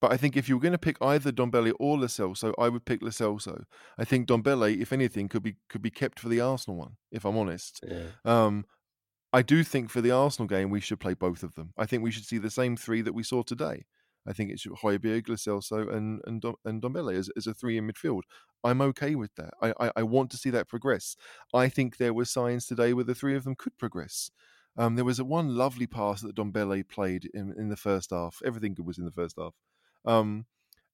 But 0.01 0.13
I 0.13 0.17
think 0.19 0.37
if 0.37 0.49
you 0.49 0.57
were 0.57 0.63
going 0.63 0.73
to 0.73 0.79
pick 0.79 0.99
either 1.01 1.33
Dombele 1.33 1.73
or 1.81 1.99
Lo 1.99 2.07
Celso, 2.07 2.53
I 2.59 2.69
would 2.69 2.85
pick 2.85 3.03
Lo 3.03 3.09
Celso. 3.11 3.65
I 3.99 4.05
think 4.05 4.29
Dombele, 4.29 4.79
if 4.81 4.93
anything, 4.93 5.29
could 5.29 5.43
be 5.43 5.57
could 5.69 5.83
be 5.83 5.91
kept 5.91 6.21
for 6.21 6.29
the 6.29 6.41
Arsenal 6.41 6.77
one. 6.79 6.97
If 7.11 7.25
I'm 7.25 7.37
honest, 7.39 7.81
Yeah. 7.83 8.11
um, 8.25 8.67
I 9.33 9.43
do 9.43 9.65
think 9.65 9.91
for 9.91 10.01
the 10.01 10.11
Arsenal 10.13 10.49
game 10.49 10.71
we 10.71 10.81
should 10.81 11.01
play 11.01 11.15
both 11.15 11.43
of 11.43 11.55
them. 11.55 11.73
I 11.77 11.87
think 11.87 12.03
we 12.03 12.11
should 12.11 12.25
see 12.25 12.39
the 12.39 12.51
same 12.51 12.77
three 12.77 13.03
that 13.03 13.13
we 13.15 13.23
saw 13.23 13.43
today. 13.43 13.87
I 14.27 14.33
think 14.33 14.51
it 14.51 14.59
should 14.61 14.73
Højbjerg, 14.73 15.29
Lo 15.29 15.37
Celso, 15.37 15.93
and 15.93 16.21
and 16.27 16.41
Dom, 16.43 16.57
and 16.65 16.83
Dombele 16.83 17.15
as, 17.15 17.31
as 17.37 17.47
a 17.47 17.55
three 17.55 17.77
in 17.79 17.87
midfield. 17.89 18.23
I'm 18.65 18.81
okay 18.83 19.15
with 19.15 19.35
that. 19.37 19.55
I, 19.63 19.73
I 19.81 19.93
I 19.97 20.03
want 20.03 20.31
to 20.33 20.37
see 20.37 20.51
that 20.51 20.69
progress. 20.69 21.17
I 21.55 21.69
think 21.69 21.97
there 21.97 22.15
were 22.15 22.25
signs 22.25 22.67
today 22.67 22.93
where 22.93 23.05
the 23.05 23.15
three 23.15 23.37
of 23.37 23.45
them 23.45 23.55
could 23.57 23.77
progress. 23.79 24.31
Um, 24.77 24.97
there 24.97 25.05
was 25.07 25.19
a 25.19 25.25
one 25.25 25.55
lovely 25.57 25.87
pass 25.87 26.21
that 26.23 26.37
Dombele 26.37 26.87
played 26.89 27.31
in, 27.33 27.55
in 27.59 27.69
the 27.71 27.77
first 27.77 28.11
half. 28.11 28.43
Everything 28.45 28.75
good 28.75 28.87
was 28.87 28.99
in 28.99 29.05
the 29.07 29.13
first 29.13 29.37
half. 29.39 29.55
Um, 30.07 30.47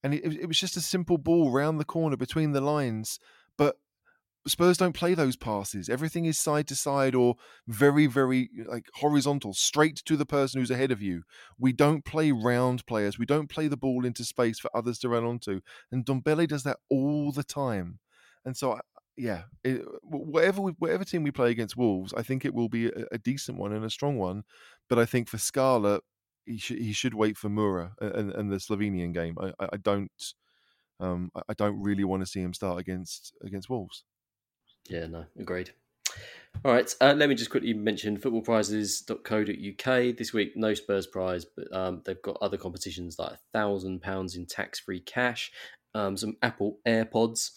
and 0.03 0.15
it, 0.15 0.25
it 0.25 0.47
was 0.47 0.59
just 0.59 0.77
a 0.77 0.81
simple 0.81 1.19
ball 1.19 1.51
round 1.51 1.79
the 1.79 1.85
corner 1.85 2.17
between 2.17 2.53
the 2.53 2.61
lines. 2.61 3.19
But 3.57 3.77
Spurs 4.47 4.77
don't 4.77 4.95
play 4.95 5.15
those 5.15 5.37
passes. 5.37 5.89
Everything 5.89 6.25
is 6.25 6.39
side 6.39 6.67
to 6.69 6.75
side 6.75 7.15
or 7.15 7.37
very, 7.69 8.07
very 8.07 8.51
like 8.67 8.87
horizontal, 8.95 9.53
straight 9.55 10.03
to 10.07 10.17
the 10.17 10.27
person 10.27 10.61
who's 10.61 10.71
ahead 10.71 10.91
of 10.91 11.01
you. 11.01 11.23
We 11.59 11.73
don't 11.73 12.05
play 12.05 12.33
round 12.33 12.85
players. 12.87 13.19
We 13.19 13.27
don't 13.27 13.49
play 13.49 13.69
the 13.69 13.77
ball 13.77 14.05
into 14.05 14.25
space 14.25 14.59
for 14.59 14.71
others 14.75 14.99
to 15.01 15.09
run 15.09 15.25
onto. 15.25 15.61
And 15.93 16.05
Dombele 16.05 16.49
does 16.49 16.65
that 16.65 16.79
all 16.91 17.31
the 17.31 17.45
time. 17.45 18.01
And 18.45 18.57
so, 18.57 18.73
I, 18.73 18.81
yeah, 19.17 19.43
it, 19.63 19.83
whatever 20.03 20.61
we, 20.61 20.73
whatever 20.73 21.05
team 21.05 21.23
we 21.23 21.31
play 21.31 21.53
against 21.53 21.77
Wolves, 21.77 22.13
I 22.13 22.23
think 22.23 22.45
it 22.45 22.55
will 22.55 22.69
be 22.69 22.87
a, 22.87 23.05
a 23.13 23.19
decent 23.19 23.59
one 23.59 23.73
and 23.73 23.85
a 23.85 23.91
strong 23.91 24.19
one. 24.19 24.43
But 24.89 24.99
I 24.99 25.05
think 25.05 25.29
for 25.29 25.39
Scala, 25.39 26.01
he 26.47 26.59
should 26.59 26.79
he 26.79 26.93
should 26.93 27.15
wait 27.15 27.37
for 27.37 27.49
Mura 27.49 27.93
and, 28.01 28.33
and 28.33 28.51
the 28.51 28.57
Slovenian 28.57 29.13
game. 29.13 29.37
I, 29.41 29.53
I 29.73 29.77
don't 29.77 30.11
um, 31.01 31.31
I 31.49 31.55
don't 31.55 31.81
really 31.81 32.05
want 32.05 32.23
to 32.23 32.27
see 32.27 32.41
him 32.41 32.55
start 32.55 32.79
against 32.79 33.35
against 33.43 33.69
Wolves. 33.69 34.05
Yeah, 34.89 35.07
no, 35.07 35.25
agreed. 35.39 35.71
All 36.65 36.73
right, 36.73 36.95
uh, 37.01 37.15
let 37.17 37.29
me 37.29 37.35
just 37.35 37.51
quickly 37.51 37.73
mention 37.73 38.19
footballprizes.co.uk. 38.19 40.17
This 40.17 40.33
week, 40.33 40.53
no 40.55 40.75
Spurs 40.75 41.07
prize, 41.07 41.45
but 41.45 41.73
um, 41.75 42.03
they've 42.05 42.21
got 42.23 42.37
other 42.41 42.59
competitions 42.59 43.19
like 43.19 43.33
a 43.33 43.59
£1,000 43.59 44.37
in 44.37 44.47
tax 44.47 44.79
free 44.79 45.01
cash, 45.01 45.51
um, 45.95 46.17
some 46.17 46.37
Apple 46.43 46.79
AirPods. 46.87 47.51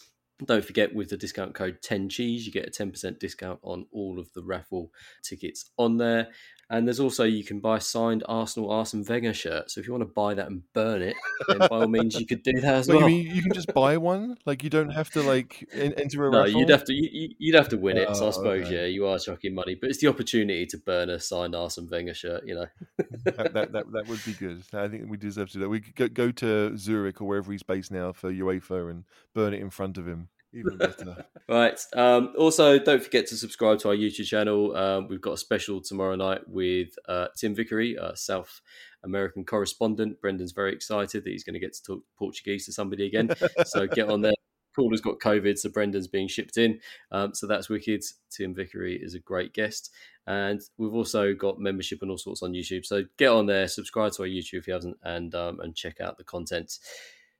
Don't 0.44 0.66
forget, 0.66 0.94
with 0.94 1.10
the 1.10 1.18
discount 1.18 1.54
code 1.56 1.78
10Cheese, 1.82 2.42
you 2.44 2.52
get 2.52 2.68
a 2.68 2.72
10% 2.72 3.20
discount 3.20 3.60
on 3.62 3.86
all 3.94 4.20
of 4.20 4.34
the 4.34 4.44
raffle 4.44 4.92
tickets 5.24 5.70
on 5.78 5.96
there. 5.98 6.28
And 6.68 6.88
there's 6.88 7.00
also 7.00 7.26
you 7.26 7.44
can 7.44 7.60
buy 7.60 7.78
signed 7.78 8.24
Arsenal 8.28 8.72
Arsene 8.72 9.06
Wenger 9.08 9.36
shirt. 9.36 9.70
So 9.70 9.80
if 9.80 9.86
you 9.88 9.94
want 9.94 10.02
to 10.02 10.12
buy 10.12 10.34
that 10.34 10.48
and 10.48 10.64
burn 10.74 11.04
it, 11.04 11.16
then 11.48 11.60
by 11.60 11.68
all 11.68 11.88
means 11.88 12.20
you 12.20 12.26
could 12.26 12.42
do 12.42 12.60
that 12.62 12.74
as 12.74 12.88
Wait, 12.88 12.96
well. 12.98 13.08
you 13.08 13.24
mean 13.28 13.36
you 13.36 13.44
can 13.44 13.54
just 13.54 13.72
buy 13.72 13.98
one? 13.98 14.36
Like 14.48 14.64
you 14.64 14.72
don't 14.72 14.90
have 14.90 15.12
to 15.12 15.22
like 15.22 15.64
enter 15.72 16.28
a 16.28 16.32
No, 16.32 16.40
raffle? 16.40 16.60
you'd 16.60 16.70
have 16.70 16.84
to 16.86 16.94
you- 16.94 17.36
you'd 17.38 17.54
have 17.56 17.70
to 17.70 17.78
win 17.78 17.98
it. 17.98 18.08
so 18.16 18.26
I 18.26 18.28
Oh, 18.30 18.32
suppose 18.32 18.66
okay. 18.66 18.76
yeah, 18.78 18.86
you 18.88 19.06
are 19.06 19.20
chucking 19.20 19.54
money, 19.54 19.76
but 19.80 19.92
it's 19.92 20.00
the 20.00 20.08
opportunity 20.08 20.66
to 20.66 20.78
burn 20.80 21.12
a 21.12 21.20
signed 21.20 21.54
Arsene 21.56 21.88
Wenger 21.88 22.16
shirt. 22.16 22.48
You 22.48 22.56
know, 22.56 22.66
that, 23.26 23.54
that, 23.54 23.72
that 23.72 23.92
that 23.92 24.08
would 24.08 24.26
be 24.26 24.34
good. 24.34 24.64
I 24.74 24.88
think 24.88 25.08
we 25.08 25.18
deserve 25.18 25.50
to 25.50 25.54
do 25.54 25.60
that. 25.60 25.70
We 25.70 25.82
could 25.82 25.96
go, 25.96 26.08
go 26.08 26.32
to 26.32 26.76
Zurich 26.80 27.22
or 27.22 27.28
wherever 27.28 27.52
he's 27.52 27.62
based 27.64 27.92
now 27.92 28.12
for 28.12 28.34
UEFA 28.34 28.90
and 28.90 29.04
burn 29.36 29.54
it 29.54 29.62
in 29.62 29.70
front 29.70 30.00
of 30.00 30.08
him. 30.08 30.25
Even 30.56 30.78
better. 30.78 31.26
Right. 31.48 31.80
Um, 31.94 32.34
also, 32.40 32.80
don't 32.80 33.04
forget 33.04 33.28
to 33.28 33.38
subscribe 33.38 33.78
to 33.80 33.90
our 33.90 33.96
YouTube 33.96 34.26
channel. 34.26 34.76
Um, 34.76 35.08
we've 35.08 35.22
got 35.22 35.34
a 35.34 35.38
special 35.38 35.80
tomorrow 35.80 36.16
night 36.16 36.42
with 36.48 36.90
uh, 37.08 37.28
Tim 37.38 37.54
Vickery, 37.54 37.96
uh, 37.96 38.16
South 38.16 38.62
American 39.04 39.46
correspondent. 39.46 40.20
Brendan's 40.20 40.54
very 40.54 40.74
excited 40.74 41.24
that 41.24 41.30
he's 41.30 41.44
going 41.44 41.54
to 41.54 41.60
get 41.60 41.74
to 41.74 41.84
talk 41.84 42.04
Portuguese 42.18 42.66
to 42.66 42.74
somebody 42.74 43.06
again. 43.06 43.30
so 43.66 43.86
get 43.86 44.10
on 44.10 44.22
there. 44.22 44.34
Calder's 44.76 45.02
got 45.02 45.20
COVID, 45.20 45.58
so 45.58 45.70
Brendan's 45.70 46.08
being 46.08 46.28
shipped 46.28 46.58
in. 46.58 46.80
Um, 47.12 47.36
so 47.36 47.46
that's 47.46 47.70
wicked. 47.70 48.04
Tim 48.32 48.56
Vickery 48.56 49.00
is 49.00 49.14
a 49.14 49.20
great 49.20 49.54
guest. 49.54 49.92
And 50.28 50.62
we've 50.78 50.94
also 50.94 51.34
got 51.36 51.60
membership 51.60 52.02
and 52.02 52.10
all 52.10 52.18
sorts 52.18 52.42
on 52.42 52.54
YouTube. 52.54 52.86
So 52.86 53.04
get 53.18 53.30
on 53.30 53.46
there, 53.46 53.68
subscribe 53.68 54.14
to 54.14 54.24
our 54.24 54.28
YouTube 54.28 54.60
if 54.60 54.68
you 54.68 54.74
haven't, 54.74 54.98
and 55.04 55.34
um, 55.36 55.60
and 55.60 55.76
check 55.76 56.02
out 56.02 56.18
the 56.18 56.24
content. 56.24 56.80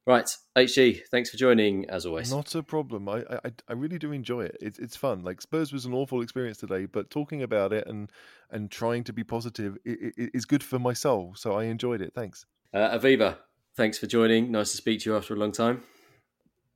Right, 0.08 0.30
HG, 0.56 1.02
thanks 1.10 1.32
for 1.32 1.38
joining 1.38 1.90
as 1.90 2.06
always. 2.06 2.32
Not 2.32 2.54
a 2.54 2.62
problem. 2.62 3.10
I, 3.10 3.24
I 3.44 3.52
I 3.68 3.74
really 3.74 3.98
do 3.98 4.12
enjoy 4.12 4.42
it. 4.46 4.56
It's 4.62 4.78
it's 4.78 4.96
fun. 4.96 5.24
Like 5.24 5.42
Spurs 5.42 5.74
was 5.74 5.86
an 5.86 5.94
awful 5.96 6.22
experience 6.22 6.58
today, 6.60 6.86
but 6.86 7.10
talking 7.10 7.42
about 7.42 7.74
it 7.74 7.88
and 7.88 8.12
and 8.52 8.70
trying 8.70 9.04
to 9.06 9.14
be 9.14 9.24
positive 9.24 9.78
i- 9.88 9.90
i- 9.90 10.12
i- 10.24 10.30
is 10.34 10.46
good 10.46 10.62
for 10.64 10.78
my 10.78 10.94
soul. 10.94 11.34
So 11.36 11.54
I 11.54 11.64
enjoyed 11.64 12.02
it. 12.02 12.14
Thanks. 12.14 12.46
Uh, 12.72 12.96
Aviva, 13.00 13.38
thanks 13.76 13.98
for 13.98 14.06
joining. 14.06 14.52
Nice 14.52 14.70
to 14.72 14.78
speak 14.78 15.00
to 15.02 15.10
you 15.10 15.18
after 15.18 15.34
a 15.34 15.38
long 15.38 15.52
time. 15.52 15.82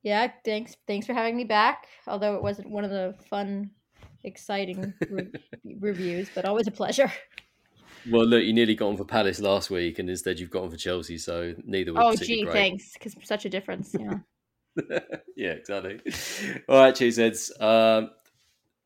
Yeah, 0.01 0.31
thanks. 0.43 0.75
Thanks 0.87 1.05
for 1.05 1.13
having 1.13 1.37
me 1.37 1.43
back. 1.43 1.85
Although 2.07 2.35
it 2.35 2.41
wasn't 2.41 2.71
one 2.71 2.83
of 2.83 2.89
the 2.89 3.13
fun, 3.29 3.69
exciting 4.23 4.91
re- 5.07 5.31
reviews, 5.79 6.29
but 6.33 6.45
always 6.45 6.67
a 6.67 6.71
pleasure. 6.71 7.11
Well, 8.09 8.25
look, 8.25 8.43
you 8.43 8.53
nearly 8.53 8.75
got 8.75 8.87
on 8.89 8.97
for 8.97 9.05
Palace 9.05 9.39
last 9.39 9.69
week, 9.69 9.99
and 9.99 10.09
instead 10.09 10.39
you've 10.39 10.49
got 10.51 10.63
on 10.63 10.69
for 10.71 10.77
Chelsea, 10.77 11.17
so 11.17 11.55
neither 11.65 11.93
were 11.93 12.01
Oh, 12.01 12.11
particularly 12.11 12.37
gee, 12.41 12.43
great. 12.45 12.53
thanks, 12.53 12.93
because 12.93 13.15
such 13.23 13.45
a 13.45 13.49
difference. 13.49 13.95
Yeah. 13.99 14.19
yeah, 15.35 15.51
exactly. 15.51 15.99
All 16.69 16.79
right, 16.79 16.93
cheeseheads. 16.93 17.51
Um, 17.61 18.11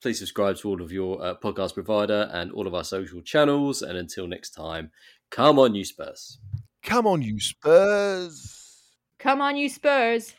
please 0.02 0.18
subscribe 0.20 0.58
to 0.58 0.70
all 0.70 0.82
of 0.82 0.92
your 0.92 1.24
uh, 1.24 1.36
podcast 1.36 1.74
provider 1.76 2.30
and 2.34 2.52
all 2.52 2.66
of 2.68 2.74
our 2.74 2.84
social 2.84 3.22
channels. 3.22 3.82
And 3.82 3.98
until 3.98 4.26
next 4.28 4.52
time, 4.52 4.92
come 5.30 5.60
on, 5.60 5.76
you 5.76 5.86
Spurs. 5.86 6.40
Come 6.82 7.06
on, 7.08 7.22
you 7.22 7.40
Spurs. 7.40 8.82
Come 9.20 9.42
on, 9.42 9.56
you 9.56 9.70
Spurs. 9.70 10.34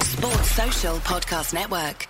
Sports 0.00 0.50
Social 0.50 0.96
Podcast 0.96 1.54
Network. 1.54 2.06